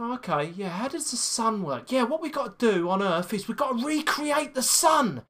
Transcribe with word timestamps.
Okay, 0.00 0.54
yeah. 0.56 0.70
How 0.70 0.88
does 0.88 1.10
the 1.10 1.18
sun 1.18 1.62
work? 1.62 1.92
Yeah, 1.92 2.04
what 2.04 2.22
we 2.22 2.30
got 2.30 2.58
to 2.58 2.72
do 2.72 2.88
on 2.88 3.02
Earth 3.02 3.34
is 3.34 3.46
we've 3.46 3.56
got 3.56 3.78
to 3.78 3.86
recreate 3.86 4.54
the 4.54 4.62
sun. 4.62 5.24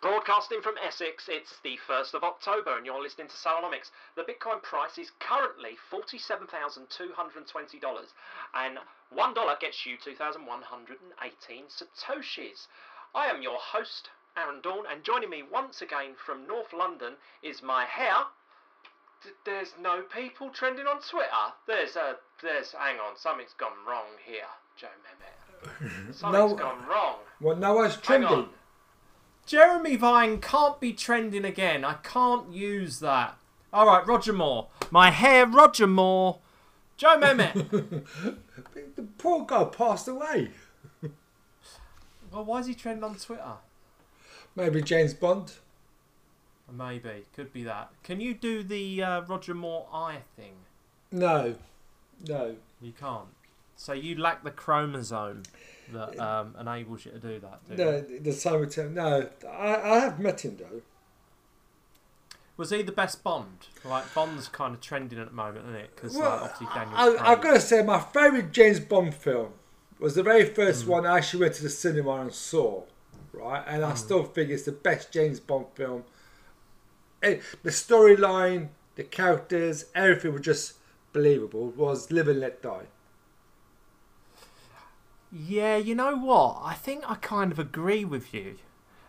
Broadcasting 0.00 0.62
from 0.62 0.76
Essex, 0.82 1.28
it's 1.28 1.58
the 1.62 1.78
1st 1.86 2.14
of 2.14 2.24
October 2.24 2.78
and 2.78 2.86
you're 2.86 3.02
listening 3.02 3.28
to 3.28 3.34
Salonomics. 3.34 3.90
The 4.16 4.22
Bitcoin 4.22 4.62
price 4.62 4.96
is 4.96 5.12
currently 5.20 5.76
$47,220 5.92 8.06
and 8.54 8.78
$1 9.14 9.60
gets 9.60 9.84
you 9.84 9.98
2,118 10.02 11.64
Satoshis. 11.64 12.68
I 13.14 13.26
am 13.26 13.42
your 13.42 13.58
host, 13.58 14.08
Aaron 14.34 14.62
Dawn, 14.62 14.86
and 14.90 15.04
joining 15.04 15.28
me 15.28 15.42
once 15.42 15.82
again 15.82 16.14
from 16.24 16.46
North 16.46 16.72
London 16.72 17.16
is 17.42 17.62
my 17.62 17.84
hair. 17.84 18.24
D- 19.22 19.30
there's 19.44 19.74
no 19.80 20.02
people 20.02 20.50
trending 20.50 20.86
on 20.86 21.00
Twitter. 21.00 21.28
There's 21.66 21.96
a, 21.96 22.16
there's, 22.42 22.72
hang 22.72 22.96
on, 22.96 23.16
something's 23.16 23.54
gone 23.58 23.72
wrong 23.88 24.06
here, 24.24 24.42
Joe 24.76 24.88
Mehmet. 25.04 26.14
Something's 26.14 26.50
No. 26.50 26.54
gone 26.56 26.84
wrong. 26.88 27.16
Well, 27.40 27.56
no 27.56 27.74
one's 27.74 27.96
trending. 27.96 28.48
Jeremy 29.46 29.96
Vine 29.96 30.40
can't 30.40 30.80
be 30.80 30.92
trending 30.92 31.44
again. 31.44 31.84
I 31.84 31.94
can't 32.02 32.52
use 32.52 32.98
that. 33.00 33.36
All 33.72 33.86
right, 33.86 34.06
Roger 34.06 34.32
Moore. 34.32 34.68
My 34.90 35.10
hair, 35.10 35.46
Roger 35.46 35.86
Moore. 35.86 36.38
Joe 36.96 37.16
Mehmet. 37.18 38.04
The 38.96 39.02
poor 39.18 39.44
guy 39.46 39.64
passed 39.64 40.06
away. 40.06 40.50
well, 42.32 42.44
why 42.44 42.60
is 42.60 42.66
he 42.66 42.74
trending 42.74 43.02
on 43.04 43.14
Twitter? 43.16 43.54
Maybe 44.54 44.82
James 44.82 45.14
Bond. 45.14 45.52
Maybe. 46.76 47.24
Could 47.36 47.52
be 47.52 47.64
that. 47.64 47.90
Can 48.02 48.20
you 48.20 48.32
do 48.34 48.62
the 48.62 49.02
uh, 49.02 49.20
Roger 49.22 49.54
Moore 49.54 49.86
eye 49.92 50.18
thing? 50.36 50.54
No, 51.10 51.54
no. 52.26 52.56
You 52.80 52.92
can't. 52.98 53.28
So 53.76 53.92
you 53.92 54.16
lack 54.16 54.42
the 54.44 54.50
chromosome 54.50 55.42
that 55.92 56.18
um, 56.18 56.54
enables 56.58 57.04
you 57.04 57.10
to 57.12 57.18
do 57.18 57.38
that, 57.40 57.60
do 57.68 57.72
you? 57.74 57.84
No, 57.84 58.00
the 58.00 58.32
Simon 58.32 58.68
Tim. 58.70 58.94
No, 58.94 59.28
I, 59.46 59.74
I 59.76 59.98
have 60.00 60.18
met 60.20 60.44
him 60.44 60.56
though. 60.56 60.80
Was 62.56 62.70
he 62.70 62.82
the 62.82 62.92
best 62.92 63.24
Bond? 63.24 63.66
Like, 63.84 64.12
Bond's 64.14 64.46
kind 64.48 64.74
of 64.74 64.80
trending 64.80 65.18
at 65.18 65.28
the 65.28 65.32
moment, 65.34 65.64
isn't 65.66 65.74
it? 65.80 65.90
Because 65.96 66.16
Well, 66.16 66.30
obviously 66.44 66.66
Daniel 66.74 66.96
I, 66.96 67.32
I've 67.32 67.40
got 67.40 67.54
to 67.54 67.60
say, 67.60 67.82
my 67.82 67.98
favourite 67.98 68.52
James 68.52 68.78
Bond 68.78 69.14
film 69.14 69.52
was 69.98 70.14
the 70.14 70.22
very 70.22 70.46
Hmm. 70.48 70.54
first 70.54 70.86
one 70.86 71.06
I 71.06 71.16
actually 71.18 71.40
went 71.40 71.54
to 71.56 71.62
the 71.62 71.70
cinema 71.70 72.20
and 72.20 72.32
saw, 72.32 72.82
right? 73.32 73.64
And 73.66 73.82
Hmm. 73.82 73.90
I 73.90 73.94
still 73.94 74.22
think 74.24 74.50
it's 74.50 74.64
the 74.64 74.72
best 74.72 75.10
James 75.12 75.40
Bond 75.40 75.66
film. 75.74 76.04
The 77.22 77.70
storyline, 77.70 78.68
the 78.96 79.04
characters, 79.04 79.86
everything 79.94 80.32
was 80.32 80.42
just 80.42 80.74
believable. 81.12 81.68
It 81.70 81.76
Was 81.76 82.10
Live 82.10 82.28
and 82.28 82.40
Let 82.40 82.62
Die. 82.62 82.86
Yeah, 85.30 85.76
you 85.76 85.94
know 85.94 86.16
what? 86.16 86.60
I 86.62 86.74
think 86.74 87.08
I 87.08 87.14
kind 87.14 87.52
of 87.52 87.58
agree 87.58 88.04
with 88.04 88.34
you. 88.34 88.56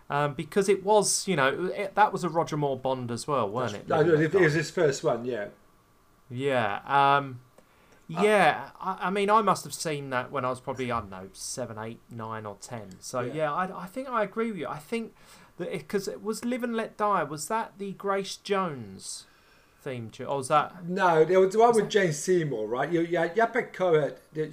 Um, 0.09 0.33
because 0.35 0.69
it 0.69 0.83
was, 0.83 1.27
you 1.27 1.35
know, 1.35 1.71
it, 1.75 1.95
that 1.95 2.13
was 2.13 2.23
a 2.23 2.29
Roger 2.29 2.55
Moore 2.55 2.77
Bond 2.77 3.09
as 3.09 3.27
well, 3.27 3.49
weren't 3.49 3.73
it? 3.73 3.87
No, 3.87 4.03
no, 4.03 4.13
it 4.13 4.33
was 4.33 4.53
his 4.53 4.69
first 4.69 5.03
one, 5.03 5.25
yeah. 5.25 5.47
Yeah. 6.29 6.81
Um, 6.85 7.39
yeah. 8.07 8.69
I, 8.79 9.07
I 9.07 9.09
mean, 9.09 9.29
I 9.29 9.41
must 9.41 9.63
have 9.63 9.73
seen 9.73 10.11
that 10.11 10.31
when 10.31 10.45
I 10.45 10.49
was 10.49 10.59
probably, 10.59 10.91
I 10.91 10.99
don't 10.99 11.09
know, 11.09 11.29
seven, 11.33 11.77
eight, 11.79 11.99
nine, 12.11 12.45
or 12.45 12.57
ten. 12.61 12.89
So, 12.99 13.21
Yeah. 13.21 13.33
yeah, 13.33 13.53
I, 13.53 13.83
I 13.83 13.85
think 13.87 14.07
I 14.07 14.23
agree 14.23 14.51
with 14.51 14.59
you. 14.59 14.67
I 14.67 14.77
think 14.77 15.13
because 15.57 16.07
it, 16.07 16.23
was 16.23 16.43
Live 16.45 16.63
and 16.63 16.75
Let 16.75 16.97
Die, 16.97 17.23
was 17.23 17.47
that 17.47 17.73
the 17.77 17.91
Grace 17.93 18.35
Jones 18.37 19.25
theme 19.81 20.09
tune? 20.09 20.27
Or 20.27 20.37
was 20.37 20.47
that. 20.47 20.87
No, 20.87 21.23
there 21.25 21.39
was 21.39 21.53
the 21.53 21.59
one 21.59 21.75
with 21.75 21.89
Jane 21.89 22.13
Seymour, 22.13 22.67
right? 22.67 22.91
You, 22.91 23.05
had 23.17 23.35
Yaphet 23.35 23.73
Kotto, 23.73 24.15
the 24.33 24.47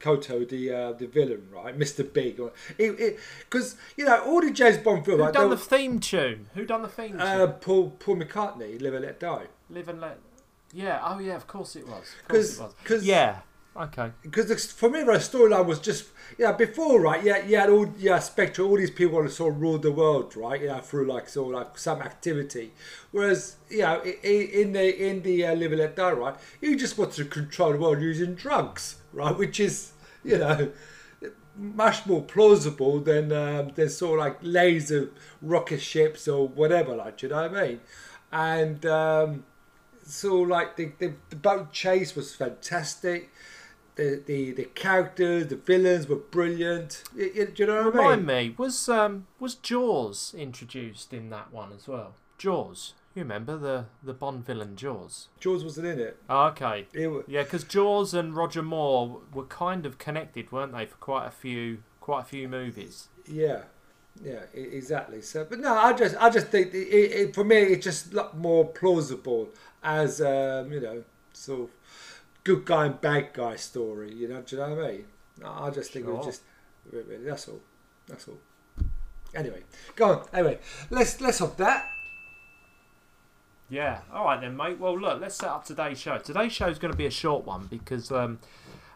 Kotto, 0.00 0.48
the 0.48 0.72
uh, 0.72 0.92
the 0.92 1.06
villain, 1.06 1.48
right? 1.54 1.78
Mr. 1.78 2.10
Big, 2.12 2.40
because 2.76 3.76
you 3.96 4.04
know 4.04 4.18
all 4.24 4.40
the 4.40 4.50
James 4.50 4.78
Bond 4.78 5.04
films. 5.04 5.22
Who 5.24 5.32
done 5.32 5.42
the 5.50 5.56
were- 5.56 5.56
theme 5.56 6.00
tune? 6.00 6.48
Who 6.54 6.64
done 6.64 6.82
the 6.82 6.88
theme 6.88 7.12
tune? 7.12 7.20
uh, 7.20 7.46
Paul 7.48 7.90
Paul 7.98 8.16
McCartney, 8.16 8.80
Live 8.80 8.94
and 8.94 9.04
Let 9.04 9.20
Die. 9.20 9.46
Live 9.70 9.88
and 9.88 10.00
Let. 10.00 10.18
Yeah. 10.72 11.00
Oh, 11.02 11.18
yeah. 11.18 11.36
Of 11.36 11.46
course 11.46 11.76
it 11.76 11.86
was. 11.88 12.04
Because 12.26 12.58
course 12.58 12.58
'Cause- 12.58 12.58
it 12.58 12.62
was. 12.62 12.74
'cause- 12.84 13.04
Yeah. 13.04 13.40
Okay. 13.78 14.10
Because 14.22 14.72
for 14.72 14.90
me, 14.90 15.04
the 15.04 15.12
storyline 15.12 15.66
was 15.66 15.78
just 15.78 16.06
yeah. 16.36 16.52
Before, 16.52 17.00
right? 17.00 17.22
Yeah, 17.22 17.46
you 17.46 17.56
had 17.56 17.70
all 17.70 17.92
yeah 17.96 18.18
Spectre, 18.18 18.62
all 18.62 18.76
these 18.76 18.90
people 18.90 19.26
sort 19.28 19.54
of 19.54 19.60
rule 19.60 19.78
the 19.78 19.92
world, 19.92 20.36
right? 20.36 20.60
Know, 20.62 20.80
through 20.80 21.06
like 21.06 21.28
sort 21.28 21.54
of 21.54 21.60
like 21.60 21.78
some 21.78 22.02
activity. 22.02 22.72
Whereas 23.12 23.56
you 23.70 23.82
know, 23.82 24.02
in 24.02 24.72
the 24.72 25.08
in 25.08 25.22
the 25.22 25.46
uh, 25.46 25.54
Live 25.54 25.72
and 25.72 25.80
Let 25.80 25.96
Die, 25.96 26.10
right? 26.10 26.34
You 26.60 26.76
just 26.76 26.98
want 26.98 27.12
to 27.12 27.24
control 27.24 27.72
the 27.72 27.78
world 27.78 28.02
using 28.02 28.34
drugs, 28.34 28.96
right? 29.12 29.36
Which 29.36 29.60
is 29.60 29.92
you 30.24 30.38
know 30.38 30.72
much 31.58 32.06
more 32.06 32.22
plausible 32.22 33.00
than 33.00 33.32
um, 33.32 33.70
than 33.74 33.88
sort 33.88 34.18
of 34.18 34.26
like 34.26 34.38
laser 34.42 35.10
rocket 35.42 35.80
ships 35.80 36.26
or 36.28 36.48
whatever. 36.48 36.96
Like, 36.96 37.22
you 37.22 37.28
know 37.28 37.42
what 37.48 37.56
I 37.56 37.68
mean? 37.68 37.80
And 38.30 38.86
um, 38.86 39.44
so 40.04 40.36
like 40.36 40.76
the, 40.76 40.92
the, 40.98 41.14
the 41.30 41.36
boat 41.36 41.72
chase 41.72 42.14
was 42.14 42.34
fantastic. 42.34 43.30
The, 43.98 44.22
the 44.24 44.52
the 44.52 44.64
characters, 44.64 45.48
the 45.48 45.56
villains 45.56 46.08
were 46.08 46.16
brilliant. 46.16 47.02
Y- 47.16 47.30
y- 47.36 47.44
do 47.46 47.52
you 47.56 47.66
know 47.66 47.90
what 47.90 47.96
I 47.96 47.98
Remind 47.98 48.26
mean? 48.26 48.26
me, 48.26 48.54
was 48.56 48.88
um 48.88 49.26
was 49.40 49.56
Jaws 49.56 50.34
introduced 50.38 51.12
in 51.12 51.30
that 51.30 51.52
one 51.52 51.72
as 51.72 51.86
well? 51.88 52.14
Jaws. 52.38 52.94
You 53.14 53.22
remember 53.22 53.56
the 53.58 53.86
the 54.02 54.14
Bond 54.14 54.46
villain 54.46 54.76
Jaws? 54.76 55.28
Jaws 55.40 55.64
wasn't 55.64 55.88
in 55.88 55.98
it. 55.98 56.16
Oh, 56.30 56.46
okay. 56.46 56.86
It 56.92 57.08
wa- 57.08 57.22
Yeah, 57.26 57.42
because 57.42 57.64
Jaws 57.64 58.14
and 58.14 58.36
Roger 58.36 58.62
Moore 58.62 59.20
were 59.34 59.44
kind 59.44 59.84
of 59.84 59.98
connected, 59.98 60.52
weren't 60.52 60.72
they, 60.72 60.86
for 60.86 60.96
quite 60.96 61.26
a 61.26 61.30
few 61.32 61.82
quite 62.00 62.20
a 62.22 62.24
few 62.26 62.48
movies? 62.48 63.08
yeah, 63.26 63.62
yeah, 64.24 64.42
exactly. 64.54 65.20
So, 65.22 65.44
but 65.48 65.60
no, 65.60 65.74
I 65.74 65.92
just 65.92 66.16
I 66.20 66.30
just 66.30 66.48
think 66.48 66.74
it, 66.74 66.88
it, 66.88 67.12
it, 67.28 67.34
for 67.34 67.44
me 67.44 67.56
it's 67.58 67.84
just 67.84 68.12
a 68.12 68.16
lot 68.16 68.36
more 68.36 68.66
plausible 68.66 69.48
as 69.82 70.20
um, 70.20 70.72
you 70.72 70.80
know 70.80 71.04
sort 71.32 71.62
of 71.62 71.70
good 72.48 72.64
guy 72.64 72.86
and 72.86 73.00
bad 73.00 73.34
guy 73.34 73.56
story. 73.56 74.14
You 74.14 74.28
know, 74.28 74.40
do 74.40 74.56
you 74.56 74.62
know 74.62 74.74
what 74.74 74.84
I 74.84 74.92
mean? 74.92 75.04
I 75.44 75.70
just 75.70 75.92
think 75.92 76.06
it 76.06 76.10
was 76.10 76.24
just 76.24 76.42
that's 76.90 77.48
all. 77.48 77.60
That's 78.06 78.26
all. 78.26 78.38
Anyway, 79.34 79.62
go 79.94 80.10
on. 80.10 80.26
Anyway, 80.32 80.58
let's 80.88 81.20
let's 81.20 81.42
off 81.42 81.58
that. 81.58 81.90
Yeah. 83.68 84.00
All 84.12 84.24
right 84.24 84.40
then, 84.40 84.56
mate. 84.56 84.78
Well, 84.78 84.98
look, 84.98 85.20
let's 85.20 85.34
set 85.36 85.50
up 85.50 85.66
today's 85.66 86.00
show. 86.00 86.16
Today's 86.16 86.52
show 86.52 86.68
is 86.68 86.78
going 86.78 86.90
to 86.90 86.96
be 86.96 87.04
a 87.04 87.10
short 87.10 87.44
one 87.44 87.66
because, 87.66 88.10
um, 88.10 88.38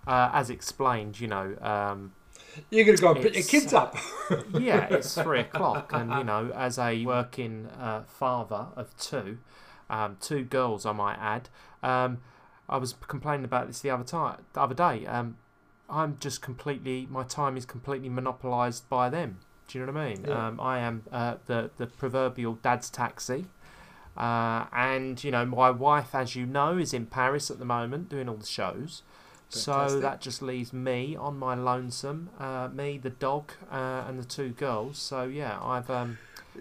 uh, 0.07 0.31
as 0.33 0.49
explained, 0.49 1.21
you 1.21 1.29
know, 1.29 1.55
um, 1.61 2.13
You're 2.71 2.87
gonna 2.87 2.97
go 2.97 3.13
and 3.13 3.21
pick 3.21 3.35
your 3.35 3.45
kids 3.45 3.75
uh, 3.75 3.83
up. 3.83 3.97
yeah, 4.59 4.87
it's 4.91 5.15
three 5.15 5.41
o'clock, 5.41 5.91
and 5.93 6.11
you 6.11 6.25
know, 6.25 6.51
as 6.55 6.79
a 6.79 7.05
working 7.05 7.67
uh, 7.79 8.05
father 8.05 8.69
of 8.75 8.97
two, 8.97 9.37
um, 9.91 10.17
two 10.21 10.43
girls, 10.43 10.87
I 10.87 10.93
might 10.93 11.19
add, 11.19 11.51
um, 11.83 12.19
I 12.73 12.79
was 12.79 12.95
complaining 13.07 13.45
about 13.45 13.67
this 13.67 13.81
the 13.81 13.91
other 13.91 14.05
time, 14.05 14.39
the 14.55 14.61
other 14.61 14.75
day. 14.75 15.07
Um, 15.07 15.37
I'm 15.91 16.17
just 16.19 16.41
completely, 16.41 17.07
my 17.11 17.23
time 17.23 17.57
is 17.57 17.67
completely 17.67 18.09
monopolised 18.09 18.89
by 18.89 19.11
them. 19.11 19.41
Do 19.69 19.79
you 19.79 19.87
know 19.87 19.93
what 19.93 20.01
I 20.01 20.09
mean? 20.09 20.25
Yeah. 20.27 20.47
Um, 20.47 20.61
I 20.61 20.79
am 20.79 21.03
uh, 21.13 21.37
the 21.47 21.71
the 21.77 21.87
proverbial 21.87 22.55
dad's 22.63 22.91
taxi. 22.91 23.47
Uh, 24.17 24.67
and 24.73 25.23
you 25.23 25.31
know, 25.31 25.45
my 25.45 25.71
wife, 25.71 26.15
as 26.15 26.35
you 26.37 26.47
know, 26.47 26.79
is 26.79 26.93
in 26.93 27.07
Paris 27.07 27.51
at 27.51 27.59
the 27.59 27.65
moment 27.65 28.09
doing 28.09 28.29
all 28.29 28.37
the 28.37 28.47
shows. 28.47 29.03
So 29.49 30.01
that 30.01 30.23
just 30.23 30.41
leaves 30.41 30.73
me 30.73 31.15
on 31.15 31.39
my 31.39 31.55
lonesome, 31.55 32.31
uh, 32.39 32.71
me, 32.73 32.97
the 32.97 33.11
dog, 33.11 33.53
uh, 33.71 34.05
and 34.09 34.19
the 34.19 34.25
two 34.25 34.51
girls. 34.53 34.97
So 34.97 35.25
yeah, 35.25 35.59
I've 35.63 35.91
um, 35.91 36.19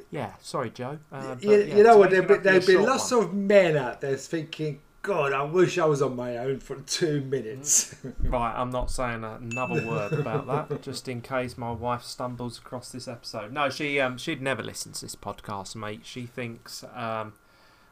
yeah, 0.09 0.33
sorry, 0.41 0.71
Joe. 0.71 0.99
Uh, 1.11 1.35
you, 1.39 1.51
yeah, 1.51 1.75
you 1.77 1.83
know 1.83 1.97
what? 1.97 2.11
There'd 2.11 2.27
be, 2.27 2.73
be 2.73 2.77
lots 2.77 3.11
one. 3.11 3.23
of 3.23 3.33
men 3.33 3.77
out 3.77 4.01
there 4.01 4.17
thinking, 4.17 4.81
"God, 5.01 5.33
I 5.33 5.43
wish 5.43 5.77
I 5.77 5.85
was 5.85 6.01
on 6.01 6.15
my 6.15 6.37
own 6.37 6.59
for 6.59 6.75
two 6.81 7.21
minutes." 7.21 7.95
Right, 8.23 8.53
I'm 8.55 8.69
not 8.69 8.91
saying 8.91 9.23
another 9.23 9.85
word 9.87 10.13
about 10.13 10.47
that, 10.69 10.81
just 10.81 11.07
in 11.07 11.21
case 11.21 11.57
my 11.57 11.71
wife 11.71 12.03
stumbles 12.03 12.57
across 12.57 12.91
this 12.91 13.07
episode. 13.07 13.51
No, 13.51 13.69
she 13.69 13.99
um, 13.99 14.17
she'd 14.17 14.41
never 14.41 14.61
listen 14.63 14.91
to 14.93 15.01
this 15.01 15.15
podcast, 15.15 15.75
mate. 15.75 16.01
She 16.03 16.25
thinks 16.25 16.83
um, 16.95 17.33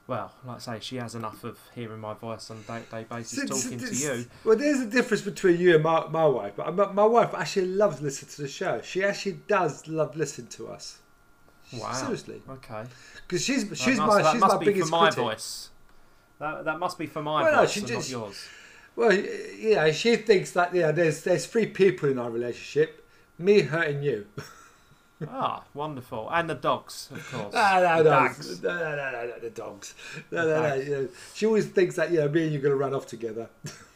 well, 0.07 0.31
like 0.43 0.57
I 0.57 0.59
say, 0.59 0.77
she 0.81 0.95
has 0.95 1.13
enough 1.13 1.43
of 1.43 1.59
hearing 1.75 1.99
my 1.99 2.15
voice 2.15 2.49
on 2.49 2.57
a 2.57 2.61
day-to-day 2.61 3.05
basis 3.09 3.47
talking 3.63 3.77
to 3.79 3.93
you. 3.95 4.25
Well, 4.43 4.57
there's 4.57 4.79
a 4.79 4.87
difference 4.87 5.21
between 5.21 5.59
you 5.59 5.75
and 5.75 5.83
my, 5.83 6.07
my 6.07 6.25
wife. 6.25 6.53
But 6.55 6.75
my, 6.75 6.91
my 6.91 7.05
wife 7.05 7.35
actually 7.35 7.67
loves 7.67 8.01
listening 8.01 8.31
to 8.31 8.41
the 8.41 8.47
show. 8.47 8.81
She 8.81 9.03
actually 9.03 9.39
does 9.47 9.87
love 9.87 10.15
listening 10.17 10.47
to 10.47 10.69
us. 10.69 10.97
Wow. 11.71 11.93
Seriously, 11.93 12.41
Okay. 12.49 12.85
because 13.27 13.45
she's 13.45 13.69
That 13.69 13.77
she's 13.77 13.99
must, 13.99 14.23
my 14.23 14.31
she's 14.31 14.41
my 14.41 14.57
biggest 14.57 14.89
for 14.89 14.95
my 14.95 15.09
critic. 15.11 15.23
voice. 15.23 15.69
That, 16.39 16.65
that 16.65 16.79
must 16.79 16.97
be 16.97 17.05
for 17.05 17.21
my 17.21 17.43
Well, 17.43 17.61
no, 17.63 17.67
she 17.67 17.79
and 17.81 17.87
just- 17.89 18.11
not 18.11 18.19
yours. 18.19 18.47
Well, 18.95 19.11
know, 19.75 19.91
she 19.91 20.15
thinks 20.17 20.51
that 20.51 20.73
yeah, 20.75 20.91
there's 20.91 21.23
there's 21.23 21.45
three 21.45 21.67
people 21.67 22.09
in 22.09 22.19
our 22.19 22.29
relationship: 22.29 23.05
me, 23.37 23.61
her, 23.61 23.81
and 23.81 24.03
you. 24.03 24.25
Ah, 25.27 25.63
wonderful. 25.73 26.29
And 26.31 26.49
the 26.49 26.53
dogs, 26.55 27.09
of 27.11 27.29
course. 27.29 27.53
Ah, 27.53 27.81
no, 27.83 27.97
no, 27.97 28.03
Dogs. 28.03 28.63
no, 28.63 28.69
no, 28.69 28.95
no, 28.95 29.11
no, 29.11 29.25
no, 29.27 29.39
the 29.39 29.49
dogs. 29.49 29.93
No, 30.31 30.47
no, 30.47 30.61
no. 30.69 30.73
You 30.75 30.89
know, 30.91 31.07
she 31.33 31.45
always 31.45 31.65
thinks 31.65 31.95
that 31.97 32.09
you 32.11 32.19
know 32.21 32.29
me 32.29 32.43
and 32.43 32.53
you're 32.53 32.61
going 32.61 32.71
to 32.71 32.77
run 32.77 32.93
off 32.93 33.05
together. 33.05 33.49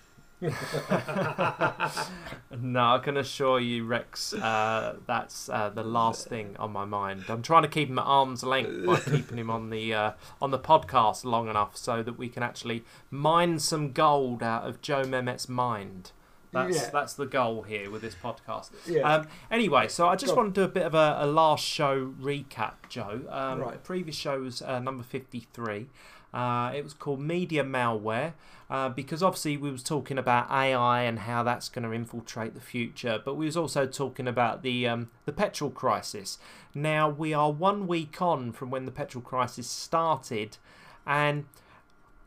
No, 2.60 2.96
I 2.96 3.00
can 3.00 3.18
assure 3.18 3.60
you, 3.60 3.84
Rex, 3.86 4.34
uh, 4.34 4.98
that's 5.08 5.50
uh, 5.50 5.70
the 5.70 5.84
last 5.84 6.28
thing 6.28 6.56
on 6.60 6.72
my 6.72 6.86
mind. 6.86 7.26
I'm 7.28 7.42
trying 7.42 7.64
to 7.64 7.68
keep 7.68 7.90
him 7.90 7.98
at 8.00 8.06
arm's 8.06 8.44
length 8.44 8.86
by 8.86 9.00
keeping 9.12 9.38
him 9.38 9.50
on 9.50 9.70
the 9.70 9.94
uh, 9.94 10.12
on 10.42 10.52
the 10.52 10.60
podcast 10.60 11.26
long 11.26 11.50
enough 11.50 11.76
so 11.76 12.04
that 12.04 12.18
we 12.18 12.30
can 12.30 12.44
actually 12.44 12.84
mine 13.10 13.60
some 13.60 13.92
gold 13.92 14.44
out 14.44 14.68
of 14.68 14.82
Joe 14.82 15.04
Mehmet's 15.04 15.50
mind. 15.50 16.12
That's 16.52 16.78
Yeah. 16.78 16.90
that's 16.92 17.16
the 17.16 17.26
goal 17.26 17.64
here 17.64 17.90
with 17.90 18.04
this 18.04 18.16
podcast. 18.16 18.70
Yeah. 18.86 19.02
Um, 19.02 19.28
anyway, 19.50 19.88
so 19.88 20.08
I 20.08 20.16
just 20.16 20.36
want 20.36 20.54
to 20.54 20.62
do 20.62 20.66
a 20.66 20.70
bit 20.72 20.86
of 20.86 20.94
a, 20.94 21.18
a 21.22 21.26
last 21.26 21.66
show 21.66 22.14
recap, 22.22 22.74
Joe. 22.90 23.22
Um, 23.30 23.60
Right. 23.62 23.84
Previous 23.84 24.16
show 24.16 24.42
was 24.42 24.62
uh, 24.62 24.78
number 24.80 25.04
53. 25.04 25.88
Uh, 26.34 26.72
it 26.76 26.84
was 26.84 26.94
called 26.94 27.20
Media 27.20 27.64
Malware 27.64 28.34
uh, 28.70 28.90
because 28.90 29.22
obviously 29.22 29.56
we 29.56 29.72
was 29.72 29.84
talking 29.84 30.18
about 30.18 30.50
AI 30.50 31.04
and 31.04 31.20
how 31.20 31.44
that's 31.44 31.70
going 31.70 31.84
to 31.84 31.94
infiltrate 31.94 32.56
the 32.56 32.62
future, 32.62 33.22
but 33.24 33.36
we 33.36 33.46
was 33.46 33.56
also 33.56 33.86
talking 33.86 34.28
about 34.28 34.64
the 34.64 34.88
um, 34.88 35.12
the 35.26 35.32
petrol 35.32 35.70
crisis. 35.70 36.40
Now 36.74 37.08
we 37.08 37.34
are 37.34 37.52
one 37.52 37.86
week 37.86 38.20
on 38.22 38.52
from 38.52 38.72
when 38.72 38.86
the 38.86 38.92
petrol 38.92 39.22
crisis 39.22 39.68
started, 39.68 40.58
and 41.06 41.46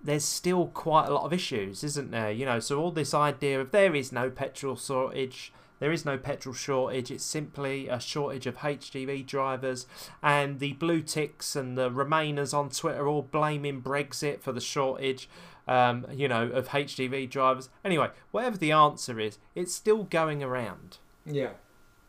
there's 0.03 0.25
still 0.25 0.69
quite 0.69 1.09
a 1.09 1.13
lot 1.13 1.25
of 1.25 1.33
issues, 1.33 1.83
isn't 1.83 2.13
there? 2.13 2.31
You 2.31 2.45
know, 2.45 2.61
so 2.61 2.81
all 2.81 2.93
this 2.93 3.13
idea 3.13 3.61
of 3.61 3.73
there 3.73 3.95
is 3.97 4.13
no 4.13 4.31
petrol 4.31 4.77
shortage, 4.77 5.53
there 5.79 5.93
is 5.93 6.05
no 6.05 6.17
petrol 6.19 6.55
shortage, 6.55 7.11
it's 7.11 7.25
simply 7.25 7.89
a 7.89 8.01
shortage 8.01 8.47
of 8.47 8.59
HGV 8.59 9.27
drivers, 9.27 9.87
and 10.23 10.59
the 10.59 10.73
blue 10.75 11.03
ticks 11.03 11.55
and 11.57 11.77
the 11.77 11.91
Remainers 11.91 12.53
on 12.55 12.71
Twitter 12.71 13.07
all 13.07 13.23
blaming 13.23 13.83
Brexit 13.83 14.41
for 14.41 14.53
the 14.53 14.61
shortage. 14.61 15.29
Um, 15.69 16.07
you 16.13 16.29
know, 16.29 16.45
of 16.49 16.69
HGV 16.69 17.29
drivers. 17.29 17.69
Anyway, 17.85 18.11
whatever 18.31 18.57
the 18.57 18.71
answer 18.71 19.19
is, 19.19 19.39
it's 19.57 19.75
still 19.75 20.05
going 20.05 20.41
around. 20.41 20.99
Yeah, 21.25 21.55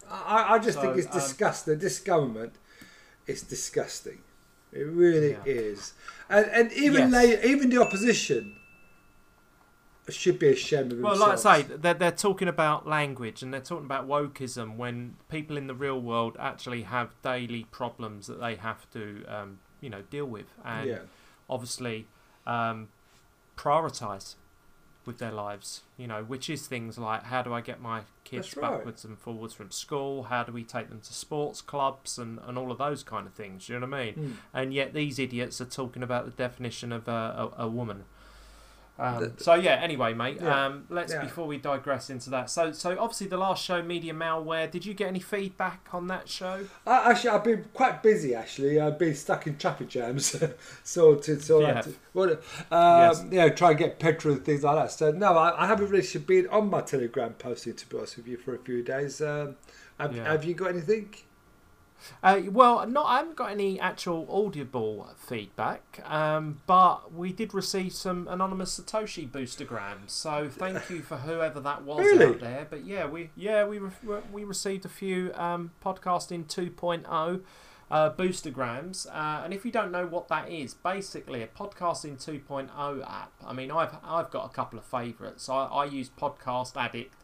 I, 0.07 0.53
I 0.53 0.59
just 0.59 0.75
So, 0.75 0.81
think 0.83 0.97
it's 0.97 1.07
um, 1.07 1.13
disgusting. 1.19 1.79
This 1.79 1.97
government 1.97 2.53
is 3.25 3.41
disgusting. 3.41 4.19
It 4.71 4.83
really 4.83 5.31
Yeah. 5.31 5.37
is, 5.45 5.93
and 6.29 6.45
and 6.51 6.71
even 6.73 7.09
Yes. 7.09 7.39
they, 7.41 7.49
even 7.49 7.71
the 7.71 7.81
opposition 7.81 8.57
should 10.13 10.39
be 10.39 10.49
ashamed 10.49 10.93
of 10.93 10.99
Well, 10.99 11.17
like 11.17 11.33
I 11.33 11.61
say, 11.61 11.61
they're, 11.63 11.93
they're 11.93 12.11
talking 12.11 12.47
about 12.47 12.87
language 12.87 13.43
and 13.43 13.53
they're 13.53 13.61
talking 13.61 13.85
about 13.85 14.07
wokeism 14.07 14.77
when 14.77 15.15
people 15.29 15.57
in 15.57 15.67
the 15.67 15.75
real 15.75 15.99
world 15.99 16.37
actually 16.39 16.83
have 16.83 17.13
daily 17.21 17.65
problems 17.71 18.27
that 18.27 18.39
they 18.39 18.55
have 18.55 18.89
to, 18.91 19.25
um, 19.27 19.59
you 19.81 19.89
know, 19.89 20.03
deal 20.09 20.25
with 20.25 20.47
and 20.63 20.89
yeah, 20.89 20.99
obviously 21.49 22.07
um, 22.45 22.89
prioritize 23.57 24.35
with 25.05 25.17
their 25.19 25.31
lives. 25.31 25.81
You 25.97 26.07
know, 26.07 26.23
which 26.23 26.49
is 26.49 26.67
things 26.67 26.97
like 26.97 27.23
how 27.23 27.41
do 27.41 27.53
I 27.53 27.61
get 27.61 27.81
my 27.81 28.01
kids 28.23 28.47
That's 28.47 28.57
right. 28.57 28.71
backwards 28.77 29.03
and 29.03 29.17
forwards 29.17 29.53
from 29.53 29.71
school? 29.71 30.23
How 30.23 30.43
do 30.43 30.51
we 30.51 30.63
take 30.63 30.89
them 30.89 31.01
to 31.01 31.13
sports 31.13 31.61
clubs 31.61 32.17
and, 32.17 32.39
and 32.45 32.57
all 32.57 32.71
of 32.71 32.77
those 32.77 33.03
kind 33.03 33.25
of 33.25 33.33
things? 33.33 33.67
You 33.67 33.79
know 33.79 33.87
what 33.87 33.99
I 33.99 34.05
mean? 34.05 34.13
Hmm. 34.13 34.31
and 34.53 34.73
yet 34.73 34.93
these 34.93 35.17
idiots 35.19 35.59
are 35.59 35.65
talking 35.65 36.03
about 36.03 36.25
the 36.25 36.31
definition 36.31 36.91
of 36.91 37.07
a, 37.07 37.51
a, 37.57 37.63
a 37.63 37.67
woman. 37.67 38.05
Um, 38.99 39.19
The- 39.35 39.43
so 39.43 39.53
yeah. 39.53 39.75
Anyway, 39.75 40.13
mate. 40.13 40.39
Yeah. 40.41 40.65
Um, 40.65 40.85
let's 40.89 41.13
Yeah. 41.13 41.23
before 41.23 41.45
we 41.45 41.57
digress 41.57 42.09
into 42.09 42.29
that. 42.31 42.49
So 42.49 42.71
so 42.71 42.97
obviously 42.99 43.27
the 43.27 43.37
last 43.37 43.63
show, 43.63 43.81
media 43.83 44.13
malware. 44.13 44.69
Did 44.71 44.85
you 44.85 44.93
get 44.93 45.07
any 45.07 45.19
feedback 45.19 45.87
on 45.93 46.07
that 46.07 46.27
show? 46.27 46.65
I, 46.85 47.11
actually, 47.11 47.29
I've 47.31 47.43
been 47.43 47.65
quite 47.73 48.01
busy. 48.01 48.33
Actually, 48.33 48.79
I've 48.79 48.97
been 48.97 49.13
stuck 49.15 49.45
in 49.47 49.57
traffic 49.57 49.89
jams, 49.89 50.35
so 50.83 51.15
to 51.15 51.39
so 51.39 51.59
Yeah. 51.61 51.81
to, 51.81 51.93
well, 52.13 52.31
um, 52.31 52.37
Yes. 52.71 53.25
yeah, 53.31 53.49
try 53.49 53.69
and 53.71 53.79
get 53.79 53.99
petrol 53.99 54.35
and 54.35 54.43
things 54.45 54.63
like 54.63 54.75
that. 54.75 54.91
So 54.91 55.11
no, 55.11 55.37
I, 55.37 55.63
I 55.63 55.67
haven't 55.67 55.89
really 55.89 56.07
been 56.25 56.47
on 56.47 56.69
my 56.69 56.81
Telegram 56.81 57.33
posting 57.33 57.75
to 57.75 57.87
be 57.89 57.97
honest 57.97 58.17
with 58.17 58.27
you 58.27 58.37
for 58.37 58.55
a 58.55 58.59
few 58.59 58.81
days. 58.83 59.21
Um, 59.21 59.55
have, 59.99 60.15
Yeah. 60.15 60.31
have 60.31 60.43
you 60.43 60.53
got 60.55 60.69
anything? 60.69 61.13
Uh, 62.23 62.41
well, 62.51 62.85
not. 62.87 63.05
I 63.05 63.17
haven't 63.17 63.35
got 63.35 63.51
any 63.51 63.79
actual 63.79 64.27
audible 64.31 65.09
feedback, 65.17 66.01
um, 66.05 66.61
but 66.67 67.13
we 67.13 67.33
did 67.33 67.53
receive 67.53 67.93
some 67.93 68.27
anonymous 68.27 68.79
Satoshi 68.79 69.29
boostergrams. 69.29 70.09
So 70.11 70.49
thank 70.49 70.89
you 70.89 71.01
for 71.01 71.17
whoever 71.17 71.59
that 71.59 71.83
was 71.83 71.99
Really? 71.99 72.25
out 72.25 72.39
there. 72.39 72.67
But 72.69 72.85
yeah, 72.85 73.05
we 73.07 73.29
yeah 73.35 73.65
we 73.65 73.79
re- 73.79 74.21
we 74.31 74.43
received 74.43 74.85
a 74.85 74.89
few 74.89 75.31
um, 75.35 75.71
podcasting 75.83 76.45
2.0 76.45 77.41
uh, 77.89 78.09
boostergrams. 78.11 79.07
Uh, 79.07 79.41
and 79.43 79.53
if 79.53 79.65
you 79.65 79.71
don't 79.71 79.91
know 79.91 80.05
what 80.05 80.27
that 80.27 80.49
is, 80.49 80.73
basically 80.73 81.41
a 81.41 81.47
podcasting 81.47 82.17
2.0 82.23 82.69
app. 83.09 83.31
I 83.45 83.53
mean, 83.53 83.71
I've 83.71 83.95
I've 84.03 84.29
got 84.31 84.45
a 84.45 84.49
couple 84.49 84.77
of 84.79 84.85
favourites. 84.85 85.49
I, 85.49 85.65
I 85.65 85.85
use 85.85 86.09
Podcast 86.09 86.75
Addict, 86.77 87.15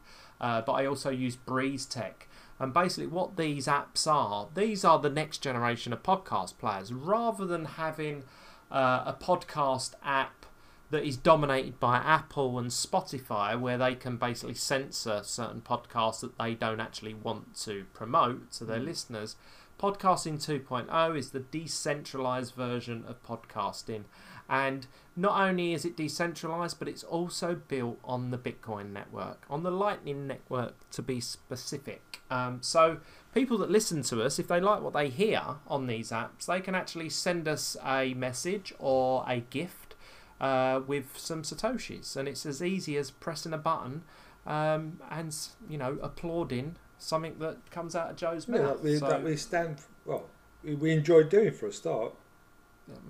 uh, 0.41 0.61
but 0.61 0.73
I 0.73 0.85
also 0.85 1.09
use 1.09 1.35
Breeze 1.35 1.85
Tech. 1.85 2.27
And 2.59 2.73
basically, 2.73 3.07
what 3.07 3.38
these 3.38 3.67
apps 3.67 4.07
are, 4.07 4.47
these 4.53 4.85
are 4.85 5.00
the 5.00 5.09
next 5.09 5.39
generation 5.39 5.91
of 5.91 6.03
podcast 6.03 6.57
players. 6.57 6.94
Rather 6.94 7.45
than 7.45 7.65
having 7.65 8.23
uh, 8.71 9.03
a 9.05 9.17
podcast 9.19 9.94
app 10.03 10.45
that 10.91 11.03
is 11.03 11.17
dominated 11.17 11.79
by 11.79 11.97
Apple 11.97 12.59
and 12.59 12.69
Spotify, 12.69 13.59
where 13.59 13.77
they 13.77 13.95
can 13.95 14.17
basically 14.17 14.53
censor 14.53 15.21
certain 15.23 15.61
podcasts 15.61 16.21
that 16.21 16.38
they 16.38 16.53
don't 16.53 16.79
actually 16.79 17.15
want 17.15 17.55
to 17.61 17.85
promote 17.94 18.51
to 18.51 18.65
their 18.65 18.79
listeners, 18.79 19.35
Podcasting 19.83 20.35
2.0 20.35 21.17
is 21.17 21.31
the 21.31 21.41
decentralized 21.41 22.55
version 22.55 23.03
of 23.05 23.21
podcasting. 23.23 24.03
And 24.50 24.88
not 25.15 25.39
only 25.39 25.74
is 25.74 25.86
it 25.86 25.95
decentralized, 25.95 26.80
but 26.80 26.88
it's 26.88 27.04
also 27.04 27.56
built 27.56 28.00
on 28.04 28.31
the 28.31 28.38
Bitcoin 28.38 28.92
network, 28.92 29.44
on 29.50 29.63
the 29.63 29.71
Lightning 29.71 30.25
network 30.27 30.74
to 30.92 31.01
be 31.01 31.19
specific. 31.21 32.21
Um, 32.31 32.60
so, 32.62 32.98
people 33.33 33.57
that 33.60 33.69
listen 33.69 34.01
to 34.04 34.24
us, 34.24 34.39
if 34.39 34.48
they 34.48 34.60
like 34.60 34.81
what 34.81 34.94
they 34.94 35.10
hear 35.10 35.42
on 35.68 35.86
these 35.88 36.10
apps, 36.12 36.45
they 36.48 36.60
can 36.62 36.74
actually 36.74 37.10
send 37.10 37.48
us 37.48 37.77
a 37.86 38.13
message 38.15 38.74
or 38.80 39.24
a 39.27 39.39
gift 39.42 39.94
uh, 40.42 40.81
with 40.88 41.18
some 41.18 41.44
Satoshis. 41.44 42.15
And 42.18 42.27
it's 42.27 42.45
as 42.45 42.62
easy 42.63 42.98
as 42.98 43.12
pressing 43.12 43.54
a 43.54 43.57
button 43.57 44.04
um, 44.48 45.00
and, 45.12 45.36
you 45.69 45.77
know, 45.77 46.00
applauding 46.01 46.75
something 46.98 47.36
that 47.39 47.69
comes 47.69 47.95
out 47.95 48.10
of 48.12 48.15
Joe's 48.15 48.48
Yeah, 48.48 48.56
mouth. 48.57 48.68
that 48.77 48.83
we, 48.83 48.98
So- 48.98 49.07
that 49.10 49.24
we 49.24 49.38
stand. 49.38 49.77
Well, 50.06 50.25
we, 50.63 50.74
we 50.74 50.92
enjoy 50.92 51.24
doing 51.24 51.54
for 51.54 51.68
a 51.68 51.71
start. 51.71 52.13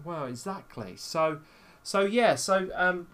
Well, 0.04 0.26
exactly. 0.26 0.96
So, 0.98 1.40
so 1.84 2.02
yeah. 2.02 2.36
So, 2.36 2.70
um, 2.74 3.08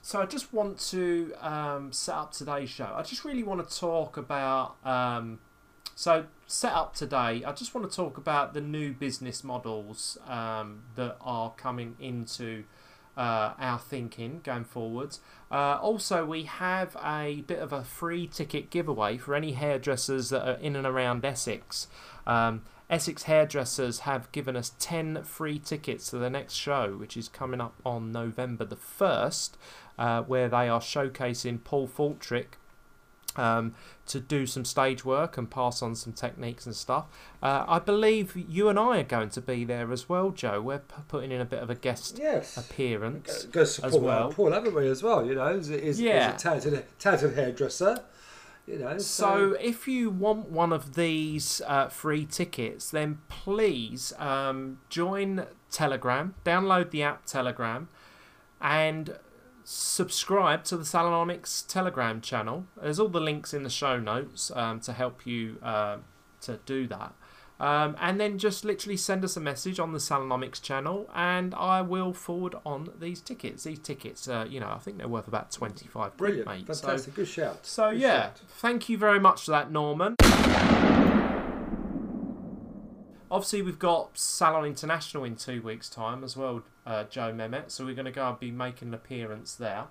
so 0.00 0.20
I 0.20 0.26
just 0.26 0.52
want 0.52 0.78
to 0.90 1.34
um, 1.40 1.92
set 1.92 2.14
up 2.14 2.32
today's 2.32 2.70
show. 2.70 2.92
I 2.94 3.02
just 3.02 3.24
really 3.24 3.42
want 3.42 3.68
to 3.68 3.78
talk 3.78 4.16
about. 4.16 4.76
Um, 4.84 5.40
so, 5.94 6.24
set 6.46 6.72
up 6.72 6.94
today. 6.94 7.44
I 7.44 7.52
just 7.52 7.74
want 7.74 7.88
to 7.90 7.94
talk 7.94 8.16
about 8.16 8.54
the 8.54 8.60
new 8.60 8.92
business 8.92 9.44
models 9.44 10.16
um, 10.26 10.84
that 10.96 11.16
are 11.20 11.50
coming 11.50 11.96
into 12.00 12.64
uh, 13.16 13.52
our 13.58 13.78
thinking 13.78 14.40
going 14.42 14.64
forwards. 14.64 15.20
Uh, 15.50 15.78
also, 15.80 16.24
we 16.24 16.44
have 16.44 16.96
a 17.04 17.42
bit 17.46 17.58
of 17.58 17.72
a 17.72 17.84
free 17.84 18.26
ticket 18.26 18.70
giveaway 18.70 19.18
for 19.18 19.34
any 19.34 19.52
hairdressers 19.52 20.30
that 20.30 20.48
are 20.48 20.58
in 20.60 20.76
and 20.76 20.86
around 20.86 21.24
Essex. 21.24 21.88
Um, 22.26 22.62
Essex 22.92 23.22
Hairdressers 23.22 24.00
have 24.00 24.30
given 24.32 24.54
us 24.54 24.72
10 24.78 25.22
free 25.24 25.58
tickets 25.58 26.10
to 26.10 26.18
the 26.18 26.28
next 26.28 26.52
show, 26.52 26.92
which 26.98 27.16
is 27.16 27.26
coming 27.28 27.58
up 27.60 27.74
on 27.86 28.12
November 28.12 28.66
the 28.66 28.76
1st, 28.76 29.52
uh, 29.98 30.22
where 30.22 30.48
they 30.48 30.68
are 30.68 30.78
showcasing 30.80 31.64
Paul 31.64 31.88
Faltrick 31.88 32.58
um, 33.34 33.74
to 34.08 34.20
do 34.20 34.44
some 34.46 34.66
stage 34.66 35.06
work 35.06 35.38
and 35.38 35.50
pass 35.50 35.80
on 35.80 35.94
some 35.94 36.12
techniques 36.12 36.66
and 36.66 36.76
stuff. 36.76 37.06
Uh, 37.42 37.64
I 37.66 37.78
believe 37.78 38.36
you 38.36 38.68
and 38.68 38.78
I 38.78 38.98
are 38.98 39.04
going 39.04 39.30
to 39.30 39.40
be 39.40 39.64
there 39.64 39.90
as 39.90 40.06
well, 40.06 40.28
Joe. 40.28 40.60
We're 40.60 40.80
p- 40.80 40.94
putting 41.08 41.32
in 41.32 41.40
a 41.40 41.46
bit 41.46 41.62
of 41.62 41.70
a 41.70 41.74
guest 41.74 42.18
Yes. 42.20 42.58
appearance. 42.58 43.44
Go 43.44 43.64
support 43.64 43.94
as 43.94 43.98
well. 43.98 44.32
Paul, 44.32 44.52
haven't 44.52 44.74
we, 44.74 44.86
as 44.88 45.02
well? 45.02 45.24
You 45.24 45.34
know, 45.36 45.56
he's, 45.56 45.68
he's, 45.68 45.98
Yeah. 45.98 46.32
he's 46.32 46.40
a 46.42 46.44
talented, 46.44 46.84
talented 46.98 47.34
hairdresser. 47.36 48.02
You 48.66 48.78
know, 48.78 48.98
So, 48.98 49.56
if 49.60 49.88
you 49.88 50.08
want 50.08 50.48
one 50.48 50.72
of 50.72 50.94
these 50.94 51.60
uh, 51.66 51.88
free 51.88 52.24
tickets, 52.24 52.90
then 52.90 53.18
please 53.28 54.12
um, 54.18 54.78
join 54.88 55.46
Telegram, 55.70 56.36
download 56.44 56.90
the 56.90 57.02
app 57.02 57.26
Telegram, 57.26 57.88
and 58.60 59.18
subscribe 59.64 60.62
to 60.64 60.76
the 60.76 60.84
Salonomics 60.84 61.66
Telegram 61.66 62.20
channel. 62.20 62.66
There's 62.80 63.00
all 63.00 63.08
the 63.08 63.20
links 63.20 63.52
in 63.52 63.64
the 63.64 63.70
show 63.70 63.98
notes 63.98 64.52
um, 64.54 64.78
to 64.80 64.92
help 64.92 65.26
you 65.26 65.58
uh, 65.62 65.98
to 66.42 66.60
do 66.64 66.86
that. 66.86 67.14
Um, 67.62 67.94
and 68.00 68.18
then 68.20 68.38
just 68.38 68.64
literally 68.64 68.96
send 68.96 69.24
us 69.24 69.36
a 69.36 69.40
message 69.40 69.78
on 69.78 69.92
the 69.92 70.00
Salonomics 70.00 70.60
channel, 70.60 71.08
and 71.14 71.54
I 71.54 71.80
will 71.80 72.12
forward 72.12 72.56
on 72.66 72.88
these 72.98 73.20
tickets. 73.20 73.62
These 73.62 73.78
tickets, 73.78 74.26
uh, 74.26 74.46
you 74.50 74.58
know, 74.58 74.68
I 74.68 74.78
think 74.78 74.98
they're 74.98 75.06
worth 75.06 75.28
about 75.28 75.52
twenty-five 75.52 76.16
brilliant, 76.16 76.46
mate. 76.48 76.66
So- 76.66 76.74
fantastic, 76.88 77.14
good 77.14 77.28
shout. 77.28 77.64
so 77.64 77.92
Good 77.92 78.00
yeah, 78.00 78.22
shout. 78.22 78.40
thank 78.48 78.88
you 78.88 78.98
very 78.98 79.20
much 79.20 79.44
for 79.44 79.52
that, 79.52 79.70
Norman. 79.70 80.16
obviously 83.30 83.62
we've 83.62 83.78
got 83.78 84.18
Salon 84.18 84.66
International 84.66 85.24
in 85.24 85.36
two 85.36 85.62
weeks' 85.62 85.88
time 85.88 86.22
as 86.22 86.36
well, 86.36 86.62
uh, 86.84 87.04
Joe 87.04 87.32
Mehmet. 87.32 87.70
So 87.70 87.84
we're 87.86 87.94
going 87.94 88.04
to 88.04 88.10
go 88.12 88.28
and 88.28 88.38
be 88.38 88.50
making 88.50 88.88
an 88.88 88.94
appearance 88.94 89.54
there. 89.54 89.84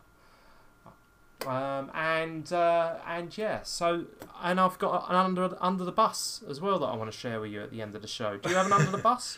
Um, 1.47 1.89
and 1.95 2.51
uh, 2.53 2.95
and 3.07 3.35
yeah, 3.37 3.61
so 3.63 4.05
and 4.43 4.59
I've 4.59 4.77
got 4.77 5.09
an 5.09 5.15
under 5.15 5.55
under 5.59 5.83
the 5.83 5.91
bus 5.91 6.43
as 6.49 6.61
well 6.61 6.77
that 6.79 6.85
I 6.85 6.95
want 6.95 7.11
to 7.11 7.17
share 7.17 7.41
with 7.41 7.51
you 7.51 7.61
at 7.63 7.71
the 7.71 7.81
end 7.81 7.95
of 7.95 8.01
the 8.01 8.07
show. 8.07 8.37
Do 8.37 8.49
you 8.49 8.55
have 8.55 8.67
an 8.67 8.73
under 8.73 8.91
the 8.91 8.97
bus? 9.09 9.37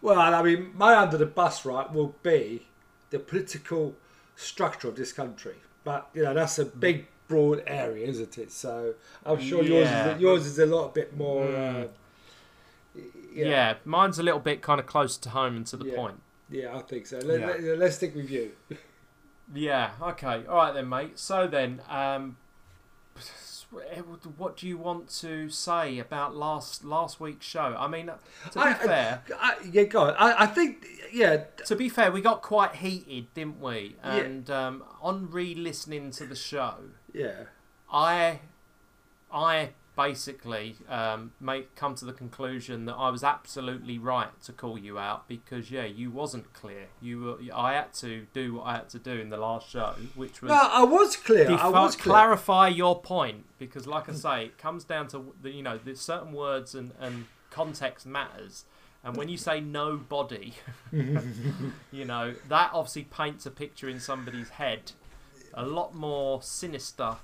Well, 0.00 0.20
I 0.20 0.42
mean, 0.42 0.72
my 0.76 0.94
under 0.96 1.16
the 1.16 1.26
bus 1.26 1.64
right 1.64 1.92
will 1.92 2.14
be 2.22 2.66
the 3.10 3.18
political 3.18 3.96
structure 4.36 4.88
of 4.88 4.94
this 4.96 5.12
country, 5.12 5.56
but 5.84 6.08
you 6.14 6.22
know 6.22 6.32
that's 6.32 6.58
a 6.60 6.64
big, 6.64 7.06
broad 7.26 7.62
area, 7.66 8.06
isn't 8.06 8.38
it? 8.38 8.52
So 8.52 8.94
I'm 9.26 9.40
sure 9.40 9.62
Yeah. 9.64 9.68
yours 10.06 10.14
is, 10.16 10.20
yours 10.22 10.46
is 10.46 10.58
a 10.60 10.66
lot 10.66 10.94
bit 10.94 11.16
more. 11.16 11.44
Mm. 11.46 11.84
Uh, 11.84 11.88
Yeah. 13.32 13.74
mine's 13.84 14.18
a 14.18 14.22
little 14.22 14.40
bit 14.40 14.62
kind 14.62 14.78
of 14.80 14.86
closer 14.86 15.20
to 15.22 15.30
home 15.30 15.56
and 15.56 15.66
to 15.68 15.76
the 15.76 15.86
Yeah. 15.86 15.96
point. 15.96 16.20
yeah, 16.50 16.76
I 16.76 16.82
think 16.82 17.06
so. 17.06 17.18
Let, 17.18 17.40
Yeah. 17.40 17.46
let, 17.46 17.78
let's 17.78 17.96
stick 17.96 18.14
with 18.14 18.30
you. 18.30 18.52
Yeah. 19.54 19.90
Okay. 20.00 20.44
All 20.48 20.56
right 20.56 20.74
then, 20.74 20.88
mate. 20.88 21.18
So 21.18 21.46
then, 21.46 21.82
um, 21.88 22.36
what 24.36 24.56
do 24.56 24.66
you 24.66 24.76
want 24.76 25.08
to 25.20 25.48
say 25.48 25.98
about 25.98 26.34
last 26.34 26.84
last 26.84 27.20
week's 27.20 27.46
show? 27.46 27.76
I 27.78 27.86
mean, 27.88 28.06
to 28.06 28.14
be 28.54 28.60
I- 28.60 28.70
I- 28.70 28.74
fair, 28.74 29.22
I, 29.38 29.56
yeah, 29.70 29.84
go 29.84 30.02
on. 30.02 30.14
I, 30.16 30.42
I 30.42 30.46
think, 30.46 30.86
yeah, 31.12 31.44
to 31.66 31.76
be 31.76 31.88
fair, 31.88 32.10
we 32.10 32.20
got 32.20 32.42
quite 32.42 32.76
heated, 32.76 33.32
didn't 33.34 33.60
we? 33.60 33.96
Yeah. 34.04 34.16
And 34.16 34.50
um, 34.50 34.84
on 35.00 35.30
re-listening 35.30 36.10
to 36.12 36.24
the 36.26 36.34
show, 36.36 36.74
yeah. 37.12 37.44
I, 37.92 38.40
I 39.32 39.70
basically 39.96 40.76
um, 40.88 41.32
make 41.40 41.74
come 41.74 41.94
to 41.96 42.04
the 42.04 42.12
conclusion 42.12 42.84
that 42.86 42.94
I 42.94 43.10
was 43.10 43.22
absolutely 43.22 43.98
right 43.98 44.28
to 44.44 44.52
call 44.52 44.78
you 44.78 44.98
out 44.98 45.28
because 45.28 45.70
yeah, 45.70 45.84
you 45.84 46.10
wasn't 46.10 46.52
clear. 46.52 46.86
You 47.00 47.20
were, 47.20 47.38
I 47.54 47.74
had 47.74 47.92
to 47.94 48.26
do 48.32 48.54
what 48.54 48.66
I 48.66 48.72
had 48.76 48.88
to 48.90 48.98
do 48.98 49.12
in 49.12 49.30
the 49.30 49.36
last 49.36 49.70
show, 49.70 49.94
which 50.14 50.42
was 50.42 50.50
No, 50.50 50.56
I 50.56 50.84
was 50.84 51.16
clear. 51.16 51.50
I 51.50 51.68
was 51.68 51.96
clear. 51.96 52.12
clarify 52.12 52.68
your 52.68 53.00
point 53.00 53.44
because, 53.58 53.86
like 53.86 54.08
I 54.08 54.12
say, 54.12 54.44
it 54.46 54.58
comes 54.58 54.84
down 54.84 55.08
to 55.08 55.34
the 55.42 55.50
you 55.50 55.62
know 55.62 55.78
there's 55.82 56.00
certain 56.00 56.32
words 56.32 56.74
and 56.74 56.92
and 57.00 57.26
context 57.50 58.06
matters. 58.06 58.64
And 59.02 59.16
when 59.16 59.30
you 59.30 59.38
say 59.38 59.60
nobody, 59.60 60.52
you 60.92 62.04
know 62.04 62.34
that 62.48 62.70
obviously 62.72 63.04
paints 63.04 63.46
a 63.46 63.50
picture 63.50 63.88
in 63.88 63.98
somebody's 63.98 64.50
head 64.50 64.92
a 65.54 65.64
lot 65.64 65.94
more 65.94 66.42
sinister 66.42 67.16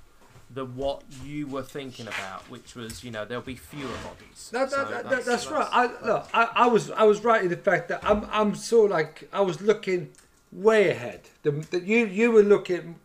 than 0.49 0.75
what 0.75 1.03
you 1.25 1.45
were 1.47 1.61
thinking 1.63 2.07
about, 2.07 2.41
which 2.49 2.75
was 2.75 3.03
you 3.03 3.11
know 3.11 3.25
there'll 3.25 3.43
be 3.43 3.55
fewer 3.55 3.89
bodies. 4.03 4.49
No, 4.53 4.63
no, 4.63 4.69
So 4.69 4.83
no, 4.83 4.89
no, 4.89 5.03
that's, 5.03 5.47
right. 5.47 5.69
that's- 5.69 5.69
I, 6.03 6.05
look, 6.05 6.27
I, 6.33 6.49
I 6.55 6.67
was 6.67 6.89
I 6.91 7.03
was 7.03 7.23
right 7.23 7.43
in 7.43 7.49
the 7.49 7.57
fact 7.57 7.89
that 7.89 8.03
I'm 8.03 8.27
I'm 8.31 8.55
sort 8.55 8.91
of 8.91 8.97
like 8.97 9.27
I 9.33 9.41
was 9.41 9.61
looking 9.61 10.09
way 10.51 10.89
ahead. 10.89 11.21
The, 11.43 11.81
you 11.83 12.05
you 12.05 12.31
were 12.31 12.43
looking, 12.43 12.95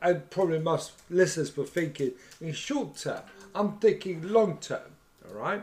and 0.00 0.28
probably 0.30 0.58
most 0.58 0.92
listeners 1.10 1.56
were 1.56 1.64
thinking 1.66 2.12
in 2.40 2.52
short 2.52 2.96
term. 2.96 3.22
I'm 3.54 3.78
thinking 3.78 4.22
long 4.28 4.58
term. 4.58 4.80
All 5.28 5.38
right, 5.38 5.62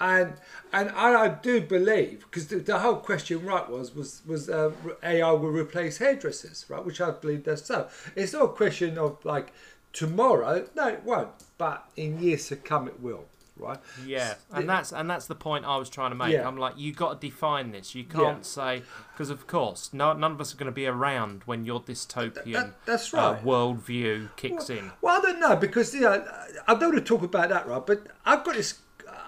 and 0.00 0.34
and 0.72 0.88
I, 0.90 1.24
I 1.24 1.28
do 1.28 1.60
believe 1.60 2.20
because 2.20 2.46
the, 2.46 2.56
the 2.56 2.78
whole 2.78 2.96
question 2.96 3.44
right 3.44 3.68
was 3.68 3.94
was 3.94 4.22
was 4.26 4.48
uh, 4.48 4.70
AI 5.02 5.30
will 5.32 5.50
replace 5.50 5.98
hairdressers, 5.98 6.64
right? 6.68 6.82
Which 6.84 7.00
I 7.00 7.10
believe 7.10 7.44
that's 7.44 7.66
so. 7.66 7.88
It's 8.16 8.32
not 8.32 8.44
a 8.44 8.48
question 8.48 8.96
of 8.98 9.22
like 9.24 9.52
tomorrow. 9.92 10.66
No, 10.74 10.88
it 10.88 11.02
won't. 11.04 11.30
But 11.58 11.84
in 11.96 12.20
years 12.20 12.48
to 12.48 12.56
come, 12.56 12.88
it 12.88 13.00
will. 13.00 13.24
Right. 13.56 13.76
Yeah, 14.06 14.34
and 14.54 14.66
that's 14.66 14.90
and 14.90 15.10
that's 15.10 15.26
the 15.26 15.34
point 15.34 15.66
I 15.66 15.76
was 15.76 15.90
trying 15.90 16.12
to 16.12 16.14
make. 16.16 16.32
Yeah. 16.32 16.48
I'm 16.48 16.56
like, 16.56 16.78
you 16.78 16.94
got 16.94 17.20
to 17.20 17.28
define 17.28 17.72
this. 17.72 17.94
You 17.94 18.04
can't 18.04 18.46
say 18.46 18.82
because, 19.12 19.28
of 19.28 19.46
course, 19.46 19.90
no, 19.92 20.14
none 20.14 20.32
of 20.32 20.40
us 20.40 20.54
are 20.54 20.56
going 20.56 20.72
to 20.72 20.72
be 20.72 20.86
around 20.86 21.42
when 21.44 21.66
your 21.66 21.78
dystopian 21.82 22.52
That- 22.54 22.86
that's 22.86 23.12
uh, 23.12 23.34
right. 23.34 23.44
worldview 23.44 24.34
kicks 24.36 24.70
in. 24.70 24.92
Well, 25.02 25.18
I 25.18 25.20
don't 25.20 25.40
know 25.40 25.56
because 25.56 25.92
you 25.94 26.00
know 26.00 26.24
I 26.66 26.74
don't 26.74 26.94
want 26.94 26.94
to 26.94 27.00
talk 27.02 27.22
about 27.22 27.50
that, 27.50 27.68
right? 27.68 27.84
But 27.84 28.06
I've 28.24 28.44
got 28.44 28.54
this. 28.54 28.78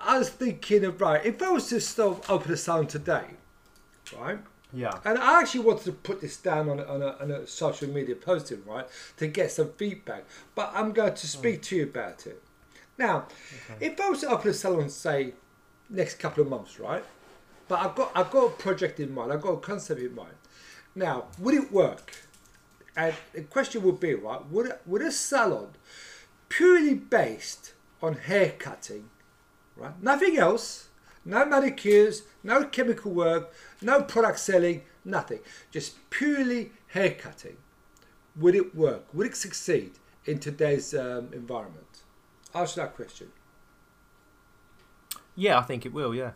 I 0.01 0.19
was 0.19 0.31
thinking 0.31 0.85
of 0.87 0.99
right. 0.99 1.23
If 1.27 1.43
I 1.43 1.51
was 1.51 1.69
to 1.69 1.79
still 1.81 2.25
open 2.31 2.53
a 2.53 2.57
salon 2.57 2.87
today, 2.87 3.25
right? 4.19 4.39
Yeah, 4.75 4.99
And 5.05 5.19
I 5.19 5.41
actually 5.41 5.61
wanted 5.61 5.85
to 5.85 5.93
put 5.93 6.21
this 6.21 6.37
down 6.39 6.69
on 6.69 6.81
a, 6.81 6.85
on, 6.85 7.03
a, 7.03 7.17
on 7.21 7.31
a 7.31 7.47
social 7.47 7.89
media 7.89 8.15
posting, 8.15 8.65
right, 8.65 8.87
to 9.19 9.27
get 9.27 9.51
some 9.51 9.71
feedback. 9.73 10.25
But 10.55 10.73
I'm 10.75 10.93
going 10.93 11.15
to 11.15 11.27
speak 11.27 11.57
hmm. 11.57 11.63
to 11.63 11.77
you 11.77 11.83
about 11.85 12.27
it. 12.27 12.43
Now, 12.99 13.27
if 13.81 14.01
I 14.01 14.09
was 14.09 14.21
to 14.21 14.29
open 14.29 14.51
a 14.51 14.55
salon, 14.55 14.89
say, 14.89 15.35
next 15.91 16.19
couple 16.19 16.43
of 16.43 16.49
months, 16.49 16.79
right? 16.79 17.05
But 17.69 17.81
I've 17.81 17.95
got 17.95 18.13
I've 18.15 18.31
got 18.31 18.47
a 18.47 18.51
project 18.51 19.01
in 19.01 19.15
mind. 19.15 19.33
I've 19.33 19.41
got 19.41 19.53
a 19.53 19.61
concept 19.61 20.01
in 20.01 20.15
mind. 20.15 20.35
Now, 20.95 21.25
would 21.39 21.55
it 21.55 21.73
work? 21.73 22.13
And 22.97 23.15
the 23.33 23.43
question 23.43 23.83
would 23.83 24.01
be, 24.01 24.15
right? 24.15 24.45
Would 24.51 24.73
would 24.85 25.03
a 25.03 25.11
salon 25.11 25.71
purely 26.49 26.95
based 26.95 27.73
on 28.03 28.15
hair 28.15 28.53
cutting, 28.59 29.09
right? 29.77 30.01
Nothing 30.03 30.37
else. 30.37 30.89
No 31.25 31.45
manicures, 31.45 32.23
no 32.43 32.65
chemical 32.65 33.13
work, 33.13 33.53
no 33.81 34.03
product 34.03 34.39
selling, 34.41 34.83
nothing. 35.05 35.41
Just 35.71 36.11
purely 36.11 36.73
hair 36.89 37.13
cutting. 37.13 37.57
Would 38.37 38.55
it 38.55 38.75
work? 38.75 39.07
Would 39.13 39.29
it 39.29 39.37
succeed 39.37 39.93
in 40.25 40.39
today's 40.39 40.95
um, 40.95 41.29
environment? 41.33 42.03
Answer 42.55 42.83
that 42.83 42.97
question. 42.97 43.29
yeah, 45.35 45.59
I 45.59 45.63
think 45.63 45.87
it 45.87 45.93
will. 45.93 46.15
Yeah, 46.15 46.33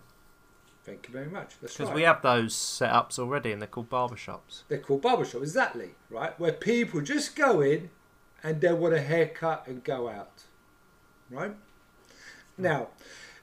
Thank 0.87 1.09
you 1.09 1.13
very 1.13 1.27
much. 1.29 1.55
That's 1.61 1.77
because 1.77 1.93
we 1.93 2.03
have 2.03 2.23
those 2.23 2.55
setups 2.55 3.19
already, 3.19 3.51
and 3.51 3.61
they're 3.61 3.67
called 3.67 3.91
barbershops. 3.91 4.63
They're 4.69 4.79
called 4.79 5.03
barbershop, 5.03 5.43
exactly, 5.43 5.97
right? 6.11 6.39
Where 6.39 6.53
people 6.53 7.01
just 7.01 7.35
go 7.35 7.61
in 7.61 7.91
and 8.41 8.61
they 8.61 8.73
want 8.73 8.95
a 8.95 9.01
haircut 9.01 9.67
and 9.67 9.83
go 9.83 10.09
out, 10.09 10.45
right? 11.29 11.57
Now, 12.57 12.89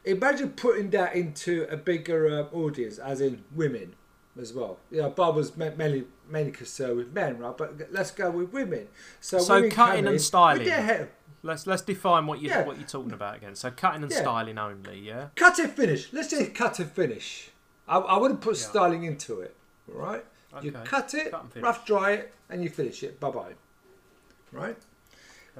imagine 0.05 0.51
putting 0.51 0.89
that 0.91 1.15
into 1.15 1.65
a 1.69 1.77
bigger 1.77 2.27
uh, 2.29 2.55
audience, 2.55 2.97
as 2.97 3.21
in 3.21 3.43
women 3.55 3.95
as 4.39 4.53
well. 4.53 4.79
You 4.91 5.01
know, 5.03 5.09
barbers 5.09 5.55
ma- 5.57 5.69
mainly 5.77 6.05
mainly 6.29 6.51
concerned 6.51 6.97
with 6.97 7.13
men, 7.13 7.37
right? 7.37 7.55
But 7.57 7.91
let's 7.91 8.11
go 8.11 8.31
with 8.31 8.51
women. 8.53 8.87
So, 9.21 9.39
So 9.39 9.55
women 9.55 9.69
cutting 9.71 10.05
and 10.05 10.15
in 10.15 10.19
styling. 10.19 10.67
hair, 10.67 11.09
Let's 11.45 11.67
let's 11.67 11.81
define 11.81 12.25
what 12.25 12.41
you 12.41 12.49
Yeah. 12.49 12.63
what 12.65 12.77
you're 12.77 12.87
talking 12.87 13.11
about 13.11 13.35
again. 13.35 13.55
So 13.55 13.69
cutting 13.71 14.03
and 14.03 14.11
Yeah. 14.11 14.21
styling 14.21 14.57
only. 14.57 14.99
Yeah. 14.99 15.27
cut 15.35 15.59
and 15.59 15.71
finish. 15.71 16.11
Let's 16.13 16.29
say 16.29 16.47
cut 16.47 16.79
and 16.79 16.89
finish. 16.91 17.49
I, 17.87 17.97
I 17.97 18.17
wouldn't 18.17 18.39
put 18.41 18.55
Yeah. 18.57 18.63
styling 18.69 19.03
into 19.03 19.41
it, 19.41 19.53
right? 19.87 20.25
You 20.61 20.71
cut 20.71 21.13
it, 21.15 21.31
Cut 21.31 21.45
rough 21.57 21.85
dry 21.85 22.11
it, 22.11 22.33
and 22.49 22.63
you 22.63 22.69
finish 22.69 23.03
it. 23.03 23.19
Bye 23.19 23.31
bye. 23.31 23.53
Right? 24.51 24.77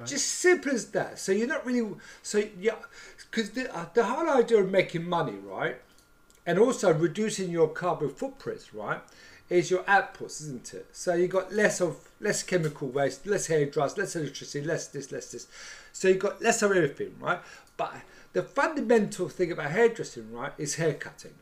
Just 0.04 0.26
simple 0.26 0.72
as 0.72 0.86
that. 0.86 1.18
So 1.20 1.30
you're 1.30 1.46
not 1.46 1.64
really 1.64 1.94
so 2.22 2.42
yeah, 2.60 2.74
because 3.30 3.50
the 3.50 3.74
uh, 3.74 3.86
the 3.94 4.04
whole 4.04 4.28
idea 4.28 4.58
of 4.58 4.70
making 4.70 5.08
money, 5.08 5.36
right, 5.44 5.76
and 6.44 6.58
also 6.58 6.92
reducing 6.92 7.50
your 7.50 7.68
carbon 7.68 8.10
footprints, 8.10 8.74
right, 8.74 9.00
is 9.48 9.70
your 9.70 9.84
outputs, 9.84 10.40
isn't 10.42 10.74
it? 10.74 10.86
So 10.92 11.14
you 11.14 11.28
got 11.28 11.52
less 11.52 11.80
of 11.80 11.96
less 12.20 12.42
chemical 12.42 12.88
waste, 12.88 13.24
less 13.24 13.46
hair 13.46 13.66
dryers, 13.66 13.96
less 13.96 14.16
electricity, 14.16 14.66
less 14.66 14.88
this, 14.88 15.12
less 15.12 15.30
this. 15.30 15.46
So 15.92 16.08
you 16.08 16.14
got 16.16 16.42
less 16.42 16.60
of 16.62 16.72
everything, 16.72 17.14
right? 17.20 17.40
But 17.76 17.94
the 18.32 18.42
fundamental 18.42 19.28
thing 19.28 19.52
about 19.52 19.70
hairdressing, 19.70 20.32
right, 20.32 20.52
is 20.58 20.74
hair 20.74 20.94
cutting. 20.94 21.34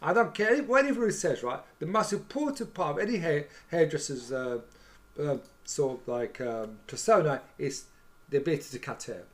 I 0.00 0.12
don't 0.12 0.34
care 0.34 0.62
what 0.62 0.84
anybody 0.84 1.10
says, 1.12 1.42
right? 1.42 1.60
The 1.78 1.86
most 1.86 2.12
important 2.12 2.74
part 2.74 2.96
of 2.96 3.08
any 3.08 3.18
hair, 3.18 3.46
hairdresser's 3.70 4.30
uh, 4.30 4.60
uh, 5.18 5.38
sort 5.64 6.00
of 6.00 6.08
like 6.08 6.40
um, 6.40 6.78
persona 6.86 7.42
is 7.58 7.84
the 8.28 8.38
ability 8.38 8.64
to 8.70 8.78
cut 8.78 9.02
hair. 9.04 9.24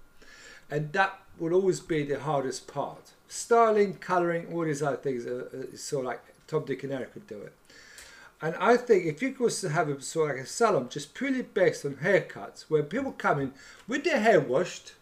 And 0.71 0.93
that 0.93 1.19
will 1.39 1.53
always 1.53 1.81
be 1.81 2.05
the 2.05 2.21
hardest 2.21 2.67
part. 2.67 3.13
Styling, 3.29 3.95
colouring, 3.95 4.53
all 4.53 4.65
these 4.65 4.83
other 4.83 4.97
things 4.97 5.27
are, 5.27 5.49
are 5.53 5.77
sort 5.77 6.05
of 6.05 6.07
like 6.07 6.21
Tom, 6.47 6.65
Dick 6.65 6.85
and 6.85 7.13
could 7.13 7.27
do 7.27 7.41
it. 7.41 7.53
And 8.43 8.55
I 8.57 8.77
think 8.77 9.07
if 9.07 9.23
you 9.23 9.35
was 9.39 9.61
to 9.63 9.71
have 9.71 9.89
a 9.89 10.01
sort 10.01 10.31
of 10.31 10.37
like 10.37 10.45
a 10.45 10.49
salon 10.49 10.89
just 10.89 11.15
purely 11.15 11.43
based 11.43 11.85
on 11.85 11.95
haircuts, 11.95 12.63
where 12.69 12.83
people 12.83 13.13
come 13.13 13.41
in 13.41 13.53
with 13.89 14.05
their 14.05 14.21
hair 14.21 14.41
washed 14.41 14.93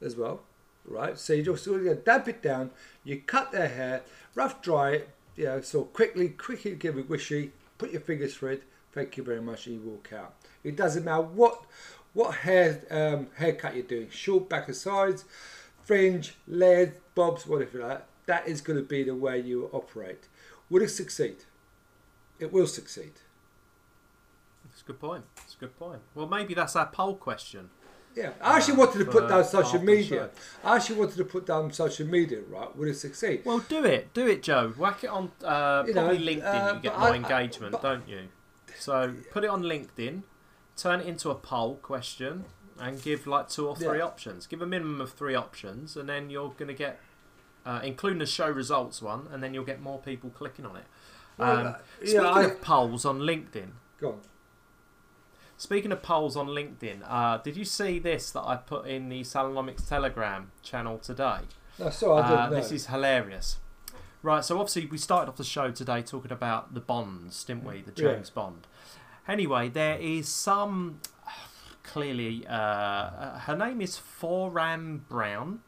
as 0.00 0.16
well, 0.16 0.42
right? 0.84 1.18
So 1.18 1.32
you 1.32 1.42
just 1.42 1.64
sort 1.64 1.86
of 1.86 2.04
damp 2.04 2.28
it 2.28 2.42
down, 2.42 2.70
you 3.04 3.20
cut 3.20 3.52
their 3.52 3.68
hair, 3.68 4.02
rough 4.34 4.60
dry 4.60 4.90
it, 4.90 5.08
you 5.36 5.44
know, 5.44 5.60
so 5.60 5.84
quickly, 5.84 6.28
quickly 6.28 6.74
give 6.74 6.98
it 6.98 7.08
wishy, 7.08 7.52
put 7.78 7.92
your 7.92 8.00
fingers 8.00 8.34
through 8.34 8.50
it, 8.50 8.62
thank 8.92 9.16
you 9.16 9.22
very 9.22 9.40
much, 9.40 9.66
and 9.66 9.76
you 9.76 9.80
walk 9.82 10.12
out. 10.12 10.34
It 10.64 10.76
doesn't 10.76 11.04
matter 11.04 11.22
what 11.22 11.64
what 12.14 12.34
hair 12.36 12.82
um, 12.90 13.28
haircut 13.36 13.74
you're 13.74 13.84
doing, 13.84 14.10
short 14.10 14.48
back 14.48 14.68
and 14.68 14.76
sides, 14.76 15.24
fringe, 15.82 16.34
layered, 16.46 16.94
bobs, 17.14 17.46
whatever 17.46 17.78
like 17.78 17.88
that. 17.88 18.06
That 18.26 18.48
is 18.48 18.60
going 18.60 18.78
to 18.78 18.84
be 18.84 19.02
the 19.02 19.14
way 19.14 19.40
you 19.40 19.68
operate. 19.72 20.28
Will 20.70 20.82
it 20.82 20.88
succeed? 20.90 21.36
It 22.38 22.52
will 22.52 22.66
succeed. 22.66 23.12
That's 24.64 24.82
a 24.82 24.84
good 24.84 25.00
point. 25.00 25.24
That's 25.36 25.54
a 25.54 25.58
good 25.58 25.78
point. 25.78 26.00
Well, 26.14 26.28
maybe 26.28 26.54
that's 26.54 26.76
our 26.76 26.86
poll 26.86 27.14
question. 27.16 27.70
Yeah, 28.14 28.30
I 28.42 28.56
actually 28.58 28.74
uh, 28.74 28.78
wanted 28.86 28.98
to 28.98 29.04
put 29.06 29.28
down 29.28 29.44
social 29.44 29.80
media. 29.82 30.28
I 30.62 30.76
actually 30.76 30.96
wanted 30.96 31.16
to 31.16 31.24
put 31.24 31.46
down 31.46 31.72
social 31.72 32.06
media, 32.06 32.40
right? 32.48 32.74
Would 32.76 32.88
it 32.88 32.96
succeed? 32.96 33.42
Well, 33.44 33.60
do 33.60 33.84
it, 33.84 34.12
do 34.12 34.26
it, 34.26 34.42
Joe. 34.42 34.72
Whack 34.76 35.02
it 35.04 35.08
on 35.08 35.32
uh, 35.42 35.84
You 35.86 35.94
know, 35.94 36.08
probably 36.08 36.36
LinkedIn. 36.36 36.44
uh, 36.70 36.74
you 36.74 36.80
get 36.80 36.98
more 36.98 37.08
I- 37.08 37.12
I- 37.12 37.16
engagement, 37.16 37.72
but- 37.72 37.82
don't 37.82 38.06
you? 38.08 38.28
So 38.78 39.14
put 39.30 39.44
it 39.44 39.50
on 39.50 39.62
LinkedIn, 39.62 40.22
turn 40.76 41.00
it 41.00 41.06
into 41.06 41.30
a 41.30 41.34
poll 41.34 41.76
question, 41.76 42.44
and 42.80 43.00
give 43.02 43.26
like 43.26 43.48
two 43.48 43.68
or 43.68 43.76
three 43.76 43.98
Yeah. 43.98 44.04
options. 44.04 44.46
Give 44.46 44.62
a 44.62 44.66
minimum 44.66 45.00
of 45.00 45.12
three 45.12 45.34
options, 45.34 45.96
and 45.96 46.08
then 46.08 46.30
you're 46.30 46.50
going 46.50 46.68
to 46.68 46.74
get, 46.74 46.98
uh, 47.64 47.80
including 47.82 48.18
the 48.18 48.26
show 48.26 48.48
results 48.50 49.00
one, 49.02 49.28
and 49.30 49.42
then 49.42 49.54
you'll 49.54 49.64
get 49.64 49.80
more 49.80 49.98
people 50.00 50.30
clicking 50.30 50.66
on 50.66 50.76
it. 50.76 50.84
Well, 51.38 51.50
Um, 51.58 51.66
uh, 51.66 51.70
yeah, 52.00 52.06
speaking 52.06 52.20
I- 52.26 52.42
of 52.42 52.60
polls 52.62 53.04
on 53.04 53.20
LinkedIn, 53.20 53.70
Go 54.00 54.08
on. 54.12 54.20
Speaking 55.56 55.92
of 55.92 56.02
polls 56.02 56.36
on 56.36 56.48
LinkedIn, 56.48 57.02
uh, 57.06 57.36
did 57.38 57.56
you 57.56 57.64
see 57.64 58.00
this 58.00 58.32
that 58.32 58.42
I 58.42 58.56
put 58.56 58.86
in 58.86 59.08
the 59.08 59.20
Salonomics 59.20 59.86
Telegram 59.88 60.50
channel 60.62 60.98
today? 60.98 61.42
No, 61.78 61.86
I 61.86 61.88
Uh, 61.88 62.28
didn't 62.28 62.50
know. 62.50 62.50
this 62.50 62.72
is 62.72 62.86
hilarious. 62.86 63.58
Right, 64.22 64.44
so 64.44 64.58
obviously 64.60 64.86
we 64.86 64.98
started 64.98 65.28
off 65.28 65.36
the 65.36 65.42
show 65.44 65.72
today 65.72 66.00
talking 66.00 66.30
about 66.30 66.74
the 66.74 66.80
Bonds, 66.80 67.42
didn't 67.42 67.64
we? 67.64 67.82
The 67.82 67.92
Yeah. 68.00 68.12
James 68.14 68.30
Bond. 68.30 68.66
Anyway, 69.26 69.68
there 69.68 69.98
is 69.98 70.28
some 70.28 71.00
clearly. 71.82 72.46
Uh, 72.46 72.52
uh, 72.52 73.38
her 73.40 73.56
name 73.56 73.80
is 73.80 73.98
Foram 73.98 75.04
Brown. 75.08 75.62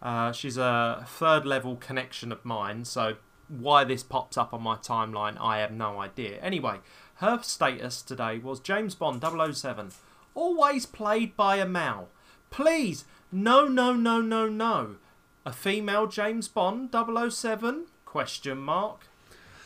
Uh, 0.00 0.30
she's 0.30 0.56
a 0.56 1.04
third 1.08 1.44
level 1.44 1.74
connection 1.76 2.30
of 2.30 2.44
mine, 2.44 2.84
so 2.84 3.16
why 3.48 3.82
this 3.82 4.02
pops 4.02 4.36
up 4.36 4.52
on 4.54 4.62
my 4.62 4.76
timeline, 4.76 5.36
I 5.40 5.58
have 5.58 5.72
no 5.72 6.00
idea. 6.00 6.38
Anyway, 6.40 6.78
her 7.16 7.40
status 7.42 8.02
today 8.02 8.38
was 8.38 8.60
James 8.60 8.94
Bond 8.94 9.22
007, 9.22 9.90
always 10.34 10.86
played 10.86 11.36
by 11.36 11.56
a 11.56 11.66
male. 11.66 12.08
Please, 12.50 13.04
no, 13.32 13.66
no, 13.66 13.94
no, 13.94 14.20
no, 14.20 14.48
no. 14.48 14.96
A 15.44 15.52
female 15.52 16.06
James 16.06 16.46
Bond 16.48 16.90
007? 16.92 17.86
Question 18.16 18.58
mark. 18.58 19.08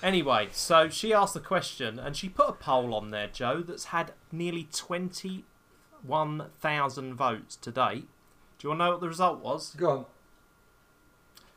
Anyway, 0.02 0.48
so 0.50 0.88
she 0.88 1.14
asked 1.14 1.34
the 1.34 1.40
question 1.40 2.00
and 2.00 2.16
she 2.16 2.28
put 2.28 2.48
a 2.48 2.52
poll 2.52 2.92
on 2.94 3.12
there, 3.12 3.28
Joe, 3.28 3.62
that's 3.64 3.84
had 3.84 4.10
nearly 4.32 4.66
21,000 4.72 7.14
votes 7.14 7.54
to 7.54 7.70
date. 7.70 8.08
Do 8.58 8.66
you 8.66 8.70
want 8.70 8.80
to 8.80 8.84
know 8.84 8.90
what 8.90 9.00
the 9.02 9.06
result 9.06 9.40
was? 9.40 9.72
Go 9.76 9.90
on. 9.90 10.04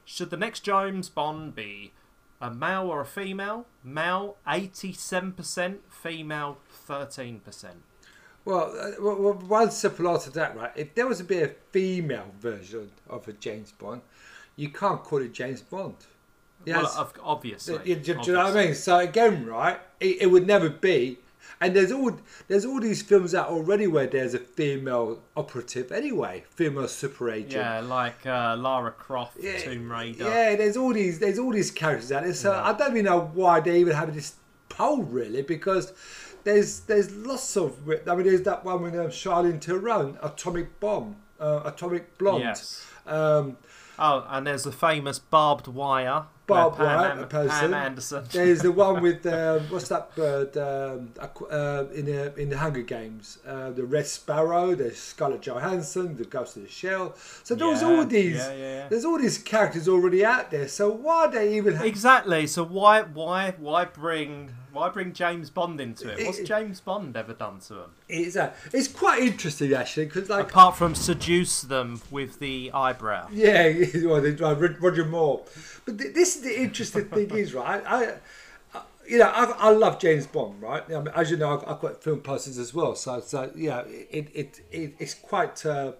Should 0.06 0.30
the 0.30 0.38
next 0.38 0.60
James 0.60 1.10
Bond 1.10 1.56
be 1.56 1.94
a 2.40 2.52
male 2.52 2.92
or 2.92 3.02
a 3.02 3.08
female? 3.08 3.66
Male 3.84 4.38
87%, 4.48 5.78
female 5.90 6.60
13%. 6.88 7.42
Well, 8.46 8.72
uh, 8.80 8.92
well, 9.02 9.20
well, 9.20 9.34
one 9.34 9.72
simple 9.72 10.10
answer 10.10 10.30
to 10.30 10.36
that, 10.36 10.56
right? 10.56 10.74
If 10.76 10.94
there 10.94 11.08
was 11.08 11.18
to 11.18 11.24
be 11.24 11.42
a 11.42 11.56
female 11.72 12.36
version 12.40 12.92
of 13.10 13.28
a 13.28 13.34
James 13.34 13.72
Bond, 13.72 14.04
you 14.56 14.70
can't 14.70 15.04
call 15.04 15.24
it 15.24 15.34
James 15.34 15.64
Bond. 15.64 15.96
Well, 16.66 16.82
Yes. 16.84 16.96
of- 16.98 17.14
obviously. 17.24 17.78
Do, 17.80 17.90
you- 17.90 17.96
do 17.98 18.12
you 18.12 18.34
know 18.34 18.44
what 18.46 18.58
I 18.58 18.66
mean? 18.66 18.76
So 18.76 18.98
again, 19.00 19.46
right? 19.46 19.80
It, 20.00 20.22
it 20.24 20.28
would 20.28 20.48
never 20.48 20.70
be. 20.70 21.20
And 21.62 21.74
there's 21.76 21.92
all 21.94 22.12
there's 22.50 22.66
all 22.66 22.80
these 22.82 23.02
films 23.02 23.34
out 23.34 23.48
already 23.48 23.88
where 23.88 24.08
there's 24.08 24.34
a 24.34 24.40
female 24.40 25.22
operative 25.38 25.92
anyway, 25.94 26.44
female 26.50 26.88
super 26.90 27.30
agent. 27.30 27.54
Yeah, 27.54 27.80
like 27.80 28.26
uh, 28.26 28.56
Lara 28.58 28.92
Croft, 28.92 29.38
Yeah, 29.40 29.58
Tomb 29.60 29.90
Raider. 29.90 30.26
Yeah, 30.26 30.56
there's 30.58 30.76
all 30.76 30.94
these 30.94 31.20
there's 31.20 31.40
all 31.40 31.52
these 31.54 31.72
characters 31.72 32.12
out 32.12 32.24
there. 32.24 32.34
So 32.34 32.52
I 32.54 32.74
don't 32.74 32.92
even 32.92 33.06
know 33.06 33.32
why 33.34 33.60
they 33.62 33.80
even 33.80 33.94
have 33.94 34.14
this 34.14 34.36
poll 34.68 35.04
really 35.04 35.42
because 35.42 35.94
there's 36.44 36.82
there's 36.82 37.14
lots 37.16 37.56
of 37.56 37.78
I 38.10 38.16
mean 38.16 38.26
there's 38.26 38.42
that 38.42 38.66
one 38.66 38.82
with 38.82 38.96
um, 38.96 39.08
Charlene 39.08 39.62
Theron, 39.64 40.18
Atomic 40.22 40.80
Bomb, 40.82 41.16
uh, 41.40 41.62
Atomic 41.66 42.18
Blonde. 42.18 42.44
Yes. 42.44 42.86
Um, 43.06 43.58
Oh, 44.00 44.26
and 44.28 44.48
there's 44.48 44.64
the 44.64 44.72
famous 44.72 45.20
Barb 45.20 45.68
Wire. 45.68 46.24
Where 46.48 46.70
Pam 46.72 46.86
wire, 46.86 47.12
Am- 47.12 47.20
a 47.20 47.26
person. 47.28 47.50
Pam 47.50 47.74
Anderson. 47.74 48.26
there's 48.32 48.62
the 48.62 48.72
one 48.72 49.02
with 49.02 49.26
um, 49.26 49.62
what's 49.70 49.88
that 49.88 50.14
bird 50.16 50.58
um, 50.58 51.14
uh, 51.50 51.86
in 51.94 52.06
the 52.06 52.36
in 52.38 52.50
the 52.50 52.58
Hunger 52.58 52.82
Games? 52.82 53.40
Uh, 53.48 53.72
the 53.72 53.86
Red 53.86 54.06
Sparrow, 54.08 54.76
there's 54.76 54.98
Scarlett 54.98 55.42
Johansson, 55.42 56.18
the 56.18 56.26
Ghost 56.26 56.58
of 56.58 56.64
the 56.64 56.70
Shell. 56.70 57.16
So 57.44 57.56
there's 57.56 57.82
Yeah, 57.82 57.88
all 57.88 58.06
these 58.06 58.36
yeah, 58.36 58.54
yeah, 58.54 58.88
there's 58.90 59.06
all 59.06 59.18
these 59.20 59.38
characters 59.38 59.88
already 59.88 60.26
out 60.26 60.52
there. 60.52 60.68
So 60.68 60.90
why 60.92 61.28
they 61.28 61.56
even 61.56 61.76
have 61.76 61.86
Exactly. 61.86 62.48
So 62.48 62.64
why 62.66 63.04
why 63.04 63.54
why 63.58 63.86
bring 63.86 64.52
why 64.74 64.90
bring 64.90 65.14
James 65.14 65.50
Bond 65.50 65.80
into 65.80 66.10
it? 66.12 66.26
What's 66.26 66.40
It- 66.40 66.46
James 66.46 66.80
Bond 66.82 67.16
ever 67.16 67.34
done 67.34 67.60
to 67.68 67.76
him? 67.76 67.90
It's, 68.10 68.36
uh, 68.36 68.52
it's 68.74 68.88
quite 68.88 69.22
interesting 69.22 69.74
actually 69.74 70.06
because 70.06 70.30
like 70.30 70.50
Apart 70.50 70.76
from 70.78 70.96
seduce 70.96 71.62
them 71.62 72.02
with 72.12 72.40
the 72.40 72.72
eyebrow. 72.74 73.28
yeah, 73.32 73.72
well, 74.04 74.22
they 74.22 74.32
Rod- 74.32 74.82
Roger 74.82 75.06
Moore. 75.06 75.44
But 75.86 75.98
th- 76.00 76.14
this 76.14 76.36
is 76.36 76.42
the 76.42 76.62
interesting 76.62 77.06
thing 77.06 77.30
is 77.32 77.54
right. 77.64 77.84
I, 77.86 78.14
I 78.74 78.82
you 79.08 79.18
know 79.20 79.28
I, 79.30 79.44
I 79.58 79.70
love 79.70 80.00
James 80.00 80.28
Bond 80.28 80.62
right. 80.62 80.84
I 80.90 80.98
mean, 81.00 81.08
as 81.16 81.30
you 81.32 81.38
know 81.38 81.58
I've, 81.58 81.68
I've 81.68 81.80
got 81.82 82.04
film 82.04 82.22
posters 82.22 82.58
as 82.58 82.74
well. 82.74 82.96
So 82.96 83.20
so 83.22 83.52
yeah 83.56 83.82
it 83.82 84.30
it, 84.34 84.62
it 84.72 84.96
it's 85.00 85.14
quite. 85.14 85.66
Uh, 85.66 85.94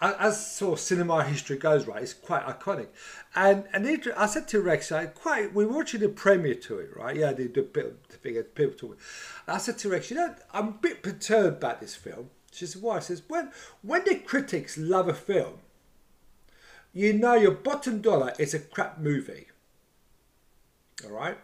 as 0.00 0.54
sort 0.54 0.74
of 0.74 0.80
cinema 0.80 1.24
history 1.24 1.56
goes, 1.56 1.86
right, 1.86 2.02
it's 2.02 2.12
quite 2.12 2.44
iconic. 2.46 2.88
And 3.34 3.64
and 3.72 3.86
I 4.16 4.26
said 4.26 4.46
to 4.48 4.60
Rex, 4.60 4.92
I 4.92 5.06
quite 5.06 5.54
we 5.54 5.64
were 5.64 5.76
watching 5.76 6.00
the 6.00 6.08
premiere 6.08 6.54
to 6.54 6.78
it, 6.78 6.96
right? 6.96 7.16
Yeah, 7.16 7.32
the, 7.32 7.46
the 7.48 7.94
the 8.08 8.16
thing 8.16 8.42
people. 8.54 8.94
I 9.48 9.58
said 9.58 9.78
to 9.78 9.88
Rex, 9.88 10.10
you 10.10 10.16
know, 10.16 10.34
I'm 10.52 10.68
a 10.68 10.72
bit 10.72 11.02
perturbed 11.02 11.58
about 11.58 11.80
this 11.80 11.94
film. 11.94 12.30
She 12.52 12.66
said, 12.66 12.82
why? 12.82 12.96
I 12.96 13.00
says, 13.00 13.22
when 13.28 13.50
when 13.82 14.04
the 14.04 14.16
critics 14.16 14.76
love 14.76 15.08
a 15.08 15.14
film, 15.14 15.60
you 16.92 17.12
know 17.12 17.34
your 17.34 17.52
bottom 17.52 18.00
dollar 18.00 18.32
is 18.38 18.54
a 18.54 18.58
crap 18.58 18.98
movie. 18.98 19.48
All 21.04 21.10
right, 21.12 21.36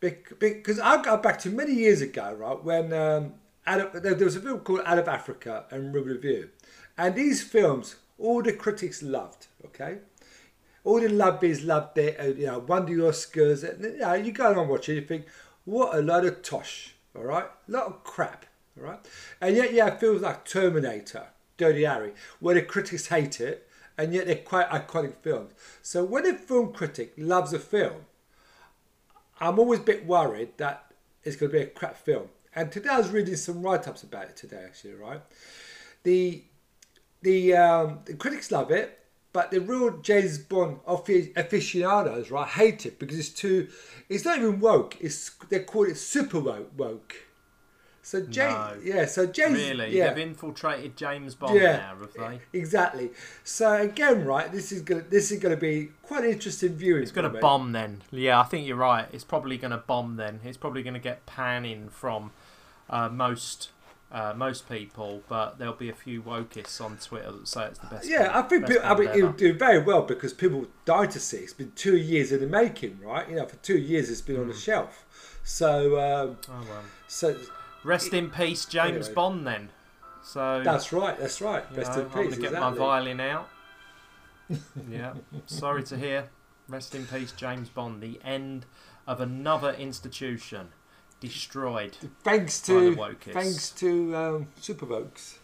because 0.00 0.78
I 0.78 1.02
go 1.02 1.16
back 1.16 1.38
to 1.40 1.50
many 1.50 1.72
years 1.72 2.00
ago, 2.02 2.34
right, 2.34 2.62
when 2.62 2.92
um, 2.92 3.34
out 3.66 3.80
of, 3.80 4.02
there 4.02 4.14
was 4.16 4.36
a 4.36 4.40
film 4.40 4.60
called 4.60 4.82
Out 4.84 4.98
of 4.98 5.08
Africa 5.08 5.64
and 5.70 5.94
Review, 5.94 6.50
and 6.96 7.14
these 7.14 7.42
films 7.42 7.96
all 8.18 8.42
the 8.42 8.52
critics 8.52 9.02
loved. 9.02 9.46
Okay, 9.64 9.98
all 10.84 11.00
the 11.00 11.08
lobbies 11.08 11.62
loved 11.62 11.98
it. 11.98 12.18
uh, 12.20 12.24
You 12.24 12.46
know, 12.46 12.58
won 12.58 12.86
the 12.86 12.92
Oscars. 12.92 13.68
And, 13.68 13.82
you 13.84 13.98
know, 13.98 14.14
you 14.14 14.32
go 14.32 14.58
and 14.58 14.68
watch 14.68 14.88
it, 14.88 14.94
you 14.94 15.02
think, 15.02 15.26
what 15.64 15.94
a 15.94 16.00
load 16.00 16.24
of 16.24 16.42
tosh. 16.42 16.94
All 17.16 17.24
right, 17.24 17.44
a 17.44 17.70
lot 17.70 17.86
of 17.86 18.04
crap. 18.04 18.46
All 18.78 18.84
right, 18.84 19.00
and 19.40 19.56
yet 19.56 19.72
yeah, 19.72 19.88
it 19.88 20.00
feels 20.00 20.22
like 20.22 20.44
Terminator, 20.44 21.26
Dirty 21.56 21.84
Harry, 21.84 22.12
where 22.38 22.54
the 22.54 22.62
critics 22.62 23.08
hate 23.08 23.40
it, 23.40 23.68
and 23.98 24.14
yet 24.14 24.26
they're 24.26 24.36
quite 24.36 24.68
iconic 24.70 25.16
films. 25.16 25.52
So 25.82 26.04
when 26.04 26.24
a 26.24 26.34
film 26.34 26.72
critic 26.72 27.12
loves 27.18 27.52
a 27.52 27.58
film, 27.58 28.06
I'm 29.40 29.58
always 29.58 29.80
a 29.80 29.82
bit 29.82 30.06
worried 30.06 30.50
that 30.58 30.92
it's 31.24 31.36
going 31.36 31.50
to 31.52 31.58
be 31.58 31.64
a 31.64 31.66
crap 31.66 31.96
film. 31.96 32.28
And 32.54 32.70
today 32.70 32.90
I 32.90 32.98
was 32.98 33.10
reading 33.10 33.36
some 33.36 33.62
write-ups 33.62 34.02
about 34.02 34.24
it 34.24 34.36
today, 34.36 34.62
actually, 34.64 34.94
right? 34.94 35.20
The 36.04 36.44
the 37.22 37.54
um, 37.56 38.00
the 38.04 38.14
critics 38.14 38.50
love 38.50 38.70
it, 38.70 38.98
but 39.32 39.50
the 39.50 39.60
real 39.60 39.98
James 39.98 40.38
Bond 40.38 40.78
aficionados, 40.86 42.30
right, 42.30 42.48
hate 42.48 42.86
it 42.86 42.98
because 42.98 43.18
it's 43.18 43.28
too. 43.30 43.68
It's 44.08 44.24
not 44.24 44.38
even 44.38 44.60
woke. 44.60 44.96
It's 45.00 45.30
they 45.48 45.60
call 45.60 45.84
it 45.84 45.96
super 45.96 46.40
woke. 46.40 46.70
woke. 46.76 47.14
So 48.02 48.22
James, 48.22 48.54
No. 48.54 48.76
yeah. 48.82 49.04
So 49.04 49.26
James, 49.26 49.58
Really? 49.58 49.96
yeah. 49.96 50.08
They've 50.14 50.26
infiltrated 50.26 50.96
James 50.96 51.34
Bond 51.34 51.54
Yeah, 51.60 51.76
now, 51.76 51.96
have 51.98 52.12
they? 52.14 52.40
exactly. 52.58 53.10
So 53.44 53.74
again, 53.74 54.24
right, 54.24 54.50
this 54.50 54.72
is 54.72 54.80
gonna 54.82 55.02
this 55.02 55.30
is 55.30 55.38
gonna 55.38 55.56
be 55.56 55.90
quite 56.02 56.24
an 56.24 56.30
interesting 56.30 56.74
viewing. 56.76 57.02
It's 57.02 57.12
to 57.12 57.34
me. 57.34 57.40
bomb 57.40 57.72
then. 57.72 58.02
Yeah, 58.10 58.40
I 58.40 58.44
think 58.44 58.66
you're 58.66 58.76
right. 58.78 59.06
It's 59.12 59.22
probably 59.22 59.58
going 59.58 59.70
to 59.72 59.76
bomb 59.76 60.16
then. 60.16 60.40
It's 60.44 60.56
probably 60.56 60.82
going 60.82 60.94
to 60.94 61.00
get 61.00 61.26
panning 61.26 61.88
from 61.90 62.32
uh, 62.88 63.08
most 63.10 63.70
uh, 64.12 64.32
most 64.36 64.68
people, 64.68 65.22
but 65.28 65.58
there'll 65.58 65.74
be 65.74 65.88
a 65.88 65.94
few 65.94 66.20
wokists 66.22 66.80
on 66.84 66.96
Twitter 66.98 67.30
that 67.32 67.46
say 67.48 67.66
it's 67.66 67.78
the 67.78 67.86
best. 67.86 68.08
Yeah, 68.08 68.30
I 68.32 68.42
think 68.42 68.66
people, 68.66 68.82
I 68.84 68.94
mean, 68.96 69.08
it 69.10 69.22
would 69.22 69.36
do 69.36 69.52
very 69.54 69.78
well 69.78 70.02
because 70.02 70.32
people 70.32 70.66
died 70.84 71.10
to 71.12 71.20
see 71.20 71.36
it. 71.38 71.42
It's 71.44 71.52
been 71.52 71.72
two 71.76 71.96
years 71.96 72.32
in 72.32 72.40
the 72.40 72.46
making, 72.46 72.98
right? 73.00 73.28
You 73.28 73.36
know, 73.36 73.46
for 73.46 73.56
two 73.56 73.78
years 73.78 74.10
it's 74.10 74.20
been 74.20 74.36
on 74.36 74.42
Hmm. 74.44 74.48
the 74.50 74.56
shelf. 74.56 75.06
So, 75.44 75.98
um, 76.00 76.38
Oh, 76.48 76.64
well. 76.68 76.82
so 77.08 77.36
Rest 77.84 78.12
in 78.12 78.30
peace, 78.30 78.64
James 78.66 79.06
Anyway. 79.06 79.14
Bond. 79.14 79.46
Then. 79.46 79.68
So 80.22 80.62
that's 80.62 80.92
right. 80.92 81.18
That's 81.18 81.40
right. 81.40 81.64
Rest 81.74 81.92
know, 81.92 82.00
in 82.00 82.06
I'm 82.06 82.12
going 82.12 82.30
to 82.32 82.36
get 82.40 82.52
my 82.52 82.70
violin 82.72 83.20
out. 83.20 83.48
yeah, 84.90 85.14
sorry 85.46 85.82
to 85.84 85.96
hear. 85.96 86.28
Rest 86.68 86.94
in 86.94 87.06
peace, 87.06 87.32
James 87.32 87.68
Bond. 87.68 88.02
The 88.02 88.20
end 88.24 88.66
of 89.06 89.20
another 89.20 89.72
institution 89.72 90.68
destroyed. 91.20 91.96
Thanks 92.24 92.66
by 92.66 92.74
the 92.74 92.80
to 92.90 93.32
thanks 93.32 93.70
to 93.72 94.16
um, 94.16 94.48
super 94.58 94.86
vokes. 94.86 95.38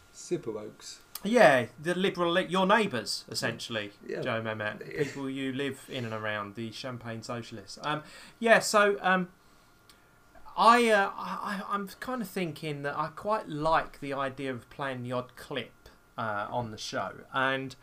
Yeah, 1.23 1.67
the 1.83 1.95
liberal, 1.95 2.39
your 2.41 2.67
neighbours, 2.67 3.25
essentially, 3.29 3.93
Yeah. 4.07 4.21
Joe 4.21 4.43
Mehmet, 4.43 4.97
people 5.05 5.29
you 5.29 5.53
live 5.53 5.81
in 5.89 6.05
and 6.05 6.15
around 6.15 6.55
the 6.55 6.71
Champagne 6.71 7.23
Socialists. 7.23 7.79
Um, 7.83 8.03
yeah, 8.39 8.61
so 8.61 8.97
um, 9.01 9.29
I, 10.57 10.89
uh, 10.89 11.11
I 11.17 11.63
I'm 11.69 11.89
kind 12.01 12.23
of 12.23 12.29
thinking 12.29 12.83
that 12.83 12.97
I 12.97 13.09
quite 13.09 13.49
like 13.49 14.01
the 14.01 14.13
idea 14.15 14.53
of 14.53 14.69
playing 14.71 15.03
the 15.03 15.13
odd 15.13 15.37
clip 15.37 15.73
uh, 16.17 16.47
on 16.51 16.71
the 16.71 16.79
show, 16.79 17.13
and 17.33 17.77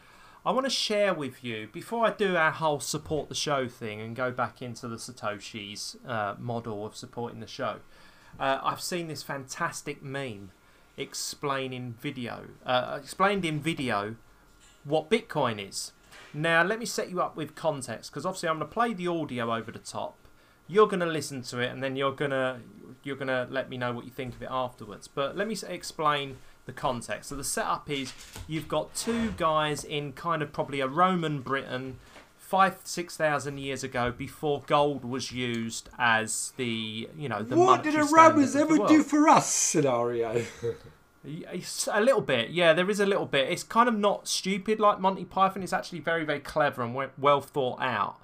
I 0.45 0.51
want 0.51 0.65
to 0.65 0.69
share 0.69 1.13
with 1.13 1.41
you 1.41 1.69
before 1.71 2.06
I 2.06 2.12
do 2.12 2.36
our 2.36 2.51
whole 2.51 2.82
support 2.82 3.29
the 3.29 3.36
show 3.36 3.69
thing 3.69 4.01
and 4.01 4.13
go 4.13 4.29
back 4.29 4.62
into 4.62 4.89
the 4.89 4.97
Satoshi's 4.97 5.95
uh, 6.06 6.36
model 6.38 6.86
of 6.86 6.97
supporting 6.97 7.39
the 7.39 7.47
show. 7.47 7.77
Uh, 8.38 8.60
I've 8.62 8.82
seen 8.82 9.08
this 9.08 9.23
fantastic 9.23 10.03
meme 10.03 10.51
explaining 10.97 11.95
video, 11.97 12.47
uh, 12.65 12.99
explained 13.01 13.45
in 13.45 13.62
video 13.62 14.15
what 14.84 15.10
Bitcoin 15.10 15.65
is. 15.65 15.93
Now, 16.34 16.62
let 16.62 16.77
me 16.77 16.86
set 16.86 17.10
you 17.10 17.21
up 17.21 17.38
with 17.38 17.56
context 17.56 18.12
because 18.12 18.25
obviously 18.25 18.49
I'm 18.49 18.58
going 18.58 18.67
to 18.67 18.73
play 18.73 18.93
the 18.93 19.08
audio 19.08 19.56
over 19.56 19.71
the 19.71 19.79
top. 19.79 20.17
You're 20.67 20.88
going 20.88 20.99
to 20.99 21.06
listen 21.06 21.41
to 21.43 21.60
it 21.60 21.71
and 21.71 21.82
then 21.82 21.95
you're 21.95 22.12
going 22.12 22.32
to 22.32 22.58
you're 23.03 23.15
going 23.15 23.27
to 23.27 23.47
let 23.49 23.69
me 23.69 23.77
know 23.77 23.91
what 23.91 24.06
you 24.06 24.12
think 24.12 24.36
of 24.36 24.41
it 24.41 24.49
afterwards. 24.49 25.08
But 25.08 25.38
let 25.38 25.47
me 25.47 25.58
explain 25.67 26.38
the 26.65 26.73
context. 26.73 27.30
So 27.30 27.36
the 27.36 27.43
setup 27.43 27.89
is 27.89 28.13
you've 28.47 28.67
got 28.67 28.93
two 28.95 29.32
guys 29.32 29.84
in 29.84 30.13
kind 30.13 30.41
of 30.41 30.54
probably 30.54 30.80
a 30.80 30.88
Roman 30.88 31.41
Britain, 31.41 31.97
five 32.38 32.78
six 32.84 33.17
thousand 33.17 33.58
years 33.60 33.84
ago, 33.84 34.12
before 34.12 34.63
gold 34.67 35.06
was 35.06 35.32
used 35.32 35.89
as 35.97 36.54
the 36.58 37.10
you 37.17 37.30
know 37.30 37.43
the 37.43 37.56
what 37.56 37.84
did 37.84 37.95
the 37.95 38.04
Romans 38.04 38.56
ever 38.56 38.78
do 38.88 39.04
for 39.04 39.28
us? 39.28 39.52
Scenario. 39.52 40.43
a 41.26 42.02
little 42.02 42.21
bit, 42.21 42.49
yeah. 42.49 42.73
There 42.73 42.89
is 42.89 42.99
a 42.99 43.06
little 43.06 43.26
bit. 43.26 43.49
It's 43.49 43.63
kind 43.63 43.88
of 43.88 43.97
not 43.97 44.28
stupid 44.28 44.80
like 44.80 44.99
Monty 44.99 45.23
Python. 45.23 45.63
It's 45.63 45.73
actually 45.73 45.99
very, 45.99 46.26
very 46.26 46.41
clever 46.41 46.82
and 46.82 47.10
well 47.17 47.41
thought 47.41 47.82
out. 47.82 48.17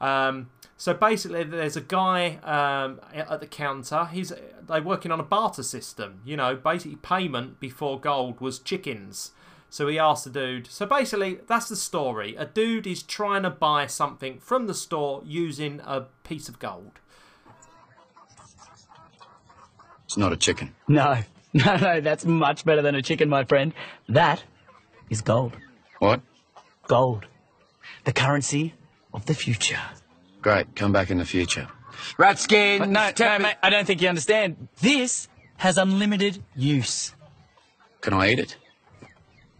Um, 0.00 0.50
so 0.76 0.94
basically, 0.94 1.44
there's 1.44 1.76
a 1.76 1.80
guy 1.80 2.36
um, 2.44 3.00
at 3.12 3.40
the 3.40 3.46
counter. 3.46 4.06
He's 4.06 4.32
they're 4.68 4.82
working 4.82 5.10
on 5.10 5.18
a 5.18 5.24
barter 5.24 5.62
system. 5.62 6.20
You 6.24 6.36
know, 6.36 6.54
basically 6.54 6.96
payment 6.96 7.58
before 7.58 7.98
gold 8.00 8.40
was 8.40 8.58
chickens. 8.58 9.32
So 9.70 9.86
he 9.88 9.98
asked 9.98 10.24
the 10.24 10.30
dude. 10.30 10.66
So 10.68 10.86
basically, 10.86 11.40
that's 11.46 11.68
the 11.68 11.76
story. 11.76 12.36
A 12.36 12.46
dude 12.46 12.86
is 12.86 13.02
trying 13.02 13.42
to 13.42 13.50
buy 13.50 13.86
something 13.86 14.38
from 14.38 14.66
the 14.66 14.74
store 14.74 15.22
using 15.26 15.80
a 15.84 16.02
piece 16.24 16.48
of 16.48 16.58
gold. 16.58 16.92
It's 20.04 20.16
not 20.16 20.32
a 20.32 20.36
chicken. 20.36 20.74
No, 20.86 21.22
no, 21.52 21.76
no. 21.76 22.00
That's 22.00 22.24
much 22.24 22.64
better 22.64 22.80
than 22.80 22.94
a 22.94 23.02
chicken, 23.02 23.28
my 23.28 23.44
friend. 23.44 23.74
That 24.08 24.42
is 25.10 25.20
gold. 25.20 25.52
What? 25.98 26.22
Gold. 26.86 27.26
The 28.04 28.12
currency 28.12 28.74
of 29.12 29.26
the 29.26 29.34
future. 29.34 29.80
Great. 30.42 30.74
Come 30.76 30.92
back 30.92 31.10
in 31.10 31.18
the 31.18 31.24
future. 31.24 31.68
Ratskin! 32.16 32.90
No, 32.90 33.10
no, 33.18 33.38
mate, 33.38 33.56
I 33.62 33.70
don't 33.70 33.86
think 33.86 34.00
you 34.00 34.08
understand. 34.08 34.68
This 34.80 35.28
has 35.56 35.78
unlimited 35.78 36.42
use. 36.54 37.14
Can 38.00 38.14
I 38.14 38.30
eat 38.30 38.38
it? 38.38 38.56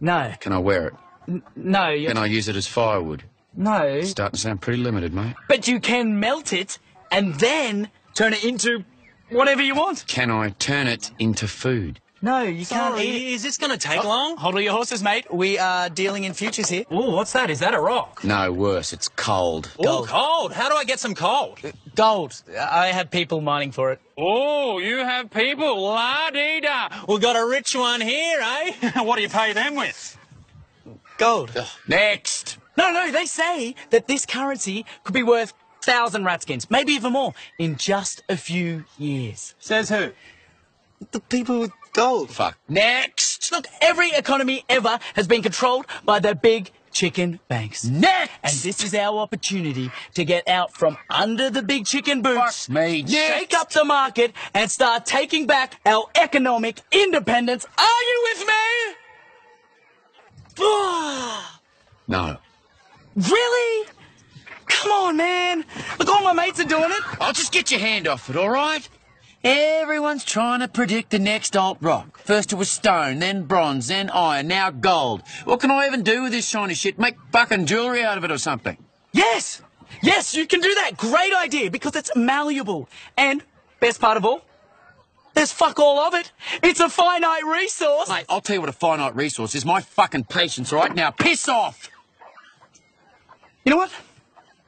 No. 0.00 0.32
Can 0.40 0.52
I 0.52 0.58
wear 0.58 0.88
it? 0.88 0.94
N- 1.26 1.42
no, 1.56 1.90
you 1.90 2.08
Can 2.08 2.16
I 2.16 2.26
use 2.26 2.48
it 2.48 2.56
as 2.56 2.66
firewood? 2.66 3.24
No. 3.54 4.00
Starting 4.02 4.36
to 4.36 4.40
sound 4.40 4.60
pretty 4.60 4.80
limited, 4.80 5.12
mate. 5.12 5.34
But 5.48 5.66
you 5.66 5.80
can 5.80 6.20
melt 6.20 6.52
it 6.52 6.78
and 7.10 7.34
then 7.34 7.90
turn 8.14 8.32
it 8.32 8.44
into 8.44 8.84
whatever 9.30 9.62
you 9.62 9.74
want. 9.74 10.04
Can 10.06 10.30
I 10.30 10.50
turn 10.50 10.86
it 10.86 11.10
into 11.18 11.48
food? 11.48 12.00
No, 12.20 12.42
you 12.42 12.66
can't 12.66 12.94
Sorry, 12.94 13.02
eat 13.04 13.14
it. 13.28 13.32
is 13.34 13.42
this 13.44 13.58
going 13.58 13.70
to 13.70 13.78
take 13.78 14.02
long? 14.02 14.36
Hold 14.38 14.56
on 14.56 14.62
your 14.62 14.72
horses, 14.72 15.02
mate. 15.04 15.32
We 15.32 15.56
are 15.58 15.88
dealing 15.88 16.24
in 16.24 16.32
futures 16.34 16.68
here. 16.68 16.84
Oh, 16.90 17.14
what's 17.14 17.32
that? 17.32 17.48
Is 17.48 17.60
that 17.60 17.74
a 17.74 17.80
rock? 17.80 18.24
No, 18.24 18.50
worse. 18.52 18.92
It's 18.92 19.06
cold. 19.08 19.70
Oh, 19.78 19.84
Gold. 19.84 20.08
cold. 20.08 20.52
How 20.52 20.68
do 20.68 20.74
I 20.74 20.82
get 20.84 20.98
some 20.98 21.14
cold? 21.14 21.60
Gold. 21.94 22.42
I 22.58 22.88
have 22.88 23.10
people 23.12 23.40
mining 23.40 23.70
for 23.70 23.92
it. 23.92 24.00
Oh, 24.16 24.78
you 24.80 24.98
have 24.98 25.30
people. 25.30 25.80
La 25.84 26.30
dee 26.30 26.60
da. 26.60 26.88
We've 27.08 27.20
got 27.20 27.36
a 27.36 27.46
rich 27.46 27.76
one 27.76 28.00
here, 28.00 28.40
eh? 28.40 28.90
what 29.02 29.16
do 29.16 29.22
you 29.22 29.28
pay 29.28 29.52
them 29.52 29.76
with? 29.76 30.18
Gold. 31.18 31.50
Next! 31.86 32.58
No, 32.76 32.92
no, 32.92 33.10
they 33.10 33.26
say 33.26 33.74
that 33.90 34.06
this 34.06 34.24
currency 34.24 34.86
could 35.04 35.14
be 35.14 35.22
worth 35.24 35.52
thousand 35.82 36.22
ratskins, 36.24 36.70
maybe 36.70 36.92
even 36.92 37.12
more, 37.12 37.32
in 37.58 37.76
just 37.76 38.22
a 38.28 38.36
few 38.36 38.84
years. 38.98 39.54
Says 39.58 39.88
who? 39.88 40.10
The 41.12 41.20
people 41.20 41.58
with 41.60 41.72
gold. 41.98 42.30
Fuck. 42.30 42.56
Next! 42.68 43.50
Look, 43.50 43.66
every 43.80 44.10
economy 44.12 44.64
ever 44.68 44.98
has 45.14 45.26
been 45.26 45.42
controlled 45.42 45.86
by 46.04 46.20
the 46.20 46.34
big 46.34 46.70
chicken 46.92 47.40
banks. 47.48 47.84
Next! 47.84 48.32
And 48.42 48.52
this 48.52 48.84
is 48.84 48.94
our 48.94 49.18
opportunity 49.18 49.90
to 50.14 50.24
get 50.24 50.48
out 50.48 50.72
from 50.72 50.96
under 51.10 51.50
the 51.50 51.62
big 51.62 51.86
chicken 51.86 52.22
boots, 52.22 52.66
Fuck 52.66 52.74
me. 52.74 53.06
shake 53.06 53.54
up 53.54 53.70
the 53.70 53.84
market, 53.84 54.32
and 54.54 54.70
start 54.70 55.06
taking 55.06 55.46
back 55.46 55.80
our 55.84 56.04
economic 56.14 56.80
independence. 56.92 57.66
Are 57.76 58.02
you 58.10 58.26
with 58.30 58.46
me? 58.46 58.54
No. 62.10 62.38
really? 63.16 63.86
Come 64.66 64.92
on, 64.92 65.16
man. 65.18 65.64
Look, 65.98 66.08
all 66.08 66.22
my 66.22 66.32
mates 66.32 66.58
are 66.58 66.64
doing 66.64 66.90
it. 66.90 67.02
I'll 67.20 67.34
just 67.34 67.52
get 67.52 67.70
your 67.70 67.80
hand 67.80 68.08
off 68.08 68.30
it, 68.30 68.36
alright? 68.36 68.88
Everyone's 69.44 70.24
trying 70.24 70.60
to 70.60 70.68
predict 70.68 71.10
the 71.10 71.18
next 71.18 71.56
alt 71.56 71.78
rock. 71.80 72.18
First 72.18 72.52
it 72.52 72.56
was 72.56 72.70
stone, 72.70 73.20
then 73.20 73.44
bronze, 73.44 73.86
then 73.86 74.10
iron, 74.10 74.48
now 74.48 74.70
gold. 74.70 75.22
What 75.44 75.60
can 75.60 75.70
I 75.70 75.86
even 75.86 76.02
do 76.02 76.24
with 76.24 76.32
this 76.32 76.48
shiny 76.48 76.74
shit? 76.74 76.98
Make 76.98 77.16
fucking 77.30 77.66
jewellery 77.66 78.02
out 78.02 78.18
of 78.18 78.24
it 78.24 78.32
or 78.32 78.38
something? 78.38 78.76
Yes, 79.12 79.62
yes, 80.02 80.34
you 80.34 80.46
can 80.46 80.60
do 80.60 80.74
that. 80.74 80.96
Great 80.96 81.32
idea 81.34 81.70
because 81.70 81.94
it's 81.94 82.10
malleable. 82.16 82.88
And, 83.16 83.44
best 83.78 84.00
part 84.00 84.16
of 84.16 84.24
all, 84.24 84.42
there's 85.34 85.52
fuck 85.52 85.78
all 85.78 86.00
of 86.00 86.14
it. 86.14 86.32
It's 86.64 86.80
a 86.80 86.88
finite 86.88 87.44
resource. 87.44 88.08
Mate, 88.08 88.26
I'll 88.28 88.40
tell 88.40 88.54
you 88.54 88.60
what 88.60 88.68
a 88.68 88.72
finite 88.72 89.14
resource 89.14 89.54
is. 89.54 89.64
My 89.64 89.80
fucking 89.80 90.24
patience, 90.24 90.72
right? 90.72 90.92
Now 90.92 91.12
piss 91.12 91.48
off! 91.48 91.88
You 93.64 93.70
know 93.70 93.76
what? 93.76 93.92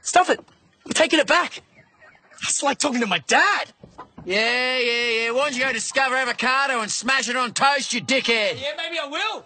Stuff 0.00 0.30
it. 0.30 0.38
I'm 0.86 0.92
taking 0.92 1.18
it 1.18 1.26
back. 1.26 1.62
It's 2.42 2.62
like 2.62 2.78
talking 2.78 3.00
to 3.00 3.06
my 3.06 3.18
dad. 3.18 3.72
Yeah, 4.24 4.78
yeah, 4.78 5.10
yeah. 5.10 5.30
Why 5.30 5.44
don't 5.44 5.56
you 5.56 5.64
go 5.64 5.72
discover 5.72 6.14
avocado 6.14 6.80
and 6.80 6.90
smash 6.90 7.28
it 7.28 7.36
on 7.36 7.52
toast, 7.52 7.92
you 7.92 8.00
dickhead? 8.00 8.60
Yeah, 8.60 8.72
maybe 8.76 8.98
I 8.98 9.06
will. 9.06 9.44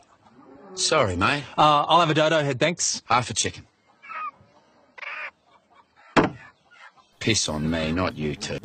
Sorry, 0.74 1.16
mate. 1.16 1.44
Uh, 1.56 1.84
I'll 1.86 2.00
have 2.00 2.10
a 2.10 2.14
dodo 2.14 2.42
head, 2.42 2.58
thanks. 2.58 3.02
Half 3.06 3.30
a 3.30 3.34
chicken. 3.34 3.64
Piss 7.20 7.48
on 7.48 7.70
me, 7.70 7.92
not 7.92 8.16
you 8.16 8.34
two. 8.34 8.58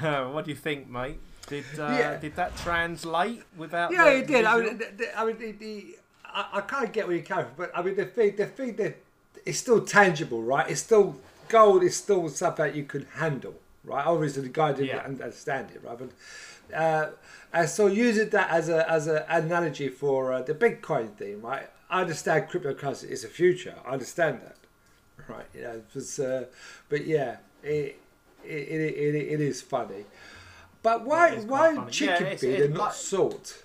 what 0.00 0.44
do 0.44 0.50
you 0.50 0.56
think, 0.56 0.90
mate? 0.90 1.20
Did 1.46 1.64
uh, 1.78 1.96
Yeah. 1.98 2.16
did 2.18 2.36
that 2.36 2.56
translate 2.58 3.42
without? 3.56 3.92
Yeah, 3.92 4.08
it 4.08 4.26
did. 4.26 4.44
I 4.44 4.60
mean, 4.60 4.78
the, 4.78 4.88
the, 4.96 5.18
I 5.18 5.24
mean, 5.24 5.38
the, 5.38 5.52
the, 5.52 5.96
I, 6.24 6.48
I 6.54 6.60
kind 6.60 6.84
of 6.84 6.92
get 6.92 7.06
where 7.06 7.16
you're 7.16 7.24
coming 7.24 7.46
from, 7.46 7.54
but 7.56 7.72
I 7.74 7.82
mean, 7.82 7.96
the 7.96 8.04
thing, 8.04 8.36
the 8.36 8.46
thing 8.46 8.76
that 8.76 8.98
it's 9.46 9.58
still 9.58 9.80
tangible, 9.84 10.42
right? 10.42 10.68
It's 10.70 10.80
still 10.80 11.18
gold. 11.50 11.82
is 11.82 11.96
still 11.96 12.28
something 12.28 12.64
that 12.66 12.74
you 12.74 12.84
can 12.84 13.04
handle, 13.24 13.54
right? 13.84 14.06
Obviously, 14.06 14.42
the 14.42 14.48
guy 14.48 14.72
didn't 14.72 14.86
Yeah. 14.96 15.04
understand 15.04 15.66
it, 15.74 15.80
right? 15.84 15.98
But 15.98 16.10
uh, 16.84 17.10
and 17.52 17.68
so 17.68 17.86
using 17.86 18.28
that 18.30 18.48
as 18.50 18.68
a 18.68 18.88
as 18.90 19.06
an 19.06 19.22
analogy 19.28 19.88
for 19.88 20.32
uh, 20.32 20.42
the 20.42 20.54
Bitcoin 20.54 21.08
thing, 21.20 21.42
right? 21.42 21.68
I 21.90 22.02
understand 22.02 22.48
cryptocurrency 22.48 23.08
is 23.10 23.24
a 23.24 23.28
future. 23.28 23.74
I 23.84 23.90
understand 23.96 24.40
that, 24.46 24.56
right? 25.28 25.46
You 25.54 25.62
know, 25.64 25.70
it 25.72 25.86
was, 25.94 26.18
uh, 26.20 26.44
but 26.88 27.04
yeah, 27.06 27.38
it 27.64 27.98
it, 28.44 28.68
it, 28.68 29.14
it, 29.14 29.14
it 29.34 29.40
is 29.40 29.60
funny. 29.60 30.04
But 30.82 31.04
why 31.04 31.30
it 31.30 31.38
is 31.38 31.44
quite 31.44 31.70
why 31.70 31.74
funny. 31.76 31.90
chicken 31.90 32.26
Yeah, 32.26 32.36
feed 32.36 32.60
and 32.60 32.74
not 32.74 32.80
like- 32.84 32.94
salt? 32.94 33.64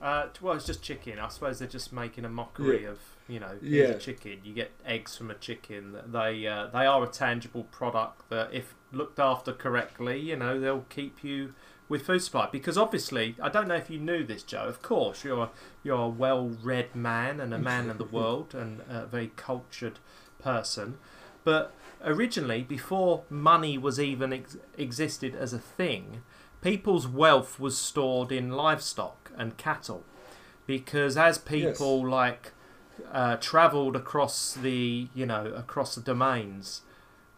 Uh, 0.00 0.26
well, 0.40 0.54
it's 0.54 0.66
just 0.66 0.82
chicken. 0.82 1.18
I 1.18 1.28
suppose 1.28 1.58
they're 1.58 1.66
just 1.66 1.92
making 1.92 2.24
a 2.24 2.28
mockery 2.28 2.82
Yeah. 2.84 2.90
of 2.90 2.98
you 3.28 3.38
know, 3.40 3.58
Yeah. 3.60 3.84
a 3.88 3.98
chicken. 3.98 4.38
You 4.42 4.54
get 4.54 4.70
eggs 4.86 5.16
from 5.16 5.30
a 5.30 5.34
chicken. 5.34 5.96
They 6.06 6.46
uh, 6.46 6.66
they 6.68 6.86
are 6.86 7.02
a 7.04 7.08
tangible 7.08 7.64
product 7.64 8.28
that, 8.30 8.52
if 8.52 8.74
looked 8.92 9.18
after 9.18 9.52
correctly, 9.52 10.18
you 10.18 10.36
know, 10.36 10.58
they'll 10.58 10.86
keep 10.88 11.22
you 11.22 11.54
with 11.88 12.02
food 12.06 12.20
supply. 12.22 12.48
Because 12.50 12.76
obviously, 12.78 13.36
I 13.42 13.48
don't 13.48 13.68
know 13.68 13.74
if 13.76 13.88
you 13.90 13.98
knew 13.98 14.24
this, 14.24 14.42
Joe. 14.42 14.64
Of 14.66 14.82
course, 14.82 15.24
you're 15.24 15.44
a, 15.44 15.50
you're 15.82 16.00
a 16.04 16.08
well-read 16.08 16.94
man 16.94 17.38
and 17.40 17.52
a 17.54 17.58
man 17.58 17.88
of 17.90 17.98
the 17.98 18.04
world 18.18 18.54
and 18.54 18.80
a 18.88 19.06
very 19.06 19.32
cultured 19.36 19.98
person. 20.42 20.98
But 21.44 21.74
originally, 22.04 22.62
before 22.62 23.24
money 23.30 23.78
was 23.78 23.98
even 24.00 24.32
ex- 24.32 24.56
existed 24.76 25.34
as 25.34 25.52
a 25.52 25.58
thing, 25.58 26.22
people's 26.60 27.06
wealth 27.06 27.58
was 27.60 27.78
stored 27.78 28.32
in 28.32 28.50
livestock 28.52 29.30
and 29.36 29.56
cattle. 29.56 30.04
Because 30.66 31.16
as 31.16 31.38
people 31.38 32.06
like 32.06 32.52
uh, 33.12 33.36
travelled 33.36 33.96
across 33.96 34.52
the 34.54 35.08
you 35.14 35.26
know 35.26 35.46
across 35.46 35.94
the 35.94 36.00
domains, 36.00 36.82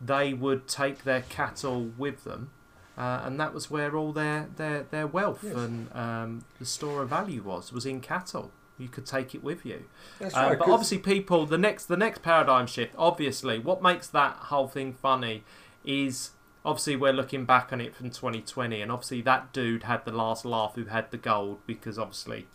they 0.01 0.33
would 0.33 0.67
take 0.69 1.05
their 1.05 1.23
cattle 1.23 1.91
with 1.99 2.25
them, 2.25 2.51
uh, 2.99 3.21
and 3.25 3.39
that 3.41 3.53
was 3.55 3.71
where 3.71 3.97
all 3.97 4.13
their 4.13 4.49
their, 4.57 4.85
their 4.85 5.07
wealth 5.07 5.41
Yes. 5.45 5.55
and 5.57 5.95
um, 5.95 6.45
the 6.59 6.65
store 6.67 7.03
of 7.03 7.09
value 7.11 7.43
was 7.43 7.73
was 7.73 7.87
in 7.87 8.01
cattle. 8.01 8.51
You 8.79 8.89
could 8.89 9.05
take 9.05 9.35
it 9.35 9.45
with 9.45 9.67
you. 9.67 9.85
That's 10.19 10.35
Uh, 10.35 10.41
right. 10.41 10.59
but 10.59 10.65
'cause- 10.65 10.73
obviously, 10.73 10.99
people 10.99 11.45
the 11.47 11.59
next 11.59 11.85
the 11.87 11.97
next 11.99 12.23
paradigm 12.23 12.67
shift. 12.67 12.95
Obviously, 12.97 13.59
what 13.59 13.83
makes 13.83 14.07
that 14.09 14.37
whole 14.37 14.69
thing 14.69 14.95
funny 14.95 15.45
is 15.85 16.31
obviously 16.65 16.95
we're 16.97 17.13
looking 17.13 17.45
back 17.45 17.73
on 17.73 17.81
it 17.81 17.95
from 17.95 18.11
2020, 18.11 18.81
and 18.83 18.91
obviously 18.93 19.21
that 19.23 19.53
dude 19.53 19.83
had 19.85 20.05
the 20.05 20.13
last 20.13 20.45
laugh 20.47 20.75
who 20.77 20.85
had 20.87 21.11
the 21.11 21.17
gold 21.19 21.59
because 21.67 21.99
obviously, 21.99 22.47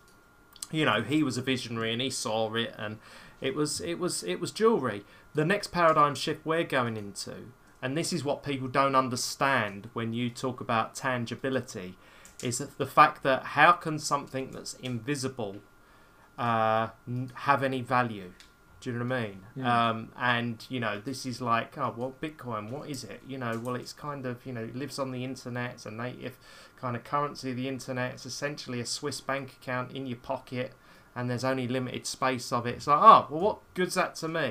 you 0.75 0.85
know, 0.85 1.01
he 1.01 1.23
was 1.23 1.37
a 1.37 1.41
visionary 1.41 1.93
and 1.93 2.01
he 2.01 2.09
saw 2.09 2.53
it, 2.55 2.73
and 2.77 2.97
it 3.41 3.55
was 3.55 3.81
it 3.81 3.99
was 3.99 4.23
it 4.23 4.39
was 4.39 4.51
jewelry. 4.51 5.03
The 5.33 5.45
next 5.45 5.67
paradigm 5.67 6.15
shift 6.15 6.45
we're 6.45 6.63
going 6.63 6.97
into, 6.97 7.51
and 7.81 7.97
this 7.97 8.13
is 8.13 8.23
what 8.23 8.43
people 8.43 8.67
don't 8.67 8.95
understand 8.95 9.89
when 9.93 10.13
you 10.13 10.29
talk 10.29 10.61
about 10.61 10.95
tangibility, 10.95 11.97
is 12.43 12.59
that 12.59 12.77
the 12.77 12.85
fact 12.85 13.23
that 13.23 13.43
how 13.43 13.73
can 13.73 13.99
something 13.99 14.51
that's 14.51 14.73
invisible 14.75 15.57
uh, 16.37 16.89
have 17.33 17.63
any 17.63 17.81
value? 17.81 18.31
Do 18.85 18.91
you 18.91 18.99
know 18.99 19.05
what 19.05 19.15
I 19.15 19.21
mean? 19.23 19.65
Um, 19.65 20.09
and 20.15 20.63
you 20.69 20.79
know, 20.79 21.01
this 21.03 21.25
is 21.25 21.41
like, 21.41 21.75
oh, 21.75 21.91
well, 21.97 22.13
Bitcoin, 22.21 22.69
what 22.69 22.87
is 22.87 23.03
it? 23.03 23.19
You 23.27 23.39
know, 23.39 23.59
well, 23.63 23.73
it's 23.73 23.93
kind 23.93 24.27
of, 24.27 24.45
you 24.45 24.53
know, 24.53 24.61
it 24.61 24.75
lives 24.75 24.99
on 24.99 25.09
the 25.09 25.23
internet. 25.23 25.71
It's 25.71 25.87
a 25.87 25.91
native 25.91 26.37
kind 26.79 26.95
of 26.95 27.03
currency 27.03 27.49
of 27.49 27.55
the 27.55 27.67
internet. 27.67 28.13
It's 28.13 28.27
essentially 28.27 28.79
a 28.79 28.85
Swiss 28.85 29.21
bank 29.21 29.57
account 29.59 29.91
in 29.93 30.05
your 30.05 30.19
pocket, 30.19 30.73
and 31.15 31.27
there's 31.27 31.43
only 31.43 31.67
limited 31.67 32.05
space 32.05 32.51
of 32.51 32.67
it. 32.67 32.75
It's 32.75 32.85
like, 32.85 33.01
oh, 33.01 33.25
well, 33.31 33.41
what 33.41 33.57
good's 33.73 33.95
that 33.95 34.13
to 34.17 34.27
me? 34.27 34.49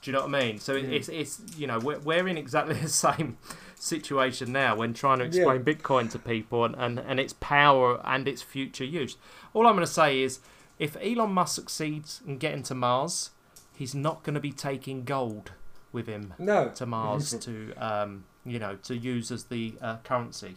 Do 0.00 0.10
you 0.10 0.12
know 0.12 0.26
what 0.26 0.34
I 0.34 0.40
mean? 0.40 0.58
So 0.58 0.74
it, 0.74 0.90
it's 0.90 1.10
it's 1.10 1.42
you 1.54 1.66
know 1.66 1.78
we're, 1.78 1.98
we're 1.98 2.26
in 2.26 2.38
exactly 2.38 2.74
the 2.80 2.88
same 2.88 3.36
situation 3.74 4.52
now 4.52 4.74
when 4.76 4.94
trying 4.94 5.18
to 5.18 5.26
explain 5.26 5.62
Bitcoin 5.64 6.10
to 6.12 6.18
people 6.18 6.64
and, 6.64 6.74
and, 6.76 6.98
and 6.98 7.20
its 7.20 7.34
power 7.34 8.00
and 8.06 8.26
its 8.26 8.40
future 8.40 8.84
use. 8.84 9.18
All 9.52 9.66
I'm 9.66 9.74
going 9.74 9.86
to 9.86 9.92
say 9.92 10.22
is 10.22 10.40
if 10.78 10.96
Elon 11.00 11.30
Musk 11.32 11.54
succeeds 11.56 12.20
in 12.26 12.38
getting 12.38 12.62
to 12.64 12.74
Mars, 12.74 13.30
he's 13.74 13.94
not 13.94 14.22
going 14.22 14.34
to 14.34 14.40
be 14.40 14.52
taking 14.52 15.04
gold 15.04 15.52
with 15.92 16.06
him 16.06 16.34
No. 16.38 16.68
to 16.70 16.86
Mars 16.86 17.32
to 17.40 17.72
um, 17.74 18.24
you 18.44 18.58
know 18.58 18.76
to 18.82 18.96
use 18.96 19.30
as 19.30 19.44
the 19.44 19.74
uh, 19.80 19.96
currency 19.98 20.56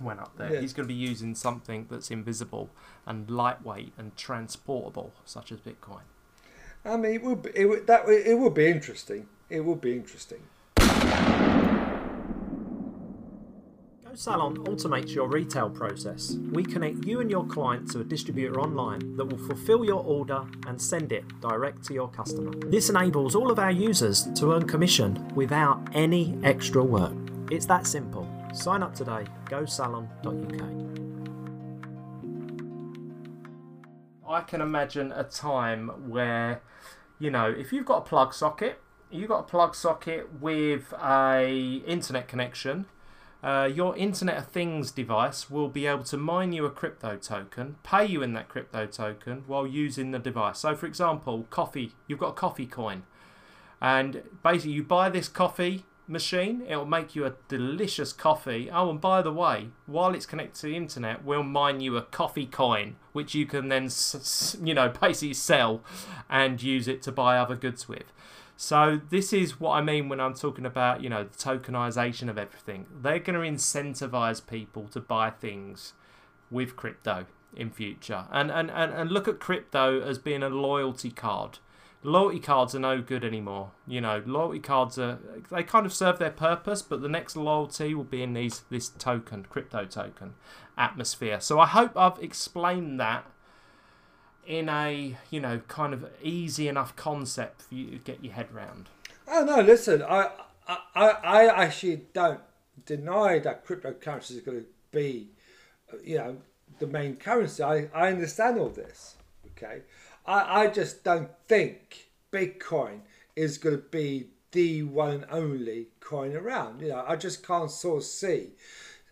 when 0.00 0.18
up 0.18 0.36
there. 0.36 0.52
Yeah. 0.54 0.60
He's 0.60 0.72
going 0.72 0.86
to 0.86 0.92
be 0.94 0.98
using 0.98 1.34
something 1.34 1.86
that's 1.90 2.10
invisible 2.10 2.68
and 3.06 3.30
lightweight 3.30 3.92
and 3.96 4.14
transportable, 4.16 5.12
such 5.24 5.50
as 5.52 5.58
Bitcoin. 5.60 6.02
I 6.84 6.96
mean, 6.96 7.14
it 7.14 7.22
would 7.22 7.42
be, 7.42 7.50
it 7.54 7.64
would, 7.66 7.86
that 7.86 8.08
it 8.08 8.38
would 8.38 8.54
be 8.54 8.66
interesting. 8.68 9.26
It 9.48 9.60
would 9.60 9.80
be 9.80 9.96
interesting. 9.96 10.42
GoSalon 14.16 14.56
automates 14.66 15.14
your 15.14 15.28
retail 15.28 15.68
process. 15.68 16.38
We 16.50 16.64
connect 16.64 17.04
you 17.04 17.20
and 17.20 17.30
your 17.30 17.44
client 17.44 17.90
to 17.92 18.00
a 18.00 18.04
distributor 18.04 18.58
online 18.58 19.14
that 19.18 19.26
will 19.26 19.36
fulfill 19.36 19.84
your 19.84 20.02
order 20.02 20.42
and 20.66 20.80
send 20.80 21.12
it 21.12 21.22
direct 21.42 21.84
to 21.84 21.94
your 21.94 22.08
customer. 22.08 22.50
This 22.70 22.88
enables 22.88 23.34
all 23.34 23.50
of 23.50 23.58
our 23.58 23.70
users 23.70 24.26
to 24.36 24.54
earn 24.54 24.66
commission 24.66 25.22
without 25.34 25.86
any 25.92 26.34
extra 26.44 26.82
work. 26.82 27.12
It's 27.50 27.66
that 27.66 27.86
simple. 27.86 28.26
Sign 28.54 28.82
up 28.82 28.94
today, 28.94 29.26
gosalon.uk. 29.50 30.62
I 34.26 34.40
can 34.40 34.62
imagine 34.62 35.12
a 35.12 35.24
time 35.24 35.88
where, 36.08 36.62
you 37.18 37.30
know, 37.30 37.50
if 37.50 37.70
you've 37.70 37.84
got 37.84 37.98
a 37.98 38.08
plug 38.08 38.32
socket, 38.32 38.80
you've 39.10 39.28
got 39.28 39.40
a 39.40 39.46
plug 39.46 39.74
socket 39.74 40.40
with 40.40 40.94
a 40.94 41.82
internet 41.86 42.28
connection. 42.28 42.86
Uh, 43.42 43.70
your 43.72 43.96
Internet 43.96 44.38
of 44.38 44.46
Things 44.48 44.90
device 44.90 45.50
will 45.50 45.68
be 45.68 45.86
able 45.86 46.04
to 46.04 46.16
mine 46.16 46.52
you 46.52 46.64
a 46.64 46.70
crypto 46.70 47.16
token, 47.16 47.76
pay 47.82 48.04
you 48.04 48.22
in 48.22 48.32
that 48.32 48.48
crypto 48.48 48.86
token 48.86 49.44
while 49.46 49.66
using 49.66 50.10
the 50.10 50.18
device. 50.18 50.58
So, 50.60 50.74
for 50.74 50.86
example, 50.86 51.46
coffee, 51.50 51.92
you've 52.06 52.18
got 52.18 52.30
a 52.30 52.32
coffee 52.32 52.66
coin, 52.66 53.04
and 53.80 54.22
basically 54.42 54.72
you 54.72 54.82
buy 54.82 55.10
this 55.10 55.28
coffee 55.28 55.84
machine, 56.08 56.62
it'll 56.68 56.86
make 56.86 57.14
you 57.14 57.24
a 57.24 57.34
delicious 57.48 58.12
coffee. 58.12 58.70
Oh, 58.70 58.90
and 58.90 59.00
by 59.00 59.22
the 59.22 59.32
way, 59.32 59.68
while 59.86 60.14
it's 60.14 60.26
connected 60.26 60.60
to 60.60 60.66
the 60.66 60.76
internet, 60.76 61.24
we'll 61.24 61.42
mine 61.42 61.80
you 61.80 61.96
a 61.96 62.02
coffee 62.02 62.46
coin, 62.46 62.96
which 63.12 63.34
you 63.34 63.46
can 63.46 63.68
then, 63.68 63.90
you 64.62 64.74
know, 64.74 64.88
basically 65.00 65.34
sell 65.34 65.82
and 66.28 66.62
use 66.62 66.88
it 66.88 67.02
to 67.02 67.12
buy 67.12 67.38
other 67.38 67.56
goods 67.56 67.88
with. 67.88 68.04
So 68.56 69.00
this 69.10 69.32
is 69.32 69.60
what 69.60 69.72
I 69.72 69.82
mean 69.82 70.08
when 70.08 70.18
I'm 70.18 70.34
talking 70.34 70.64
about, 70.64 71.02
you 71.02 71.10
know, 71.10 71.24
the 71.24 71.36
tokenization 71.36 72.30
of 72.30 72.38
everything. 72.38 72.86
They're 73.02 73.18
going 73.18 73.38
to 73.38 73.56
incentivize 73.56 74.44
people 74.44 74.88
to 74.88 75.00
buy 75.00 75.30
things 75.30 75.92
with 76.50 76.74
crypto 76.74 77.26
in 77.54 77.70
future. 77.70 78.24
And, 78.32 78.50
and, 78.50 78.70
and, 78.70 78.92
and 78.92 79.10
look 79.10 79.28
at 79.28 79.40
crypto 79.40 80.00
as 80.00 80.18
being 80.18 80.42
a 80.42 80.48
loyalty 80.48 81.10
card. 81.10 81.58
Loyalty 82.02 82.38
cards 82.38 82.74
are 82.74 82.78
no 82.78 83.02
good 83.02 83.24
anymore. 83.24 83.72
You 83.86 84.00
know, 84.00 84.22
loyalty 84.24 84.60
cards 84.60 84.98
are 84.98 85.18
they 85.50 85.62
kind 85.62 85.84
of 85.84 85.92
serve 85.92 86.18
their 86.18 86.30
purpose, 86.30 86.80
but 86.80 87.02
the 87.02 87.08
next 87.08 87.36
loyalty 87.36 87.94
will 87.94 88.04
be 88.04 88.22
in 88.22 88.32
these 88.32 88.60
this 88.70 88.88
token, 88.88 89.46
crypto 89.50 89.86
token 89.86 90.34
atmosphere. 90.78 91.40
So 91.40 91.58
I 91.58 91.66
hope 91.66 91.96
I've 91.96 92.22
explained 92.22 93.00
that 93.00 93.26
in 94.46 94.68
a, 94.68 95.16
you 95.30 95.40
know, 95.40 95.60
kind 95.68 95.92
of 95.92 96.06
easy 96.22 96.68
enough 96.68 96.96
concept 96.96 97.62
for 97.62 97.74
you 97.74 97.90
to 97.90 97.98
get 97.98 98.24
your 98.24 98.32
head 98.32 98.52
round. 98.52 98.88
Oh 99.28 99.44
no, 99.44 99.60
listen, 99.60 100.02
I 100.02 100.30
I, 100.66 101.10
I 101.10 101.64
actually 101.64 102.02
don't 102.12 102.40
deny 102.84 103.38
that 103.40 103.66
cryptocurrency 103.66 104.32
is 104.32 104.40
going 104.40 104.60
to 104.60 104.66
be, 104.90 105.30
you 106.04 106.18
know, 106.18 106.36
the 106.78 106.86
main 106.86 107.16
currency. 107.16 107.62
I, 107.62 107.88
I 107.94 108.08
understand 108.08 108.58
all 108.58 108.68
this. 108.68 109.16
Okay, 109.52 109.82
I 110.26 110.62
I 110.62 110.66
just 110.68 111.04
don't 111.04 111.30
think 111.48 112.08
Bitcoin 112.32 113.00
is 113.34 113.58
going 113.58 113.76
to 113.76 113.82
be 113.82 114.28
the 114.52 114.82
one 114.82 115.10
and 115.10 115.26
only 115.30 115.88
coin 116.00 116.34
around. 116.34 116.80
You 116.80 116.88
know, 116.88 117.04
I 117.06 117.16
just 117.16 117.46
can't 117.46 117.70
sort 117.70 117.98
of 117.98 118.04
see. 118.04 118.50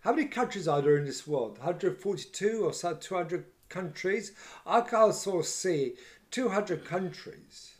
How 0.02 0.12
many 0.12 0.28
countries 0.28 0.68
are 0.68 0.82
there 0.82 0.98
in 0.98 1.06
this 1.06 1.26
world? 1.26 1.58
142 1.58 2.62
or 2.64 2.72
so, 2.72 2.94
200 2.94 3.46
countries? 3.78 4.32
I 4.66 4.80
can't 4.80 5.14
sort 5.14 5.46
see 5.46 5.94
200 6.30 6.84
countries 6.84 7.74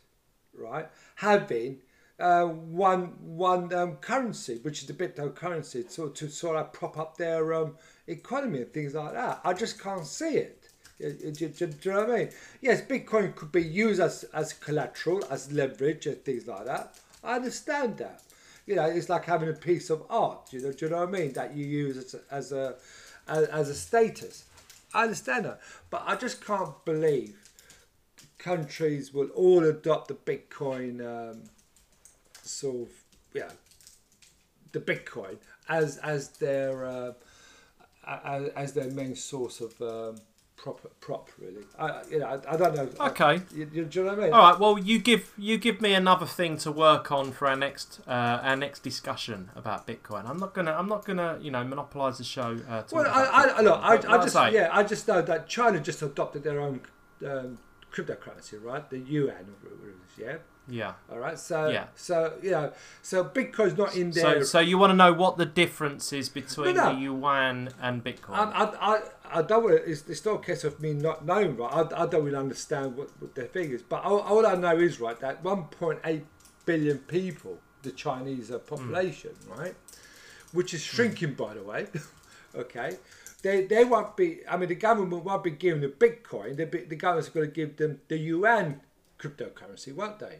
right, 0.57 0.88
having 1.16 1.78
uh, 2.18 2.44
one 2.44 3.14
one 3.20 3.72
um, 3.74 3.96
currency, 3.96 4.59
which 4.62 4.83
is 4.83 4.87
the 4.87 4.92
Bitcoin 4.94 5.35
currency, 5.35 5.85
so 5.88 6.09
to 6.09 6.28
sort 6.28 6.57
of 6.57 6.72
prop 6.72 6.96
up 6.98 7.16
their 7.16 7.52
um, 7.54 7.76
economy 8.07 8.59
and 8.59 8.72
things 8.72 8.94
like 8.94 9.14
that. 9.14 9.40
I 9.44 9.52
just 9.52 9.80
can't 9.80 10.07
see 10.07 10.37
it. 10.37 10.68
Do, 11.00 11.11
do- 11.33 11.48
do- 11.48 11.66
do 11.66 11.76
you 11.83 11.92
know 11.92 12.00
what 12.02 12.11
I 12.11 12.18
mean? 12.18 12.28
Yes, 12.61 12.80
Bitcoin 12.83 13.35
could 13.35 13.50
be 13.50 13.62
used 13.62 14.00
as, 14.00 14.24
as 14.33 14.52
collateral, 14.52 15.24
as 15.28 15.50
leverage, 15.50 16.07
and 16.07 16.24
things 16.24 16.46
like 16.46 16.66
that. 16.66 16.96
I 17.24 17.35
understand 17.37 17.98
that. 17.98 18.22
You 18.66 18.76
know, 18.76 18.85
it's 18.85 19.09
like 19.09 19.24
having 19.24 19.48
a 19.48 19.54
piece 19.54 19.90
of 19.90 20.04
art. 20.09 20.52
You 20.52 20.62
know, 20.62 20.72
do 20.72 20.87
you 20.87 20.90
know 20.92 21.00
what 21.04 21.09
I 21.09 21.12
mean? 21.12 21.33
That 21.33 21.54
you 21.57 21.66
use 21.66 21.96
as 21.96 22.14
as 22.30 22.52
a 22.52 22.76
as 23.26 23.68
a 23.68 23.74
status. 23.74 24.44
I 24.94 25.02
understand 25.02 25.44
that, 25.46 25.61
but 25.90 26.04
I 26.07 26.14
just 26.14 26.44
can't 26.44 26.85
believe 26.85 27.37
countries 28.38 29.12
will 29.12 29.28
all 29.28 29.64
adopt 29.64 30.09
the 30.09 30.14
Bitcoin 30.14 31.00
um, 31.00 31.42
sort 32.42 32.88
of 32.88 32.88
yeah 33.33 33.50
the 34.72 34.80
Bitcoin 34.80 35.38
as 35.68 35.96
as 35.98 36.28
their 36.28 36.85
uh, 36.85 37.12
as, 38.07 38.48
as 38.50 38.72
their 38.74 38.90
main 38.90 39.16
source 39.16 39.61
of 39.61 39.80
um, 39.83 40.20
prop 40.57 40.81
prop 41.01 41.31
really. 41.38 41.64
I 41.79 42.03
you 42.11 42.19
know 42.21 42.27
I, 42.27 42.55
I 42.55 42.57
don't 42.57 42.75
know. 42.75 42.88
Okay. 43.07 43.40
You, 43.55 43.69
you, 43.73 43.85
do 43.85 43.99
you 44.01 44.05
know 44.05 44.12
what 44.12 44.19
I 44.21 44.23
mean? 44.25 44.33
All 44.33 44.51
right. 44.51 44.59
Well, 44.59 44.79
you 44.79 44.99
give 44.99 45.33
you 45.37 45.59
give 45.59 45.81
me 45.81 45.95
another 45.95 46.27
thing 46.27 46.57
to 46.59 46.73
work 46.73 47.11
on 47.12 47.33
for 47.33 47.49
our 47.49 47.57
next 47.57 48.01
uh, 48.07 48.40
our 48.43 48.57
next 48.57 48.83
discussion 48.83 49.51
about 49.55 49.87
Bitcoin. 49.87 50.29
I'm 50.29 50.38
not 50.38 50.55
gonna 50.55 50.73
I'm 50.73 50.88
not 50.88 51.05
gonna 51.05 51.38
you 51.40 51.51
know 51.51 51.64
monopolize 51.64 52.19
the 52.19 52.25
show. 52.25 52.59
Uh, 52.69 52.83
Well, 52.93 53.07
I, 53.07 53.53
I, 53.57 53.61
look, 53.61 53.81
I, 53.83 53.97
I 53.97 54.19
I 54.19 54.25
just 54.25 54.53
yeah, 54.53 54.69
I 54.73 54.83
just 54.83 55.07
know 55.09 55.23
that 55.23 55.49
China 55.49 55.81
just 55.81 56.03
adopted 56.03 56.45
their 56.45 56.61
own 56.61 56.81
um, 57.27 57.59
cryptocurrency, 57.93 58.62
right? 58.62 58.88
The 58.88 58.99
yuan, 58.99 59.31
or 59.31 59.57
whatever 59.62 59.90
it 59.90 59.97
is, 60.07 60.19
yeah. 60.19 60.37
Yeah. 60.68 60.94
All 61.12 61.18
right, 61.18 61.38
so 61.38 61.68
Yeah. 61.68 61.87
so 61.94 62.35
you 62.42 62.53
know, 62.53 62.72
so 63.03 63.24
Bitcoin's 63.24 63.77
not 63.77 63.94
in 63.96 64.11
there. 64.11 64.38
So, 64.40 64.42
so 64.44 64.61
you 64.61 64.79
want 64.79 64.92
to 64.92 64.96
know 64.96 65.12
what 65.12 65.37
the 65.37 65.44
difference 65.46 66.12
is 66.12 66.29
between 66.31 66.74
No, 66.77 66.85
no. 66.90 66.94
the 66.94 67.00
yuan 67.03 67.68
and 67.83 68.03
Bitcoin? 68.03 68.31
I, 68.31 68.44
I, 68.44 68.94
I, 68.96 69.00
I 69.40 69.42
don't. 69.42 69.64
want- 69.64 69.83
It's, 69.87 70.09
it's 70.09 70.24
not 70.24 70.37
a 70.37 70.38
case 70.42 70.64
of 70.64 70.81
me 70.81 70.94
not 70.94 71.27
knowing, 71.27 71.57
right? 71.57 71.70
I, 71.92 72.05
I 72.05 72.07
don't 72.07 72.24
really 72.24 72.37
understand 72.38 72.96
what, 72.96 73.11
what 73.20 73.35
their 73.35 73.46
thing 73.46 73.72
is, 73.72 73.83
but 73.83 74.03
all, 74.05 74.20
all 74.20 74.46
I 74.46 74.55
know 74.55 74.77
is 74.79 75.00
right 75.00 75.18
that 75.20 75.42
1.8 75.42 76.22
billion 76.64 76.98
people, 76.98 77.59
the 77.83 77.90
Chinese 77.90 78.50
uh, 78.50 78.59
population, 78.59 79.33
right, 79.46 79.74
which 80.53 80.72
is 80.72 80.83
shrinking 80.83 81.35
by 81.35 81.53
the 81.55 81.62
way. 81.62 81.88
okay, 82.55 82.96
they 83.42 83.66
they 83.66 83.85
won't 83.85 84.16
be. 84.16 84.40
I 84.48 84.57
mean, 84.57 84.70
the 84.70 84.77
government 84.77 85.24
won't 85.24 85.44
be 85.44 85.50
giving 85.50 85.83
the 85.83 85.88
Bitcoin. 85.88 86.57
The, 86.57 86.64
the 86.64 86.96
government's 86.96 87.29
going 87.29 87.48
to 87.48 87.53
give 87.53 87.77
them 87.77 88.00
the 88.09 88.16
yuan 88.16 88.81
cryptocurrency, 89.18 89.94
won't 89.94 90.18
they? 90.18 90.38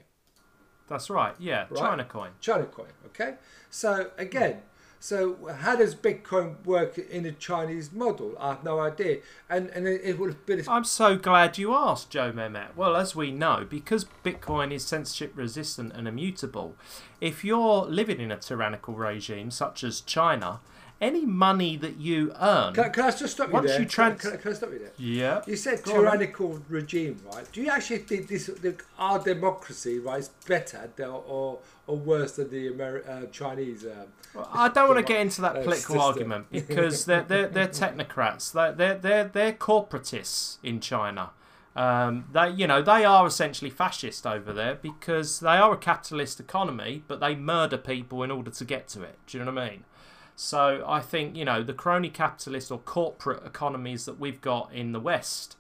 That's 0.89 1.09
right. 1.11 1.35
Yeah, 1.39 1.67
Right. 1.71 1.79
China 1.79 2.05
coin. 2.05 2.31
China 2.41 2.65
coin. 2.65 2.89
Okay, 3.07 3.35
so 3.71 4.11
again, 4.19 4.63
So 5.01 5.37
how 5.61 5.77
does 5.77 5.95
Bitcoin 5.95 6.65
work 6.65 6.97
in 6.97 7.27
a 7.27 7.33
Chinese 7.33 7.93
model? 7.93 8.35
I 8.41 8.49
have 8.51 8.65
no 8.65 8.81
idea. 8.81 9.19
And 9.51 9.69
and 9.71 9.87
it, 9.87 10.01
it 10.03 10.19
would 10.19 10.31
have 10.31 10.47
been. 10.47 10.63
I'm 10.67 10.85
so 10.85 11.17
glad 11.17 11.59
you 11.59 11.75
asked, 11.75 12.09
Joe 12.09 12.33
Mehmet. 12.33 12.75
Well, 12.75 12.97
as 12.97 13.15
we 13.15 13.31
know, 13.31 13.67
because 13.69 14.07
Bitcoin 14.25 14.73
is 14.73 14.83
censorship 14.87 15.33
resistant 15.37 15.93
and 15.93 16.09
immutable, 16.09 16.75
if 17.21 17.45
you're 17.45 17.85
living 17.85 18.19
in 18.19 18.31
a 18.31 18.39
tyrannical 18.39 18.95
regime 18.95 19.51
such 19.51 19.85
as 19.85 20.01
China, 20.01 20.61
any 21.05 21.27
money 21.27 21.77
that 21.77 21.97
you 21.99 22.33
earn. 22.41 22.73
Can, 22.73 22.91
can 22.93 23.05
I 23.05 23.11
just 23.11 23.35
stop 23.35 23.49
you 23.49 23.53
Once 23.53 23.71
there? 23.71 23.81
you 23.81 23.87
trans- 23.87 24.21
can, 24.21 24.31
can, 24.33 24.41
can 24.41 24.51
I 24.53 24.55
stop 24.55 24.73
you 24.73 24.79
there? 24.79 24.93
yeah. 24.97 25.43
You 25.47 25.57
said 25.57 25.83
Go 25.83 25.93
on 25.93 25.99
tyrannical 26.01 26.61
regime, 26.69 27.21
right? 27.31 27.47
Do 27.53 27.61
you 27.61 27.71
actually 27.71 27.99
think 27.99 28.29
this 28.29 28.47
the, 28.47 28.75
our 28.99 29.19
democracy 29.19 29.99
right 29.99 30.21
is 30.21 30.31
better 30.47 30.89
or 31.05 31.59
or 31.87 31.97
worse 31.97 32.37
than 32.37 32.49
the 32.51 32.71
Ameri- 32.71 33.09
uh, 33.09 33.27
Chinese? 33.27 33.85
Um, 33.85 34.09
I 34.53 34.69
don't 34.69 34.89
want 34.89 35.07
to 35.07 35.13
get 35.13 35.21
into 35.21 35.43
that 35.43 35.57
uh, 35.57 35.63
political 35.63 35.97
system? 35.97 36.01
argument 36.01 36.47
because 36.51 37.05
they're 37.05 37.23
they're, 37.23 37.49
they're 37.49 37.69
technocrats. 37.69 38.53
They're 38.53 38.73
they're 38.73 38.99
they're, 38.99 39.25
they're 39.25 39.53
corporatists 39.53 40.59
in 40.63 40.81
China. 40.81 41.31
Um, 41.77 42.27
they 42.33 42.51
you 42.51 42.67
know 42.67 42.83
they 42.83 43.05
are 43.05 43.27
essentially 43.27 43.71
fascist 43.71 44.27
over 44.27 44.53
there 44.53 44.77
because 44.77 45.41
they 45.41 45.57
are 45.57 45.73
a 45.73 45.77
capitalist 45.77 46.41
economy, 46.41 47.03
but 47.09 47.21
they 47.21 47.35
murder 47.35 47.77
people 47.77 48.23
in 48.23 48.31
order 48.31 48.51
to 48.51 48.65
get 48.65 48.89
to 48.89 49.03
it. 49.03 49.19
Do 49.27 49.39
you 49.39 49.45
know 49.45 49.53
what 49.53 49.63
I 49.63 49.71
mean? 49.71 49.85
So 50.37 50.85
I 50.87 51.01
think 51.01 51.37
you 51.37 51.45
know 51.45 51.63
the 51.63 51.73
crony 51.73 52.11
capitalist 52.11 52.71
or 52.71 52.79
corporate 52.79 53.45
economies 53.45 54.05
that 54.05 54.19
we've 54.19 54.41
got 54.41 54.73
in 54.73 54.93
the 54.93 55.01
West 55.01 55.57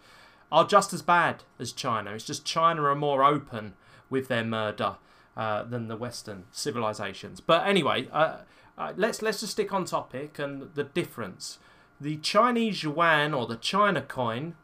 are 0.50 0.66
just 0.66 0.92
as 0.92 1.02
bad 1.02 1.44
as 1.58 1.72
China. 1.72 2.12
It's 2.12 2.24
just 2.24 2.44
China 2.44 2.82
are 2.84 2.94
more 2.94 3.24
open 3.24 3.74
with 4.10 4.28
their 4.28 4.44
murder 4.44 4.96
uh, 5.36 5.64
than 5.64 5.88
the 5.88 5.96
Western 5.96 6.44
civilizations. 6.50 7.40
But 7.40 7.66
anyway, 7.66 8.08
uh, 8.12 8.38
uh, 8.76 8.92
let's 8.96 9.22
let's 9.22 9.40
just 9.40 9.52
stick 9.52 9.72
on 9.72 9.84
topic 9.84 10.38
and 10.38 10.74
the 10.74 10.84
difference. 10.84 11.58
The 12.00 12.16
Chinese 12.16 12.82
yuan 12.82 13.32
or 13.32 13.46
the 13.46 13.56
China 13.56 14.02
coin 14.02 14.54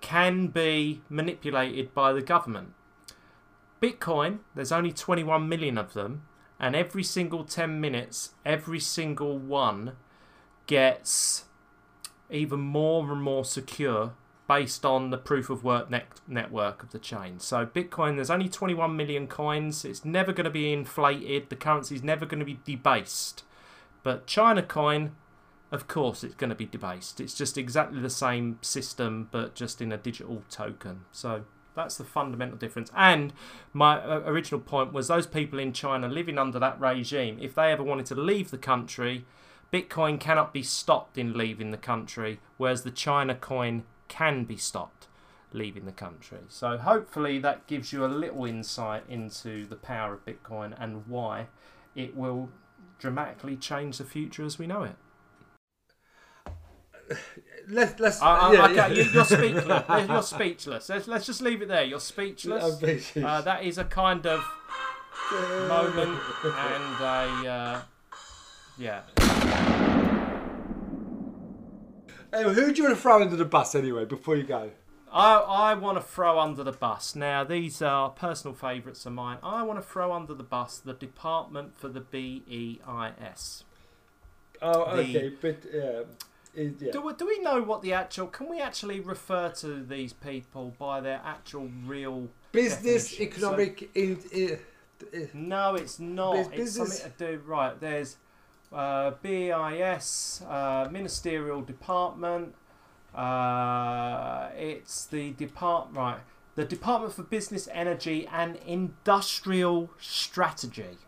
can 0.00 0.46
be 0.48 1.02
manipulated 1.08 1.92
by 1.92 2.12
the 2.12 2.22
government. 2.22 2.74
Bitcoin, 3.82 4.38
there's 4.54 4.72
only 4.72 4.92
21 4.92 5.48
million 5.48 5.78
of 5.78 5.92
them, 5.92 6.22
and 6.60 6.74
every 6.74 7.02
single 7.02 7.44
10 7.44 7.80
minutes, 7.80 8.30
every 8.44 8.80
single 8.80 9.38
one 9.38 9.92
gets 10.66 11.44
even 12.30 12.60
more 12.60 13.10
and 13.10 13.22
more 13.22 13.44
secure 13.44 14.12
based 14.48 14.84
on 14.84 15.10
the 15.10 15.18
proof 15.18 15.50
of 15.50 15.62
work 15.62 15.90
net- 15.90 16.20
network 16.26 16.82
of 16.82 16.90
the 16.90 16.98
chain. 16.98 17.38
So 17.38 17.66
Bitcoin, 17.66 18.16
there's 18.16 18.30
only 18.30 18.48
21 18.48 18.96
million 18.96 19.26
coins. 19.26 19.84
It's 19.84 20.04
never 20.04 20.32
going 20.32 20.46
to 20.46 20.50
be 20.50 20.72
inflated. 20.72 21.50
The 21.50 21.56
currency 21.56 21.94
is 21.94 22.02
never 22.02 22.24
going 22.24 22.40
to 22.40 22.46
be 22.46 22.58
debased. 22.64 23.44
But 24.02 24.26
China 24.26 24.62
coin, 24.62 25.12
of 25.70 25.86
course, 25.86 26.24
it's 26.24 26.34
going 26.34 26.48
to 26.48 26.56
be 26.56 26.64
debased. 26.64 27.20
It's 27.20 27.34
just 27.34 27.58
exactly 27.58 28.00
the 28.00 28.10
same 28.10 28.58
system, 28.62 29.28
but 29.30 29.54
just 29.54 29.82
in 29.82 29.92
a 29.92 29.98
digital 29.98 30.42
token. 30.48 31.02
So 31.12 31.44
that's 31.78 31.96
the 31.96 32.04
fundamental 32.04 32.58
difference. 32.58 32.90
And 32.94 33.32
my 33.72 33.98
uh, 34.00 34.22
original 34.26 34.60
point 34.60 34.92
was 34.92 35.08
those 35.08 35.26
people 35.26 35.58
in 35.58 35.72
China 35.72 36.08
living 36.08 36.38
under 36.38 36.58
that 36.58 36.80
regime, 36.80 37.38
if 37.40 37.54
they 37.54 37.72
ever 37.72 37.82
wanted 37.82 38.06
to 38.06 38.14
leave 38.14 38.50
the 38.50 38.58
country, 38.58 39.24
Bitcoin 39.72 40.18
cannot 40.18 40.52
be 40.52 40.62
stopped 40.62 41.18
in 41.18 41.34
leaving 41.34 41.70
the 41.70 41.76
country, 41.76 42.40
whereas 42.56 42.82
the 42.82 42.90
China 42.90 43.34
coin 43.34 43.84
can 44.08 44.44
be 44.44 44.56
stopped 44.56 45.06
leaving 45.52 45.86
the 45.86 45.92
country. 45.92 46.40
So 46.48 46.78
hopefully 46.78 47.38
that 47.38 47.66
gives 47.66 47.92
you 47.92 48.04
a 48.04 48.06
little 48.06 48.44
insight 48.44 49.04
into 49.08 49.66
the 49.66 49.76
power 49.76 50.14
of 50.14 50.24
Bitcoin 50.24 50.74
and 50.78 51.06
why 51.06 51.46
it 51.94 52.16
will 52.16 52.50
dramatically 52.98 53.56
change 53.56 53.98
the 53.98 54.04
future 54.04 54.44
as 54.44 54.58
we 54.58 54.66
know 54.66 54.82
it. 54.82 54.96
Let's 57.68 57.98
let's. 58.00 58.20
I, 58.22 58.52
yeah, 58.52 58.64
okay, 58.64 58.74
yeah. 58.74 58.88
you, 58.88 59.02
you're 59.10 59.24
speechless. 59.24 60.08
You're 60.08 60.22
speechless. 60.22 60.88
Let's, 60.88 61.08
let's 61.08 61.26
just 61.26 61.42
leave 61.42 61.62
it 61.62 61.68
there. 61.68 61.84
You're 61.84 62.00
speechless. 62.00 63.16
Uh, 63.16 63.40
that 63.42 63.64
is 63.64 63.78
a 63.78 63.84
kind 63.84 64.26
of 64.26 64.44
moment 65.68 66.20
and 66.44 67.00
a 67.00 67.50
uh, 67.50 67.82
yeah. 68.78 69.02
Hey, 72.32 72.42
who 72.42 72.72
do 72.72 72.76
you 72.76 72.84
want 72.84 72.96
to 72.96 73.00
throw 73.00 73.22
under 73.22 73.36
the 73.36 73.44
bus 73.44 73.74
anyway? 73.74 74.04
Before 74.04 74.36
you 74.36 74.42
go. 74.44 74.70
I, 75.10 75.36
I 75.36 75.74
want 75.74 75.96
to 75.96 76.02
throw 76.02 76.38
under 76.38 76.62
the 76.62 76.72
bus. 76.72 77.16
Now, 77.16 77.42
these 77.42 77.80
are 77.80 78.10
personal 78.10 78.54
favourites 78.54 79.06
of 79.06 79.14
mine. 79.14 79.38
I 79.42 79.62
want 79.62 79.78
to 79.78 79.82
throw 79.86 80.12
under 80.12 80.34
the 80.34 80.42
bus 80.42 80.78
the 80.78 80.92
Department 80.92 81.78
for 81.78 81.88
the 81.88 82.00
BEIS. 82.00 83.64
Oh, 84.60 84.96
The- 84.96 85.02
okay, 85.02 85.32
but 85.40 85.64
um, 85.74 86.04
yeah. 86.54 86.90
Do, 86.92 87.00
we- 87.02 87.12
do 87.14 87.26
we 87.26 87.38
know 87.40 87.62
what 87.62 87.82
the 87.82 87.92
actual. 87.92 88.26
Can 88.28 88.48
we 88.48 88.60
actually 88.60 89.00
refer 89.00 89.48
to 89.50 89.82
these 89.84 90.12
people 90.12 90.74
by 90.78 91.00
their 91.00 91.20
actual 91.24 91.70
real. 91.86 92.28
business, 92.52 93.10
definition? 93.10 93.40
So- 93.40 93.46
economic, 93.52 93.90
in, 93.94 94.20
in, 94.32 94.58
No, 95.34 95.74
it's 95.74 95.98
not. 96.00 96.36
It's 96.36 96.48
business- 96.48 97.00
something 97.02 97.12
to 97.26 97.36
do. 97.36 97.42
Right, 97.46 97.78
there's 97.80 98.16
uh, 98.72 99.12
BIS, 99.22 100.42
uh, 100.48 100.88
Ministerial 100.90 101.60
Department. 101.62 102.54
Uh, 103.14 104.48
it's 104.56 105.06
the 105.06 105.30
department. 105.32 105.96
Right, 105.96 106.20
the 106.54 106.64
Department 106.64 107.14
for 107.14 107.22
Business, 107.22 107.68
Energy 107.72 108.26
and 108.32 108.56
Industrial 108.66 109.90
Strategy. 110.00 110.98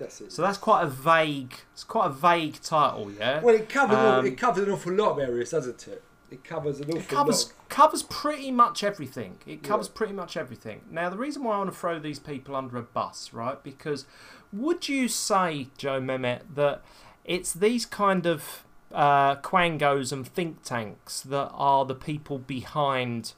That's 0.00 0.20
it. 0.20 0.32
So 0.32 0.42
that's 0.42 0.58
quite 0.58 0.82
a 0.82 0.86
vague. 0.88 1.54
It's 1.72 1.84
quite 1.84 2.06
a 2.06 2.12
vague 2.12 2.60
title, 2.60 3.12
yeah. 3.12 3.40
well, 3.40 3.54
it 3.54 3.68
covers 3.68 3.96
Um, 3.96 4.26
it 4.26 4.36
covers 4.36 4.66
an 4.66 4.72
awful 4.72 4.92
lot 4.92 5.12
of 5.12 5.18
areas, 5.20 5.50
doesn't 5.50 5.86
it? 5.86 6.02
It 6.30 6.42
covers 6.44 6.78
an 6.80 6.86
awful 6.90 6.98
It 7.00 7.08
covers 7.08 7.46
lot. 7.46 7.68
covers 7.68 8.02
pretty 8.04 8.50
much 8.50 8.82
everything. 8.84 9.38
It 9.46 9.62
covers 9.62 9.86
Yeah. 9.88 9.92
pretty 9.96 10.12
much 10.12 10.36
everything. 10.36 10.82
Now, 10.90 11.08
the 11.10 11.16
reason 11.18 11.42
why 11.44 11.54
I 11.54 11.58
want 11.58 11.72
to 11.72 11.76
throw 11.76 11.98
these 11.98 12.18
people 12.20 12.54
under 12.56 12.76
a 12.76 12.82
bus, 12.82 13.32
right? 13.32 13.62
Because 13.62 14.06
would 14.52 14.88
you 14.88 15.06
say, 15.08 15.68
Joe 15.76 16.00
Mehmet, 16.00 16.42
that 16.54 16.82
it's 17.24 17.52
these 17.52 17.84
kind 17.86 18.26
of 18.26 18.64
uh, 18.92 19.36
quangos 19.36 20.12
and 20.12 20.26
think 20.26 20.62
tanks 20.64 21.20
that 21.20 21.48
are 21.54 21.84
the 21.84 21.94
people 21.94 22.38
behind 22.38 23.34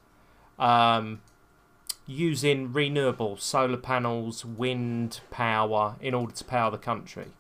um, 0.59 1.21
using 2.07 2.71
renewables, 2.73 3.41
solar 3.41 3.77
panels, 3.77 4.45
wind 4.45 5.21
power 5.31 5.97
in 6.01 6.15
order 6.15 6.33
to 6.35 6.45
power 6.45 6.71
the 6.71 6.79
country? 6.79 7.33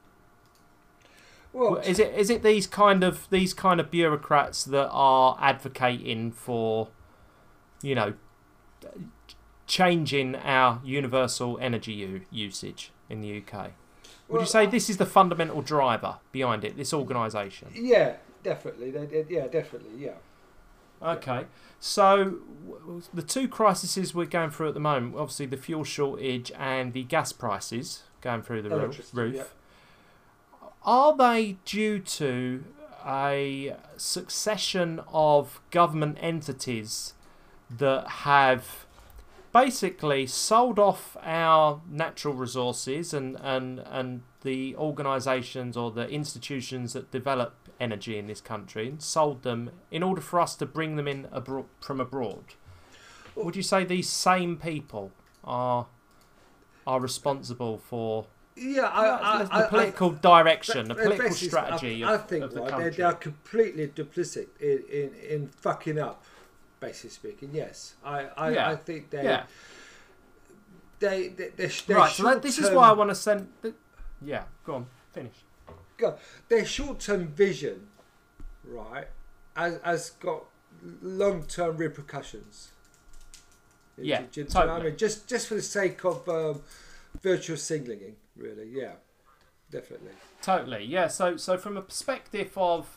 Well, 1.52 1.76
Is 1.76 1.98
it 1.98 2.14
is 2.14 2.30
it 2.30 2.42
these 2.42 2.66
kind 2.66 3.04
of 3.04 3.28
these 3.30 3.52
kind 3.52 3.78
of 3.78 3.90
bureaucrats 3.90 4.64
that 4.64 4.88
are 4.90 5.36
advocating 5.40 6.32
for, 6.32 6.88
you 7.82 7.94
know, 7.94 8.14
changing 9.66 10.34
our 10.36 10.80
universal 10.84 11.58
energy 11.60 11.92
u- 11.92 12.22
usage 12.30 12.92
in 13.08 13.20
the 13.20 13.28
UK? 13.38 13.72
Would 14.30 14.36
Well, 14.36 14.42
you 14.42 14.46
say 14.46 14.66
this 14.66 14.88
is 14.88 14.96
the 14.96 15.06
fundamental 15.06 15.62
driver 15.62 16.18
behind 16.32 16.64
it? 16.64 16.76
This 16.76 16.92
organisation. 16.94 17.68
yeah, 17.74 18.16
definitely. 18.42 18.90
They, 18.90 19.06
they, 19.06 19.24
yeah, 19.28 19.46
definitely. 19.48 20.04
Yeah. 20.04 20.14
Okay, 21.02 21.46
so 21.80 22.36
the 23.12 23.22
two 23.22 23.48
crises 23.48 24.14
we're 24.14 24.26
going 24.26 24.50
through 24.50 24.68
at 24.68 24.74
the 24.74 24.80
moment, 24.80 25.16
obviously 25.16 25.46
the 25.46 25.56
fuel 25.56 25.84
shortage 25.84 26.52
and 26.58 26.92
the 26.92 27.02
gas 27.02 27.32
prices 27.32 28.02
going 28.20 28.42
through 28.42 28.62
the 28.62 28.70
roo- 28.70 28.92
roof. 29.12 29.34
yeah. 29.34 29.42
Are 30.84 31.16
they 31.16 31.58
due 31.64 31.98
to 31.98 32.64
a 33.06 33.76
succession 33.96 35.00
of 35.12 35.60
government 35.70 36.18
entities 36.20 37.14
that 37.70 38.08
have 38.08 38.86
basically 39.52 40.26
sold 40.26 40.78
off 40.78 41.16
our 41.22 41.80
natural 41.88 42.34
resources 42.34 43.12
and, 43.12 43.36
and, 43.40 43.80
and 43.80 44.22
the 44.42 44.74
organisations 44.76 45.76
or 45.76 45.90
the 45.90 46.08
institutions 46.08 46.94
that 46.94 47.10
develop 47.10 47.61
energy 47.82 48.16
in 48.16 48.26
this 48.28 48.40
country 48.40 48.88
and 48.88 49.02
sold 49.02 49.42
them 49.42 49.70
in 49.90 50.02
order 50.02 50.20
for 50.22 50.40
us 50.40 50.54
to 50.56 50.66
bring 50.66 50.96
them 50.96 51.08
in 51.08 51.26
abro- 51.32 51.66
from 51.80 52.00
abroad? 52.00 52.44
Would 53.34 53.56
you 53.56 53.62
say 53.62 53.84
these 53.84 54.08
same 54.08 54.56
people 54.56 55.10
are 55.44 55.86
are 56.86 57.00
responsible 57.00 57.78
for 57.78 58.26
Yeah, 58.56 58.82
I, 58.86 59.40
I, 59.40 59.44
the 59.44 59.54
I, 59.54 59.66
political 59.68 60.10
direction, 60.10 60.88
the 60.88 60.94
political 60.94 61.30
strategy 61.32 62.04
I, 62.04 62.14
of, 62.14 62.20
I 62.20 62.22
think 62.24 62.44
of 62.44 62.52
the 62.54 62.60
right, 62.60 62.66
they, 62.66 62.70
country? 62.72 62.90
they 62.96 63.02
are 63.02 63.14
completely 63.14 63.86
duplicit 63.88 64.48
in, 64.60 64.82
in, 64.90 65.14
in 65.30 65.48
fucking 65.48 65.98
up, 65.98 66.24
basically 66.80 67.10
speaking. 67.10 67.50
Yes, 67.52 67.94
I, 68.04 68.26
I, 68.36 68.50
Yeah. 68.52 68.70
I 68.70 68.76
think 68.76 69.10
they, 69.10 69.22
yeah. 69.24 69.44
they, 70.98 71.28
they, 71.28 71.48
they, 71.56 71.66
they 71.86 71.94
Right. 71.94 72.10
So 72.12 72.24
that, 72.24 72.42
this 72.42 72.58
is 72.58 72.70
why 72.70 72.88
I 72.90 72.92
want 72.92 73.10
to 73.10 73.14
send. 73.14 73.48
th- 73.62 73.74
Yeah. 74.20 74.44
Go 74.64 74.74
on. 74.74 74.86
Finish. 75.12 75.38
Go- 76.02 76.18
their 76.48 76.64
short-term 76.64 77.28
vision, 77.28 77.88
right, 78.64 79.08
has, 79.56 79.80
has 79.82 80.10
got 80.10 80.44
long-term 81.02 81.76
repercussions. 81.76 82.70
Yeah, 83.98 84.22
Do- 84.32 84.44
do 84.44 84.58
what 84.58 84.68
I 84.68 84.82
mean? 84.82 84.96
Just 84.96 85.28
just 85.28 85.46
for 85.48 85.54
the 85.54 85.62
sake 85.62 86.04
of 86.04 86.28
um, 86.28 86.62
virtual 87.22 87.56
signaling, 87.56 88.16
really. 88.36 88.68
Yeah, 88.70 88.92
definitely. 89.70 90.12
Totally, 90.40 90.84
yeah. 90.84 91.08
So, 91.08 91.36
so 91.36 91.56
from 91.58 91.76
a 91.76 91.82
perspective 91.82 92.52
of 92.56 92.96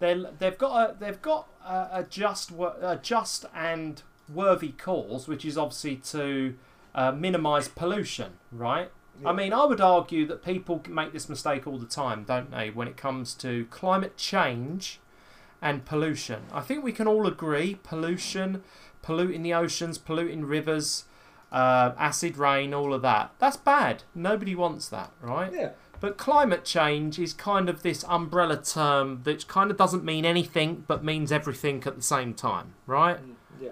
they 0.00 0.22
they've 0.38 0.58
got 0.58 0.90
a 0.90 0.94
they've 0.98 1.22
got 1.22 1.48
a, 1.64 1.88
a 2.00 2.06
just 2.08 2.50
a 2.50 2.98
just 3.02 3.46
and 3.54 4.02
worthy 4.32 4.72
cause, 4.72 5.26
which 5.26 5.44
is 5.44 5.56
obviously 5.56 5.96
to 5.96 6.54
uh, 6.94 7.10
minimise 7.12 7.68
pollution, 7.68 8.34
right? 8.52 8.90
I 9.24 9.32
mean, 9.32 9.52
I 9.52 9.64
would 9.64 9.80
argue 9.80 10.26
that 10.26 10.44
people 10.44 10.82
make 10.88 11.12
this 11.12 11.28
mistake 11.28 11.66
all 11.66 11.78
the 11.78 11.86
time, 11.86 12.24
don't 12.24 12.50
they, 12.50 12.70
when 12.70 12.88
it 12.88 12.96
comes 12.96 13.34
to 13.34 13.66
climate 13.70 14.16
change 14.16 14.98
and 15.62 15.84
pollution. 15.84 16.42
I 16.52 16.60
think 16.60 16.82
we 16.84 16.92
can 16.92 17.06
all 17.06 17.26
agree 17.26 17.78
pollution, 17.82 18.62
polluting 19.02 19.42
the 19.42 19.54
oceans, 19.54 19.98
polluting 19.98 20.44
rivers, 20.44 21.04
uh, 21.52 21.92
acid 21.96 22.36
rain, 22.36 22.74
all 22.74 22.92
of 22.92 23.02
that. 23.02 23.32
That's 23.38 23.56
bad. 23.56 24.02
Nobody 24.14 24.54
wants 24.54 24.88
that, 24.88 25.10
right? 25.20 25.52
Yeah. 25.52 25.70
But 26.00 26.18
climate 26.18 26.64
change 26.64 27.18
is 27.18 27.32
kind 27.32 27.68
of 27.68 27.82
this 27.82 28.04
umbrella 28.08 28.60
term 28.62 29.22
that 29.22 29.46
kind 29.48 29.70
of 29.70 29.76
doesn't 29.76 30.04
mean 30.04 30.24
anything 30.26 30.84
but 30.86 31.02
means 31.04 31.32
everything 31.32 31.82
at 31.86 31.96
the 31.96 32.02
same 32.02 32.34
time, 32.34 32.74
right? 32.86 33.18
Yeah. 33.60 33.70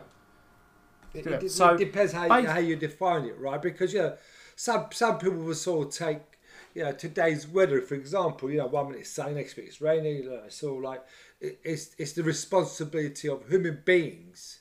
It, 1.13 1.27
Yeah, 1.27 1.33
it- 1.33 1.43
it 1.43 1.51
so 1.51 1.77
depends 1.77 2.13
how, 2.13 2.29
how 2.43 2.59
you 2.59 2.77
define 2.77 3.25
it, 3.27 3.39
right? 3.39 3.61
Because, 3.61 3.93
you 3.93 4.01
know, 4.01 4.17
some, 4.63 4.87
some 4.93 5.19
people 5.19 5.39
will 5.39 5.57
sort 5.57 5.89
of 5.89 5.93
take, 5.93 6.39
you 6.73 6.85
know, 6.85 6.93
today's 6.93 7.49
weather, 7.49 7.81
for 7.83 7.97
example, 7.97 8.49
you 8.49 8.59
know, 8.59 8.69
one 8.69 8.87
minute 8.87 9.01
it's 9.01 9.11
sunny, 9.11 9.35
next 9.35 9.57
minute 9.57 9.71
it's 9.71 9.81
raining, 9.81 10.19
you 10.19 10.31
know, 10.31 10.41
it's 10.47 10.63
all 10.63 10.81
like, 10.81 11.03
it, 11.41 11.59
it's, 11.65 11.97
it's 11.99 12.13
the 12.13 12.23
responsibility 12.23 13.29
of 13.29 13.49
human 13.49 13.83
beings 13.85 14.61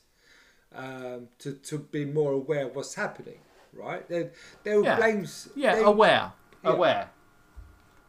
um, 0.75 1.27
to, 1.37 1.53
to 1.53 1.77
be 1.77 2.03
more 2.03 2.31
aware 2.31 2.65
of 2.65 2.75
what's 2.75 2.95
happening, 2.95 3.37
right? 3.73 4.09
They, 4.09 4.31
they'll 4.63 4.83
Yeah. 4.83 4.95
blame... 4.95 5.27
Yeah, 5.53 5.75
they- 5.75 5.83
aware, 5.83 6.31
yeah. 6.63 6.71
aware, 6.71 7.09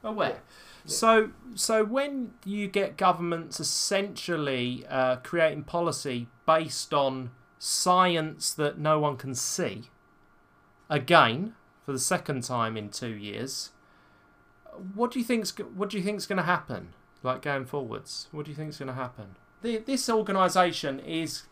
aware. 0.03 0.41
So, 0.87 1.33
so 1.55 1.85
when 1.85 2.33
you 2.47 2.69
get 2.69 2.97
governments 2.97 3.61
essentially 3.61 4.87
uh, 4.89 5.17
creating 5.17 5.65
policy 5.65 6.29
based 6.47 6.95
on 6.95 7.33
science 7.59 8.55
that 8.55 8.79
no 8.79 8.99
one 8.99 9.19
can 9.19 9.35
see, 9.35 9.91
again 10.89 11.55
for 11.93 11.97
the 11.97 12.03
second 12.03 12.43
time 12.43 12.79
in 12.79 12.89
two 12.89 13.15
years, 13.15 13.71
what 14.95 15.11
do 15.11 15.19
you 15.19 15.25
think's 15.27 15.51
what 15.59 15.91
do 15.91 15.99
you 15.99 16.03
think's 16.03 16.25
going 16.25 16.39
to 16.39 16.43
happen? 16.43 16.95
Like 17.23 17.43
going 17.43 17.67
forwards, 17.67 18.29
what 18.33 18.47
do 18.47 18.51
you 18.51 18.57
think's 18.57 18.79
going 18.79 18.89
to 18.89 18.95
happen? 18.95 19.37
The, 19.61 19.77
this 19.77 20.09
organisation 20.09 21.01
is 21.01 21.43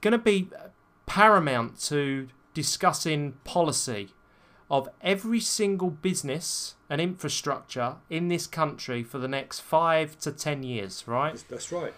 going 0.00 0.12
to 0.12 0.18
be 0.18 0.48
paramount 1.04 1.78
to 1.88 2.28
discussing 2.54 3.34
policy 3.44 4.14
of 4.70 4.88
every 5.02 5.40
single 5.40 5.90
business 5.90 6.76
and 6.88 6.98
infrastructure 6.98 7.96
in 8.08 8.28
this 8.28 8.46
country 8.46 9.02
for 9.02 9.18
the 9.18 9.28
next 9.28 9.60
five 9.60 10.18
to 10.20 10.32
ten 10.32 10.62
years, 10.62 11.04
right? 11.06 11.44
That's 11.50 11.70
right. 11.70 11.92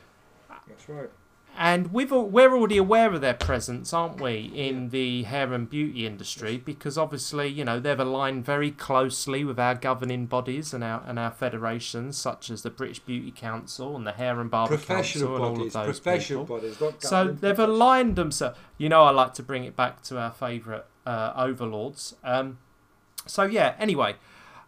That's 0.66 0.88
right. 0.88 1.10
And 1.58 1.92
we've 1.92 2.10
we're 2.10 2.54
already 2.54 2.76
aware 2.76 3.12
of 3.14 3.20
their 3.22 3.34
presence, 3.34 3.92
aren't 3.92 4.20
we, 4.20 4.52
in 4.54 4.90
the 4.90 5.22
hair 5.22 5.52
and 5.54 5.68
beauty 5.68 6.06
industry? 6.06 6.58
Because 6.58 6.98
obviously, 6.98 7.48
you 7.48 7.64
know, 7.64 7.80
they've 7.80 7.98
aligned 7.98 8.44
very 8.44 8.70
closely 8.70 9.42
with 9.42 9.58
our 9.58 9.74
governing 9.74 10.26
bodies 10.26 10.74
and 10.74 10.84
our 10.84 11.02
and 11.06 11.18
our 11.18 11.30
federations, 11.30 12.18
such 12.18 12.50
as 12.50 12.62
the 12.62 12.70
British 12.70 12.98
Beauty 12.98 13.30
Council 13.30 13.96
and 13.96 14.06
the 14.06 14.12
Hair 14.12 14.40
and 14.40 14.50
Barber 14.50 14.76
Professional 14.76 15.28
Council, 15.28 15.46
and 15.46 15.56
all 15.56 15.66
of 15.66 15.72
those 15.72 16.00
professional 16.00 16.44
people. 16.44 16.56
bodies, 16.56 16.80
not 16.80 17.02
So 17.02 17.28
they've 17.32 17.58
aligned 17.58 18.16
themselves. 18.16 18.58
You 18.76 18.90
know, 18.90 19.02
I 19.04 19.10
like 19.10 19.32
to 19.34 19.42
bring 19.42 19.64
it 19.64 19.74
back 19.74 20.02
to 20.04 20.18
our 20.18 20.32
favourite 20.32 20.84
uh, 21.06 21.32
overlords. 21.36 22.16
Um, 22.22 22.58
so 23.26 23.44
yeah. 23.44 23.74
Anyway, 23.78 24.16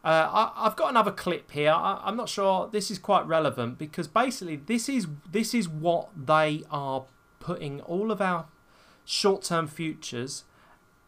uh, 0.04 0.28
I, 0.56 0.66
I've 0.66 0.76
got 0.76 0.90
another 0.90 1.10
clip 1.10 1.50
here. 1.50 1.72
I, 1.72 2.00
I'm 2.04 2.16
not 2.16 2.28
sure 2.28 2.68
this 2.70 2.90
is 2.90 2.98
quite 2.98 3.26
relevant 3.26 3.78
because 3.78 4.06
basically 4.06 4.56
this 4.56 4.88
is 4.88 5.06
this 5.30 5.54
is 5.54 5.68
what 5.68 6.08
they 6.16 6.64
are 6.70 7.04
putting 7.40 7.80
all 7.82 8.10
of 8.10 8.20
our 8.20 8.46
short-term 9.04 9.66
futures 9.66 10.44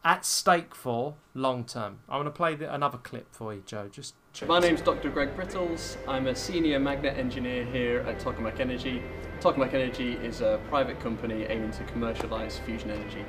at 0.03 0.25
stake 0.25 0.73
for 0.73 1.15
long-term. 1.33 1.99
I'm 2.09 2.17
going 2.17 2.25
to 2.25 2.31
play 2.31 2.55
the, 2.55 2.73
another 2.73 2.97
clip 2.97 3.27
for 3.31 3.53
you, 3.53 3.61
Joe. 3.65 3.87
Just 3.91 4.15
check. 4.33 4.49
My 4.49 4.59
name's 4.59 4.81
Dr. 4.81 5.09
Greg 5.09 5.35
Brittles. 5.35 5.97
I'm 6.07 6.27
a 6.27 6.35
senior 6.35 6.79
magnet 6.79 7.17
engineer 7.17 7.63
here 7.65 7.99
at 8.01 8.19
Tokamak 8.19 8.59
Energy. 8.59 9.03
Tokamak 9.39 9.73
Energy 9.73 10.13
is 10.13 10.41
a 10.41 10.59
private 10.69 10.99
company 10.99 11.43
aiming 11.43 11.71
to 11.71 11.83
commercialise 11.83 12.59
fusion 12.65 12.89
energy. 12.89 13.23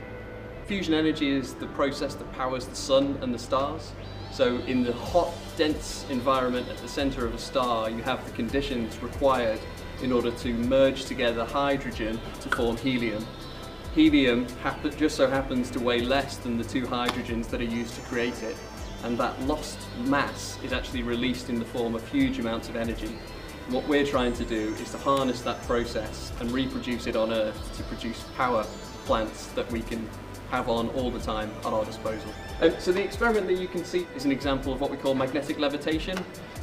Fusion 0.64 0.94
energy 0.94 1.30
is 1.30 1.54
the 1.54 1.66
process 1.68 2.14
that 2.14 2.32
powers 2.32 2.66
the 2.66 2.76
sun 2.76 3.18
and 3.20 3.34
the 3.34 3.38
stars. 3.38 3.92
So, 4.32 4.56
in 4.60 4.82
the 4.82 4.94
hot, 4.94 5.30
dense 5.58 6.06
environment 6.08 6.66
at 6.70 6.78
the 6.78 6.88
centre 6.88 7.26
of 7.26 7.34
a 7.34 7.38
star, 7.38 7.90
you 7.90 8.02
have 8.02 8.24
the 8.24 8.32
conditions 8.32 9.00
required 9.02 9.60
in 10.02 10.10
order 10.10 10.30
to 10.30 10.54
merge 10.54 11.04
together 11.04 11.44
hydrogen 11.44 12.18
to 12.40 12.48
form 12.56 12.78
helium. 12.78 13.26
Helium 13.94 14.46
just 14.96 15.16
so 15.16 15.28
happens 15.28 15.70
to 15.72 15.80
weigh 15.80 16.00
less 16.00 16.38
than 16.38 16.56
the 16.56 16.64
two 16.64 16.86
hydrogens 16.86 17.50
that 17.50 17.60
are 17.60 17.64
used 17.64 17.94
to 17.96 18.00
create 18.02 18.42
it, 18.42 18.56
and 19.04 19.18
that 19.18 19.38
lost 19.42 19.78
mass 20.06 20.58
is 20.64 20.72
actually 20.72 21.02
released 21.02 21.50
in 21.50 21.58
the 21.58 21.66
form 21.66 21.94
of 21.94 22.08
huge 22.08 22.38
amounts 22.38 22.70
of 22.70 22.76
energy. 22.76 23.18
What 23.68 23.86
we're 23.86 24.06
trying 24.06 24.32
to 24.34 24.46
do 24.46 24.74
is 24.80 24.92
to 24.92 24.98
harness 24.98 25.42
that 25.42 25.62
process 25.64 26.32
and 26.40 26.50
reproduce 26.52 27.06
it 27.06 27.16
on 27.16 27.34
Earth 27.34 27.76
to 27.76 27.82
produce 27.82 28.24
power 28.34 28.64
plants 29.04 29.48
that 29.48 29.70
we 29.70 29.82
can 29.82 30.08
have 30.52 30.68
on 30.68 30.90
all 30.90 31.10
the 31.10 31.18
time 31.18 31.50
at 31.60 31.72
our 31.72 31.84
disposal. 31.84 32.30
Um, 32.60 32.74
so 32.78 32.92
the 32.92 33.02
experiment 33.02 33.46
that 33.46 33.56
you 33.56 33.66
can 33.66 33.84
see 33.84 34.06
is 34.14 34.26
an 34.26 34.30
example 34.30 34.70
of 34.72 34.80
what 34.82 34.90
we 34.90 34.98
call 34.98 35.14
magnetic 35.14 35.58
levitation. 35.58 36.22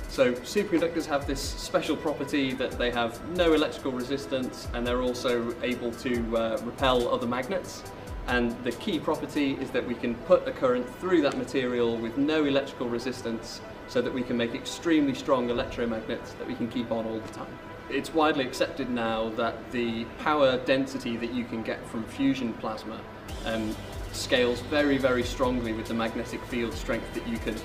So 0.10 0.34
superconductors 0.34 1.08
have 1.08 1.26
this 1.26 1.42
special 1.42 1.98
property 1.98 2.54
that 2.54 2.72
they 2.78 2.92
have 2.92 3.12
no 3.36 3.54
electrical 3.54 3.92
resistance 3.92 4.68
and 4.74 4.86
they're 4.86 5.02
also 5.02 5.56
able 5.64 5.92
to 5.92 6.38
uh, 6.38 6.58
repel 6.64 7.10
other 7.10 7.28
magnets. 7.28 7.84
And 8.28 8.52
the 8.64 8.72
key 8.74 9.00
property 9.00 9.54
is 9.60 9.72
that 9.72 9.86
we 9.86 9.96
can 9.96 10.14
put 10.14 10.48
a 10.48 10.52
current 10.52 10.88
through 11.00 11.24
that 11.24 11.36
material 11.36 11.98
with 11.98 12.16
no 12.16 12.46
electrical 12.46 12.88
resistance 12.88 13.60
so 13.88 14.04
that 14.04 14.14
we 14.14 14.22
can 14.22 14.38
make 14.38 14.54
extremely 14.54 15.16
strong 15.16 15.48
electromagnets 15.50 16.38
that 16.38 16.48
we 16.48 16.54
can 16.54 16.68
keep 16.68 16.92
on 16.92 17.06
all 17.08 17.20
the 17.20 17.34
time. 17.34 17.58
It's 17.90 18.14
widely 18.14 18.46
accepted 18.46 18.90
now 18.90 19.30
that 19.30 19.72
the 19.72 20.06
power 20.20 20.58
density 20.58 21.18
that 21.18 21.34
you 21.34 21.44
can 21.44 21.64
get 21.64 21.84
from 21.88 22.04
fusion 22.04 22.54
plasma 22.54 23.02
um, 23.46 23.76
scales 24.12 24.62
very, 24.62 24.98
very 24.98 25.24
strongly 25.24 25.74
with 25.74 25.88
the 25.88 25.96
magnetic 25.96 26.44
field 26.46 26.74
strength 26.74 27.12
that 27.16 27.28
you 27.28 27.38
can 27.40 27.56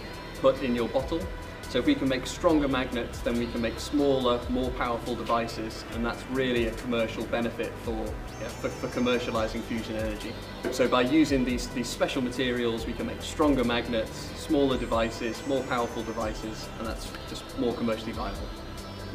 put 0.40 0.62
in 0.62 0.74
your 0.74 0.88
bottle. 0.88 1.20
So 1.68 1.78
if 1.78 1.86
we 1.86 1.94
can 1.94 2.08
make 2.08 2.26
stronger 2.26 2.68
magnets, 2.68 3.18
then 3.20 3.38
we 3.38 3.46
can 3.48 3.60
make 3.60 3.78
smaller, 3.78 4.40
more 4.48 4.70
powerful 4.72 5.14
devices, 5.14 5.84
and 5.92 6.06
that's 6.06 6.22
really 6.30 6.68
a 6.68 6.70
commercial 6.72 7.24
benefit 7.24 7.72
for, 7.82 8.04
yeah, 8.40 8.48
for, 8.48 8.68
for 8.68 8.88
commercializing 8.88 9.60
fusion 9.62 9.96
energy. 9.96 10.32
So 10.70 10.88
by 10.88 11.02
using 11.02 11.44
these, 11.44 11.68
these 11.68 11.88
special 11.88 12.22
materials, 12.22 12.86
we 12.86 12.92
can 12.92 13.06
make 13.06 13.20
stronger 13.20 13.64
magnets, 13.64 14.30
smaller 14.36 14.78
devices, 14.78 15.44
more 15.46 15.64
powerful 15.64 16.02
devices, 16.04 16.68
and 16.78 16.86
that's 16.86 17.10
just 17.28 17.42
more 17.58 17.74
commercially 17.74 18.12
viable. 18.12 18.48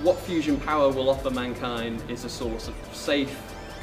What 0.02 0.18
fusion 0.18 0.58
power 0.62 0.90
will 0.90 1.10
offer 1.10 1.30
mankind 1.30 2.02
is 2.10 2.24
a 2.24 2.30
source 2.30 2.70
of 2.70 2.76
safe, 2.94 3.38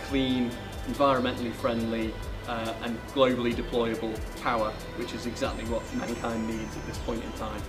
clean, 0.08 0.50
environmentally 0.88 1.52
friendly, 1.52 2.14
uh, 2.48 2.72
and 2.84 2.98
globally 3.08 3.54
deployable 3.54 4.18
power, 4.40 4.70
which 4.96 5.12
is 5.12 5.26
exactly 5.26 5.64
what 5.64 5.82
mankind 5.94 6.48
needs 6.48 6.74
at 6.74 6.86
this 6.86 6.96
point 6.98 7.22
in 7.22 7.30
time. 7.32 7.60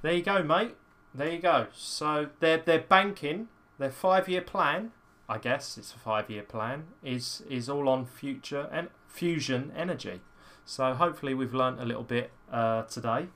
There 0.00 0.14
you 0.14 0.22
go, 0.22 0.42
mate. 0.42 0.74
There 1.14 1.30
you 1.30 1.40
go. 1.40 1.66
So 1.74 2.28
they're 2.40 2.62
they're 2.64 2.80
banking 2.80 3.48
their 3.78 3.90
five 3.90 4.30
year 4.30 4.40
plan. 4.40 4.92
I 5.28 5.36
guess 5.36 5.76
it's 5.76 5.92
a 5.92 5.98
five 5.98 6.30
year 6.30 6.42
plan. 6.42 6.84
Is 7.04 7.42
is 7.50 7.68
all 7.68 7.90
on 7.90 8.06
future 8.06 8.66
and 8.72 8.88
fusion 9.08 9.72
energy. 9.76 10.22
So 10.64 10.94
hopefully 10.94 11.34
we've 11.34 11.52
learnt 11.52 11.80
a 11.80 11.84
little 11.84 12.02
bit 12.02 12.30
uh, 12.50 12.84
today 12.84 13.28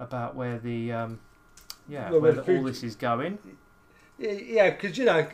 about 0.00 0.34
where 0.34 0.58
the 0.58 0.92
um, 0.92 1.20
yeah 1.88 2.10
Well, 2.10 2.20
where 2.20 2.32
the, 2.32 2.56
all 2.56 2.64
this 2.64 2.82
is 2.82 2.96
going. 2.96 3.38
Yeah, 4.18 4.32
yeah, 4.32 4.70
because 4.70 4.98
you 4.98 5.04
know 5.04 5.26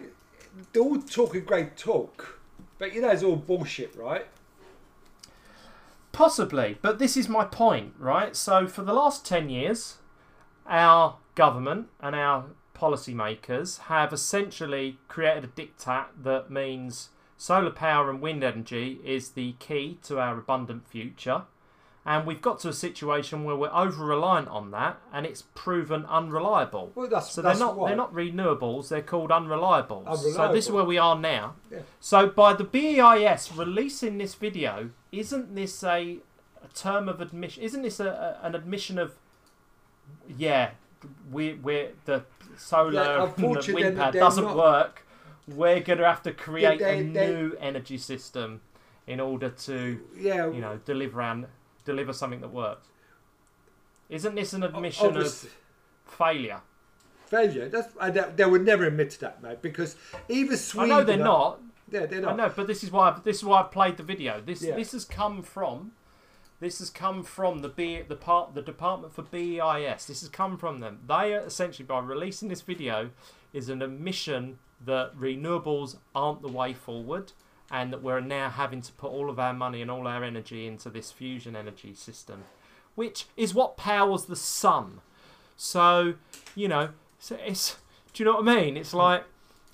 they're 0.73 0.83
all 0.83 1.01
talking 1.01 1.45
great 1.45 1.77
talk, 1.77 2.41
but 2.79 2.93
you 2.93 3.01
know 3.01 3.11
it's 3.11 3.23
all 3.23 3.37
bullshit, 3.37 3.97
right? 3.97 4.27
Possibly, 6.13 6.79
but 6.81 6.99
this 6.99 7.17
is 7.17 7.29
my 7.29 7.45
point, 7.45 7.93
right? 7.99 8.35
So 8.35 8.67
for 8.67 8.83
the 8.83 8.95
last 8.95 9.27
10 9.27 9.51
years, 9.51 9.99
our 10.67 11.17
government 11.35 11.89
and 12.01 12.17
our 12.17 12.47
policymakers 12.75 13.81
have 13.81 14.15
essentially 14.15 14.99
created 15.09 15.45
a 15.45 15.49
diktat 15.49 16.07
that 16.23 16.51
means 16.51 17.11
solar 17.37 17.71
power 17.71 18.09
and 18.09 18.23
wind 18.23 18.43
energy 18.43 18.99
is 19.05 19.31
the 19.31 19.57
key 19.59 19.99
to 20.05 20.19
our 20.19 20.39
abundant 20.39 20.89
future. 20.89 21.43
And 22.09 22.25
we've 22.25 22.41
got 22.41 22.61
to 22.61 22.69
a 22.69 22.73
situation 22.73 23.43
where 23.43 23.57
we're 23.57 23.75
over 23.75 24.05
reliant 24.05 24.47
on 24.47 24.71
that 24.71 24.99
and 25.13 25.27
it's 25.27 25.43
proven 25.57 26.07
unreliable. 26.07 26.93
Well, 26.95 27.09
that's- 27.09 27.33
so 27.33 27.43
that's 27.43 27.59
they're 27.59 27.67
not 27.67 27.85
they're 27.85 27.97
not 27.97 28.15
renewables, 28.15 28.89
they're 28.89 29.03
called 29.03 29.31
unreliables. 29.31 30.17
So 30.35 30.53
this 30.53 30.67
is 30.67 30.71
where 30.71 30.85
we 30.85 30.99
are 30.99 31.19
now. 31.19 31.55
Yeah. 31.71 31.81
So 31.99 32.29
by 32.29 32.53
the 32.53 32.63
BEIS 32.63 33.51
releasing 33.57 34.19
this 34.19 34.35
video, 34.37 34.91
isn't 35.11 35.55
this 35.57 35.83
a, 35.83 36.19
a 36.63 36.69
term 36.75 37.09
of 37.09 37.21
admission? 37.21 37.65
Isn't 37.65 37.83
this 37.83 37.99
a, 37.99 38.39
a, 38.43 38.47
an 38.47 38.55
admission 38.55 38.99
of? 38.99 39.17
Yeah, 40.39 40.71
we 41.33 41.55
we 41.55 41.89
the 42.05 42.25
solar 42.57 42.93
Yeah, 42.93 43.25
and 43.37 43.57
the 43.57 43.73
wind 43.75 43.97
pad 43.97 44.15
doesn't 44.15 44.45
not- 44.45 44.57
work. 44.57 45.03
We're 45.49 45.81
gonna 45.81 46.05
have 46.05 46.23
to 46.25 46.33
create 46.33 46.79
they- 46.79 47.01
a 47.01 47.03
they- 47.03 47.27
new 47.33 47.57
energy 47.61 47.99
system 47.99 48.61
in 49.09 49.19
order 49.21 49.49
to 49.51 50.01
Yeah, 50.17 50.51
you 50.51 50.61
know 50.61 50.79
deliver 50.85 51.21
and 51.21 51.47
deliver 51.87 52.13
something 52.13 52.41
that 52.41 52.53
works. 52.53 52.89
Isn't 54.09 54.35
this 54.35 54.53
an 54.53 54.63
admission 54.63 55.07
obviously- 55.07 55.51
of 55.51 56.13
failure? 56.13 56.61
failure. 57.27 57.69
That's 57.69 57.89
I, 57.99 58.11
they, 58.11 58.45
would 58.45 58.65
never 58.65 58.85
admit 58.85 59.11
to 59.11 59.21
that, 59.21 59.43
mate. 59.43 59.61
Because 59.61 59.97
even 60.29 60.57
I 60.79 60.87
know 60.87 61.05
they're 61.05 61.17
not. 61.17 61.61
Yeah, 61.91 62.07
they're 62.07 62.21
not. 62.21 62.35
I 62.35 62.37
know, 62.37 62.53
but 62.55 62.67
this 62.67 62.83
is 62.85 62.91
why 62.91 63.11
I've, 63.11 63.25
this 63.25 63.39
is 63.39 63.45
why 63.45 63.61
I 63.61 63.63
played 63.65 63.97
the 63.97 64.03
video. 64.03 64.41
This 64.41 64.63
Yeah. 64.63 64.77
this 64.77 64.93
has 64.93 65.05
come 65.05 65.43
from 65.43 65.93
this 66.61 66.79
has 66.79 66.89
come 66.91 67.23
from 67.23 67.61
the 67.61 67.69
B 67.69 68.03
the 68.03 68.17
part 68.17 68.55
the 68.55 68.63
Department 68.63 69.13
for 69.15 69.23
BEIS. 69.23 70.07
This 70.07 70.21
has 70.21 70.29
come 70.29 70.57
from 70.57 70.81
them. 70.81 71.01
They 71.07 71.35
are 71.35 71.41
essentially 71.41 71.87
by 71.87 72.01
releasing 72.01 72.49
this 72.49 72.63
video 72.63 73.11
is 73.53 73.69
an 73.69 73.83
admission 73.83 74.59
that 74.85 75.17
renewables 75.17 75.97
aren't 76.15 76.43
the 76.43 76.49
way 76.49 76.75
forward 76.75 77.33
and 77.71 77.93
that 77.93 78.03
we're 78.03 78.21
now 78.21 78.49
having 78.49 78.81
to 78.83 78.93
put 78.93 79.11
all 79.11 79.29
of 79.29 79.39
our 79.39 79.53
money 79.53 79.83
and 79.83 79.91
all 79.91 80.07
our 80.07 80.23
energy 80.23 80.67
into 80.67 80.91
this 80.91 81.11
fusion 81.11 81.57
energy 81.57 81.95
system, 81.95 82.45
which 82.95 83.27
is 83.37 83.55
what 83.55 83.77
powers 83.77 84.27
the 84.27 84.37
sun. 84.37 85.01
So, 85.57 86.15
you 86.55 86.69
know, 86.69 86.91
so 87.19 87.37
it's 87.45 87.77
do 88.13 88.23
you 88.23 88.31
know 88.31 88.41
what 88.41 88.49
I 88.49 88.63
mean? 88.63 88.77
It's 88.77 88.95
like 88.95 89.25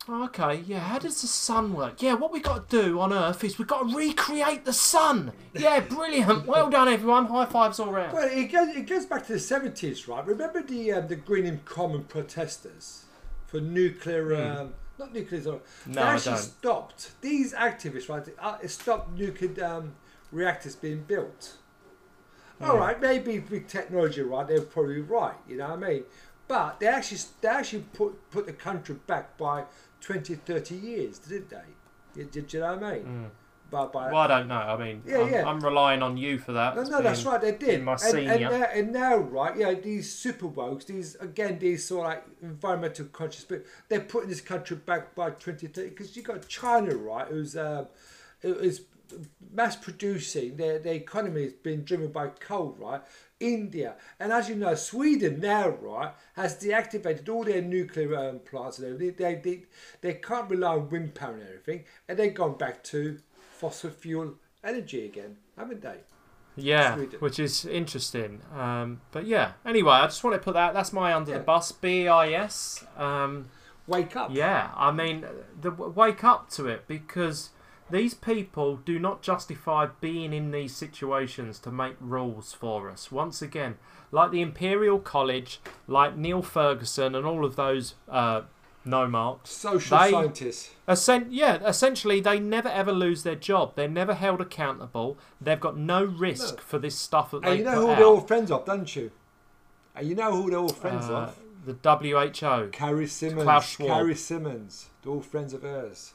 Okay, 0.08 0.64
yeah, 0.66 0.80
how 0.80 0.98
does 0.98 1.20
the 1.20 1.28
sun 1.28 1.74
work? 1.74 2.02
Yeah, 2.02 2.14
what 2.14 2.32
we 2.32 2.40
got 2.40 2.68
to 2.68 2.82
do 2.82 2.98
on 2.98 3.12
Earth 3.12 3.44
is 3.44 3.56
we've 3.56 3.68
got 3.68 3.88
to 3.88 3.96
recreate 3.96 4.64
the 4.64 4.72
sun. 4.72 5.32
Yeah, 5.54 5.78
brilliant. 5.78 6.44
Well 6.46 6.70
done, 6.70 6.88
everyone. 6.88 7.26
High 7.26 7.44
fives 7.46 7.78
all 7.78 7.92
round. 7.92 8.12
Well, 8.12 8.28
it 8.28 8.46
goes, 8.50 8.74
it 8.74 8.88
goes 8.88 9.06
back 9.06 9.26
to 9.26 9.34
the 9.34 9.38
seventies, 9.38 10.08
right? 10.08 10.26
Remember 10.26 10.60
the 10.60 10.92
um, 10.92 11.06
the 11.06 11.14
Greenham 11.14 11.64
Common 11.64 12.02
protesters 12.04 13.04
for 13.46 13.60
nuclear, 13.60 14.34
um, 14.34 14.74
not 14.98 15.12
nuclear. 15.12 15.40
Hmm. 15.40 15.92
No, 15.92 15.94
they 15.94 16.00
actually 16.00 16.36
stopped 16.36 17.20
these 17.20 17.54
activists, 17.54 18.08
right? 18.08 18.24
they, 18.24 18.32
uh, 18.38 18.58
stopped 18.66 19.18
nuclear 19.18 19.64
um, 19.64 19.94
reactors 20.30 20.76
being 20.76 21.02
built. 21.02 21.56
Hmm. 22.58 22.64
All 22.64 22.78
right, 22.78 23.00
maybe 23.00 23.40
with 23.40 23.68
technology, 23.68 24.22
right? 24.22 24.46
They're 24.46 24.60
probably 24.60 25.00
right. 25.00 25.36
You 25.48 25.56
know 25.58 25.68
what 25.70 25.84
I 25.84 25.88
mean? 25.88 26.04
But 26.48 26.80
they 26.80 26.86
actually 26.86 27.20
they 27.40 27.48
actually 27.48 27.84
put 27.92 28.30
put 28.30 28.46
the 28.46 28.52
country 28.52 28.96
back 29.06 29.38
by 29.38 29.64
20, 30.00 30.34
30 30.34 30.74
years, 30.74 31.18
didn't 31.18 31.50
they? 31.50 32.20
You, 32.20 32.24
did 32.24 32.52
you 32.52 32.60
know 32.60 32.74
what 32.74 32.84
I 32.84 32.94
mean? 32.94 33.04
By, 33.04 33.30
by. 33.72 34.12
Well, 34.12 34.16
I 34.16 34.26
don't 34.26 34.48
know. 34.48 34.54
I 34.54 34.76
mean, 34.76 35.02
Yeah, 35.06 35.18
I'm, 35.18 35.32
yeah. 35.32 35.48
I'm 35.48 35.60
relying 35.60 36.02
on 36.02 36.16
you 36.16 36.38
for 36.38 36.52
that. 36.52 36.76
No, 36.76 36.82
no, 36.82 37.02
that's 37.02 37.24
right. 37.24 37.40
They 37.40 37.52
did. 37.52 37.82
my 37.82 37.92
and, 37.92 38.00
senior. 38.00 38.30
and, 38.30 38.40
now, 38.42 38.66
and 38.72 38.92
now, 38.92 39.16
right? 39.16 39.56
Yeah, 39.56 39.74
these 39.74 40.12
super 40.12 40.46
wokes, 40.48 40.86
these 40.86 41.16
again, 41.16 41.58
these 41.58 41.84
sort 41.84 42.06
of 42.06 42.12
like 42.12 42.24
environmental 42.42 43.06
conscious, 43.06 43.44
but 43.44 43.64
they're 43.88 44.00
putting 44.00 44.28
this 44.28 44.40
country 44.40 44.76
back 44.76 45.14
by 45.14 45.30
2030 45.30 45.90
because 45.90 46.16
you 46.16 46.22
got 46.22 46.46
China, 46.48 46.94
right? 46.94 47.26
Who's 47.28 47.54
who 47.54 47.86
is 48.42 48.82
mass 49.52 49.76
producing. 49.76 50.56
Their 50.56 50.78
their 50.78 50.94
economy 50.94 51.44
is 51.44 51.52
being 51.52 51.82
driven 51.82 52.12
by 52.12 52.28
coal, 52.28 52.76
right? 52.78 53.02
India, 53.40 53.96
and 54.20 54.32
as 54.32 54.48
you 54.48 54.54
know, 54.54 54.74
Sweden 54.74 55.40
now, 55.40 55.68
right, 55.68 56.14
has 56.34 56.56
deactivated 56.56 57.28
all 57.28 57.42
their 57.42 57.60
nuclear 57.60 58.16
um, 58.16 58.38
plants 58.38 58.78
and 58.78 58.94
everything. 58.94 59.16
They, 59.16 59.34
they 59.34 59.62
they 60.00 60.14
can't 60.14 60.48
rely 60.48 60.74
on 60.74 60.90
wind 60.90 61.14
power 61.14 61.34
and 61.34 61.42
everything, 61.42 61.84
and 62.08 62.18
they've 62.18 62.34
gone 62.34 62.56
back 62.56 62.84
to 62.84 63.18
fossil 63.62 63.90
fuel 63.90 64.34
energy 64.64 65.06
again, 65.06 65.36
haven't 65.56 65.82
they? 65.82 65.98
Yeah, 66.56 66.96
Sweden. 66.96 67.20
which 67.20 67.38
is 67.38 67.64
interesting. 67.64 68.42
Um, 68.54 69.00
but 69.12 69.24
yeah, 69.26 69.52
anyway, 69.64 69.92
I 69.92 70.06
just 70.06 70.22
want 70.24 70.34
to 70.34 70.42
put 70.44 70.54
that. 70.54 70.74
That's 70.74 70.92
my 70.92 71.14
under 71.14 71.30
Yeah. 71.30 71.38
the 71.38 71.44
bus. 71.44 71.72
BIS. 71.72 72.84
Um, 72.96 73.48
Wake 73.86 74.14
up. 74.16 74.30
Yeah, 74.32 74.70
I 74.76 74.92
mean, 74.92 75.24
the 75.60 75.70
wake 75.70 76.22
up 76.22 76.48
to 76.50 76.66
it 76.68 76.86
because 76.86 77.50
these 77.90 78.14
people 78.14 78.76
do 78.76 78.98
not 78.98 79.22
justify 79.22 79.86
being 80.00 80.32
in 80.32 80.50
these 80.52 80.74
situations 80.76 81.58
to 81.60 81.70
make 81.72 81.96
rules 82.00 82.52
for 82.52 82.88
us. 82.90 83.10
Once 83.10 83.42
again, 83.42 83.78
like 84.12 84.30
the 84.30 84.40
Imperial 84.40 84.98
College, 85.00 85.60
like 85.88 86.16
Neil 86.16 86.42
Ferguson, 86.42 87.14
and 87.16 87.26
all 87.26 87.44
of 87.44 87.56
those 87.56 87.94
uh, 88.08 88.42
no 88.84 89.06
marks. 89.06 89.50
Social 89.50 89.98
they, 89.98 90.10
scientists. 90.10 90.70
Essen- 90.88 91.28
yeah, 91.30 91.56
essentially, 91.66 92.20
they 92.20 92.38
never 92.40 92.68
ever 92.68 92.92
lose 92.92 93.22
their 93.22 93.36
job. 93.36 93.76
They're 93.76 93.88
never 93.88 94.14
held 94.14 94.40
accountable. 94.40 95.18
They've 95.40 95.60
got 95.60 95.76
no 95.76 96.04
risk 96.04 96.60
for 96.60 96.78
this 96.78 96.98
stuff 96.98 97.30
that 97.30 97.42
they 97.42 97.50
And 97.50 97.58
you 97.60 97.64
know 97.64 97.72
who 97.80 97.90
out. 97.90 97.96
they're 97.98 98.06
all 98.06 98.20
friends 98.20 98.50
of, 98.50 98.64
don't 98.64 98.94
you? 98.96 99.10
And 99.94 100.08
you 100.08 100.14
know 100.14 100.32
who 100.32 100.50
they're 100.50 100.58
all 100.58 100.68
friends 100.68 101.06
Uh, 101.08 101.32
of? 101.34 101.38
the 101.64 101.74
WHO. 101.74 102.70
Carrie 102.72 103.06
Symonds. 103.06 103.44
Klaus 103.44 103.68
Schwab. 103.70 103.88
Carrie 103.88 104.14
Symonds. 104.16 104.88
They're 105.02 105.12
all 105.12 105.20
friends 105.20 105.52
of 105.54 105.62
hers. 105.62 106.14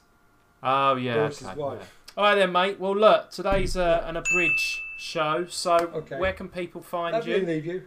Oh 0.64 0.96
yeah. 0.96 1.14
Boris's 1.16 1.48
okay, 1.48 1.60
wife. 1.60 1.80
yeah. 1.80 1.86
All 2.18 2.24
right 2.24 2.36
then, 2.36 2.52
mate. 2.52 2.80
Well, 2.80 2.96
look, 2.98 3.30
today's 3.30 3.78
uh, 3.78 4.04
an 4.06 4.18
abridged 4.18 4.80
show. 4.98 5.46
So, 5.48 5.76
Okay. 5.76 6.20
where 6.20 6.34
can 6.34 6.50
people 6.50 6.82
find 6.82 7.14
Let 7.14 7.26
me 7.26 7.32
you? 7.38 7.46
leave 7.46 7.66
you. 7.66 7.84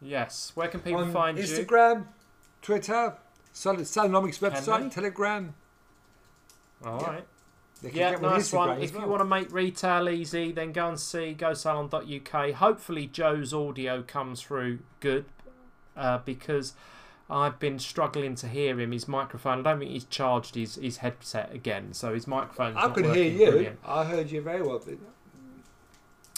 Yes, 0.00 0.52
where 0.54 0.68
can 0.68 0.80
people 0.80 1.00
On 1.02 1.12
find 1.12 1.36
you? 1.36 1.44
Instagram, 1.44 2.06
Twitter, 2.62 3.16
Sol- 3.52 3.76
Salonomics 3.76 4.38
website, 4.38 4.92
Telegram. 4.92 5.54
All 6.84 7.00
right. 7.00 7.26
Yeah, 7.82 7.90
get 7.90 8.20
me 8.20 8.28
on 8.28 8.34
nice 8.34 8.52
one. 8.52 8.82
If 8.82 8.92
you 8.94 9.06
want 9.06 9.20
to 9.20 9.24
make 9.24 9.52
retail 9.52 10.08
easy, 10.08 10.52
then 10.52 10.72
go 10.72 10.88
and 10.88 11.00
see 11.00 11.34
gosalon.uk. 11.38 12.54
Hopefully, 12.54 13.06
Joe's 13.06 13.54
audio 13.54 14.02
comes 14.02 14.42
through 14.42 14.80
good 15.00 15.24
uh, 15.96 16.18
because 16.18 16.74
I've 17.30 17.58
been 17.58 17.78
struggling 17.78 18.34
to 18.36 18.48
hear 18.48 18.78
him. 18.78 18.92
His 18.92 19.08
microphone, 19.08 19.60
I 19.60 19.70
don't 19.70 19.78
think 19.78 19.92
he's 19.92 20.04
charged 20.04 20.56
his, 20.56 20.74
his 20.74 20.98
headset 20.98 21.54
again, 21.54 21.94
so 21.94 22.12
his 22.12 22.26
microphone's 22.26 22.76
I 22.76 22.88
could 22.90 23.06
hear 23.14 23.24
you. 23.24 23.50
brilliant. 23.50 23.78
I 23.86 24.04
heard 24.04 24.30
you 24.30 24.42
very 24.42 24.62
well. 24.62 24.82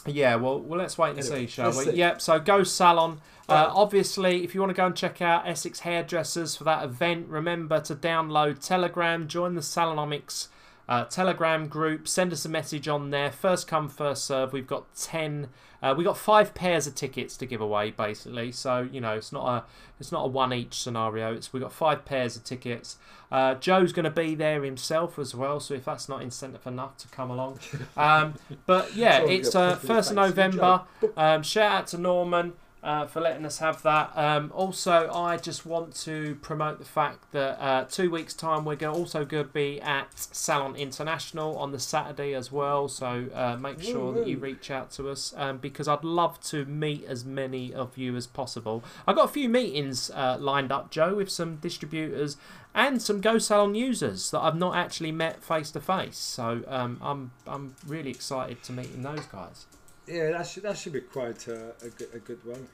Yeah, 0.06 0.36
well, 0.36 0.60
well, 0.60 0.78
let's 0.78 0.98
wait 0.98 1.10
and 1.10 1.20
Anyway, 1.20 1.42
see, 1.42 1.46
shall 1.46 1.70
we? 1.70 1.84
see. 1.84 1.92
Yep. 1.92 2.20
So 2.20 2.38
go 2.40 2.64
salon. 2.64 3.20
Uh, 3.48 3.70
obviously, 3.74 4.44
if 4.44 4.54
you 4.54 4.60
want 4.60 4.70
to 4.70 4.74
go 4.74 4.86
and 4.86 4.96
check 4.96 5.20
out 5.20 5.46
Essex 5.46 5.80
Hairdressers 5.80 6.56
for 6.56 6.64
that 6.64 6.84
event, 6.84 7.28
remember 7.28 7.80
to 7.82 7.94
download 7.94 8.64
Telegram, 8.66 9.28
join 9.28 9.54
the 9.54 9.60
Salonomics 9.60 10.48
uh, 10.88 11.04
Telegram 11.04 11.68
group, 11.68 12.08
send 12.08 12.32
us 12.32 12.44
a 12.44 12.48
message 12.48 12.88
on 12.88 13.10
there. 13.10 13.30
First 13.30 13.66
come, 13.66 13.88
first 13.88 14.24
serve. 14.24 14.52
We've 14.52 14.66
got 14.66 14.94
ten. 14.94 15.48
Uh, 15.82 15.94
we 15.96 16.04
got 16.04 16.16
five 16.16 16.54
pairs 16.54 16.86
of 16.86 16.94
tickets 16.94 17.36
to 17.38 17.46
give 17.46 17.60
away, 17.60 17.90
basically. 17.90 18.52
So 18.52 18.88
you 18.90 19.00
know, 19.00 19.14
it's 19.14 19.32
not 19.32 19.46
a 19.46 19.64
it's 20.00 20.12
not 20.12 20.24
a 20.24 20.28
one 20.28 20.52
each 20.52 20.74
scenario. 20.74 21.34
It's 21.34 21.52
we 21.52 21.60
got 21.60 21.72
five 21.72 22.04
pairs 22.04 22.36
of 22.36 22.44
tickets. 22.44 22.96
Uh, 23.30 23.54
Joe's 23.54 23.92
going 23.92 24.04
to 24.04 24.10
be 24.10 24.34
there 24.34 24.62
himself 24.62 25.18
as 25.18 25.34
well. 25.34 25.60
So 25.60 25.74
if 25.74 25.84
that's 25.84 26.08
not 26.08 26.22
incentive 26.22 26.66
enough 26.66 26.96
to 26.98 27.08
come 27.08 27.30
along, 27.30 27.60
um, 27.96 28.34
but 28.66 28.94
yeah, 28.94 29.22
it's 29.22 29.54
uh, 29.54 29.76
put 29.76 29.78
it 29.78 29.82
in 29.82 29.88
first 29.88 30.10
of. 30.10 30.16
November. 30.16 30.82
Um, 31.16 31.42
shout 31.42 31.72
out 31.72 31.86
to 31.88 31.98
Norman 31.98 32.54
uh, 32.82 33.06
for 33.06 33.20
letting 33.20 33.46
us 33.46 33.58
have 33.58 33.82
that. 33.82 34.10
Um, 34.16 34.50
also, 34.54 35.10
I 35.12 35.36
just 35.36 35.64
want 35.64 35.94
to 36.02 36.36
promote 36.42 36.78
the 36.78 36.84
fact 36.84 37.30
that 37.32 37.62
uh, 37.62 37.84
two 37.84 38.10
weeks' 38.10 38.34
time 38.34 38.64
we're 38.64 38.76
also 38.86 39.24
going 39.24 39.44
to 39.44 39.52
be 39.52 39.80
at 39.80 40.08
Salon 40.14 40.74
International 40.74 41.56
on 41.58 41.70
the 41.70 41.78
Saturday 41.78 42.34
as 42.34 42.50
well. 42.50 42.88
So 42.88 43.28
uh, 43.32 43.56
make 43.60 43.80
sure 43.80 44.12
that 44.14 44.26
you 44.26 44.38
reach 44.38 44.70
out 44.70 44.90
to 44.92 45.10
us 45.10 45.32
um, 45.36 45.58
because 45.58 45.86
I'd 45.86 46.02
love 46.02 46.40
to 46.44 46.64
meet 46.64 47.04
as 47.04 47.24
many 47.24 47.72
of 47.72 47.96
you 47.96 48.16
as 48.16 48.26
possible. 48.26 48.82
I've 49.06 49.16
got 49.16 49.26
a 49.26 49.32
few 49.32 49.48
meetings 49.48 50.10
uh, 50.10 50.38
lined 50.40 50.72
up, 50.72 50.90
Joe, 50.90 51.14
with 51.14 51.30
some 51.30 51.56
distributors 51.56 52.36
and 52.74 53.00
some 53.00 53.20
Go 53.20 53.38
Salon 53.38 53.74
users 53.74 54.30
that 54.30 54.40
I've 54.40 54.56
not 54.56 54.74
actually 54.74 55.12
met 55.12 55.42
face 55.42 55.70
to 55.72 55.80
face. 55.80 56.16
So 56.16 56.64
um, 56.66 56.98
I'm 57.00 57.30
I'm 57.46 57.76
really 57.86 58.10
excited 58.10 58.62
to 58.64 58.72
meeting 58.72 59.02
those 59.02 59.26
guys. 59.26 59.66
Yeah, 60.06 60.32
that 60.32 60.46
should, 60.46 60.64
that 60.64 60.76
should 60.76 60.92
be 60.92 61.00
quite 61.00 61.48
uh, 61.48 61.72
a, 61.82 61.88
good, 61.88 62.08
a 62.14 62.18
good 62.18 62.44
one. 62.44 62.66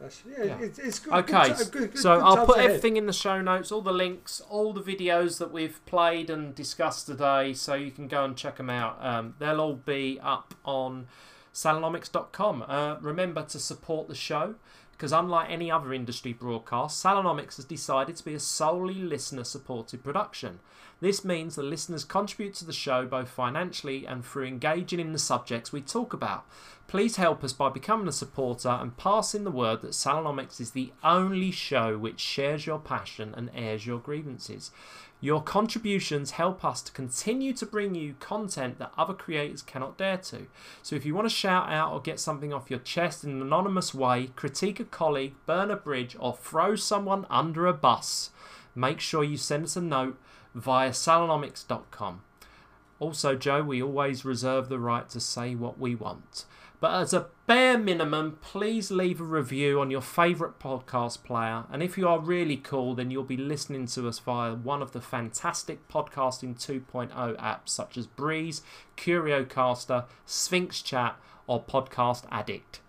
That's, 0.00 0.22
yeah, 0.26 0.44
Yeah. 0.44 0.58
It's, 0.60 0.78
it's 0.78 0.98
good. 0.98 1.14
Okay, 1.14 1.54
good, 1.54 1.70
good, 1.92 1.98
so 1.98 2.18
I'll 2.20 2.44
put 2.44 2.58
everything 2.58 2.96
in 2.96 3.06
the 3.06 3.12
show 3.12 3.40
notes, 3.40 3.70
all 3.70 3.80
the 3.80 3.92
links, 3.92 4.40
all 4.40 4.72
the 4.72 4.82
videos 4.82 5.38
that 5.38 5.52
we've 5.52 5.84
played 5.86 6.30
and 6.30 6.54
discussed 6.54 7.06
today, 7.06 7.54
so 7.54 7.74
you 7.74 7.90
can 7.90 8.08
go 8.08 8.24
and 8.24 8.36
check 8.36 8.56
them 8.56 8.70
out. 8.70 8.98
Um, 9.00 9.34
they'll 9.38 9.60
all 9.60 9.74
be 9.74 10.18
up 10.20 10.54
on 10.64 11.06
salonomics.com. 11.52 12.64
Uh, 12.66 12.96
remember 13.00 13.42
to 13.44 13.58
support 13.58 14.08
the 14.08 14.14
show 14.14 14.56
because, 14.90 15.12
unlike 15.12 15.50
any 15.50 15.70
other 15.70 15.92
industry 15.94 16.32
broadcast, 16.32 17.02
Salonomics 17.02 17.56
has 17.56 17.64
decided 17.64 18.16
to 18.16 18.24
be 18.24 18.34
a 18.34 18.40
solely 18.40 18.94
listener 18.94 19.44
supported 19.44 20.02
production. 20.02 20.60
This 21.04 21.22
means 21.22 21.54
the 21.54 21.62
listeners 21.62 22.02
contribute 22.02 22.54
to 22.54 22.64
the 22.64 22.72
show 22.72 23.04
both 23.04 23.28
financially 23.28 24.06
and 24.06 24.24
through 24.24 24.46
engaging 24.46 25.00
in 25.00 25.12
the 25.12 25.18
subjects 25.18 25.70
we 25.70 25.82
talk 25.82 26.14
about. 26.14 26.46
Please 26.86 27.16
help 27.16 27.44
us 27.44 27.52
by 27.52 27.68
becoming 27.68 28.08
a 28.08 28.12
supporter 28.12 28.70
and 28.70 28.96
passing 28.96 29.44
the 29.44 29.50
word 29.50 29.82
that 29.82 29.90
Salonomics 29.90 30.62
is 30.62 30.70
the 30.70 30.92
only 31.02 31.50
show 31.50 31.98
which 31.98 32.20
shares 32.20 32.64
your 32.64 32.78
passion 32.78 33.34
and 33.36 33.50
airs 33.54 33.86
your 33.86 33.98
grievances. 33.98 34.70
Your 35.20 35.42
contributions 35.42 36.30
help 36.30 36.64
us 36.64 36.80
to 36.80 36.92
continue 36.92 37.52
to 37.52 37.66
bring 37.66 37.94
you 37.94 38.14
content 38.18 38.78
that 38.78 38.92
other 38.96 39.12
creators 39.12 39.60
cannot 39.60 39.98
dare 39.98 40.16
to. 40.16 40.46
So 40.82 40.96
if 40.96 41.04
you 41.04 41.14
want 41.14 41.28
to 41.28 41.34
shout 41.34 41.68
out 41.68 41.92
or 41.92 42.00
get 42.00 42.18
something 42.18 42.54
off 42.54 42.70
your 42.70 42.78
chest 42.78 43.24
in 43.24 43.30
an 43.30 43.42
anonymous 43.42 43.92
way, 43.92 44.30
critique 44.36 44.80
a 44.80 44.84
colleague, 44.84 45.34
burn 45.44 45.70
a 45.70 45.76
bridge, 45.76 46.16
or 46.18 46.34
throw 46.34 46.76
someone 46.76 47.26
under 47.28 47.66
a 47.66 47.74
bus, 47.74 48.30
make 48.74 49.00
sure 49.00 49.22
you 49.22 49.36
send 49.36 49.64
us 49.64 49.76
a 49.76 49.82
note 49.82 50.16
via 50.54 50.90
salonomics.com. 50.90 52.22
Also, 53.00 53.34
Joe, 53.34 53.62
we 53.62 53.82
always 53.82 54.24
reserve 54.24 54.68
the 54.68 54.78
right 54.78 55.08
to 55.10 55.20
say 55.20 55.54
what 55.54 55.78
we 55.78 55.94
want. 55.94 56.44
But 56.80 57.00
as 57.00 57.14
a 57.14 57.28
bare 57.46 57.78
minimum, 57.78 58.38
please 58.42 58.90
leave 58.90 59.20
a 59.20 59.24
review 59.24 59.80
on 59.80 59.90
your 59.90 60.00
favourite 60.00 60.58
podcast 60.58 61.24
player. 61.24 61.64
And 61.72 61.82
if 61.82 61.96
you 61.96 62.06
are 62.06 62.18
really 62.18 62.58
cool, 62.58 62.94
then 62.94 63.10
you'll 63.10 63.24
be 63.24 63.36
listening 63.36 63.86
to 63.86 64.06
us 64.06 64.18
via 64.18 64.54
one 64.54 64.82
of 64.82 64.92
the 64.92 65.00
fantastic 65.00 65.88
Podcasting 65.88 66.54
2.0 66.54 67.10
apps 67.38 67.70
such 67.70 67.96
as 67.96 68.06
Breez, 68.06 68.60
CurioCaster, 68.96 70.04
Sphinx 70.26 70.82
Chat, 70.82 71.16
or 71.46 71.62
Podcast 71.62 72.24
Addict. 72.30 72.80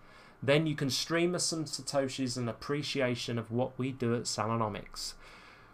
Then 0.42 0.66
you 0.66 0.74
can 0.74 0.90
stream 0.90 1.34
us 1.34 1.46
some 1.46 1.64
Satoshis 1.64 2.36
in 2.36 2.48
appreciation 2.48 3.38
of 3.38 3.50
what 3.50 3.78
we 3.78 3.92
do 3.92 4.14
at 4.14 4.24
Salonomics. 4.24 5.14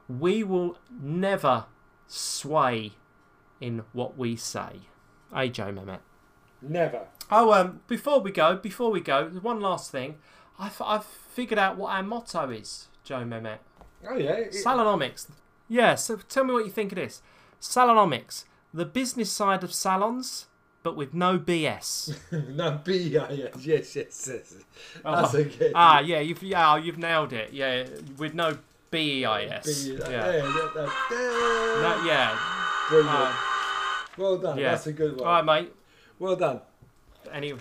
We 0.09 0.45
will 0.45 0.79
never 1.01 1.65
sway 2.07 2.93
in 3.61 3.83
what 3.93 4.19
we 4.19 4.37
say. 4.37 4.81
Hey, 5.35 5.49
Joe 5.49 5.73
Mehmet. 5.73 6.01
Never. 6.61 7.07
Oh, 7.31 7.53
um, 7.53 7.81
before 7.89 8.21
we 8.21 8.31
go, 8.31 8.57
before 8.57 8.91
we 8.91 9.01
go, 9.01 9.29
one 9.41 9.61
last 9.61 9.91
thing. 9.91 10.17
I've, 10.59 10.81
I've 10.83 11.05
figured 11.05 11.59
out 11.59 11.77
what 11.77 11.93
our 11.95 12.03
motto 12.03 12.51
is, 12.51 12.89
Joe 13.05 13.25
Mehmet. 13.25 13.59
Oh 14.09 14.17
yeah. 14.17 14.33
it- 14.33 14.53
Salonomics. 14.53 15.29
Yeah, 15.69 15.95
so 15.95 16.17
tell 16.29 16.45
me 16.45 16.53
what 16.53 16.67
you 16.67 16.71
think 16.71 16.93
of 16.93 16.97
this. 16.97 17.23
Salonomics, 17.61 18.45
the 18.75 18.85
business 18.85 19.31
side 19.31 19.65
of 19.65 19.73
salons, 19.73 20.47
but 20.83 20.97
with 20.97 21.15
no 21.15 21.39
BS. 21.39 22.15
no 22.55 22.81
B. 22.85 22.97
Yeah, 22.99 23.31
yes, 23.31 23.55
yes, 23.65 23.97
yes. 23.97 24.27
yes. 24.27 24.55
Good. 25.33 25.73
ah, 25.75 26.01
yeah, 26.01 26.21
you've 26.21 26.43
yeah, 26.43 26.77
you've 26.77 26.99
nailed 26.99 27.33
it. 27.33 27.53
Yeah, 27.53 27.87
with 28.19 28.35
no 28.35 28.59
BEIS. 28.93 29.89
Yeah. 29.89 30.09
yeah. 30.09 30.31
that- 31.83 32.03
yeah. 32.07 32.39
Brilliant. 32.89 33.11
Uh, 33.11 33.33
well 34.19 34.39
done. 34.39 34.59
yeah. 34.59 34.71
That's 34.73 34.87
a 34.87 34.93
good 34.93 35.17
one. 35.19 35.27
All 35.27 35.43
right, 35.43 35.45
mate. 35.63 35.73
Well 36.19 36.37
done. 36.37 36.61
Anyway, 37.33 37.59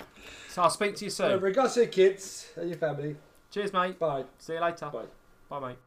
so 0.50 0.62
I'll 0.64 0.70
speak 0.70 0.96
to 0.98 1.06
you 1.06 1.12
So, 1.12 1.30
soon. 1.30 1.40
regards 1.42 1.74
to 1.76 1.82
your 1.82 1.90
kids 1.90 2.50
and 2.58 2.70
your 2.70 2.78
family. 2.78 3.16
Cheers, 3.52 3.74
mate. 3.74 3.98
Bye. 3.98 4.26
See 4.38 4.54
you 4.54 4.60
later. 4.62 4.90
Bye. 4.92 5.06
Bye, 5.50 5.70
mate. 5.70 5.78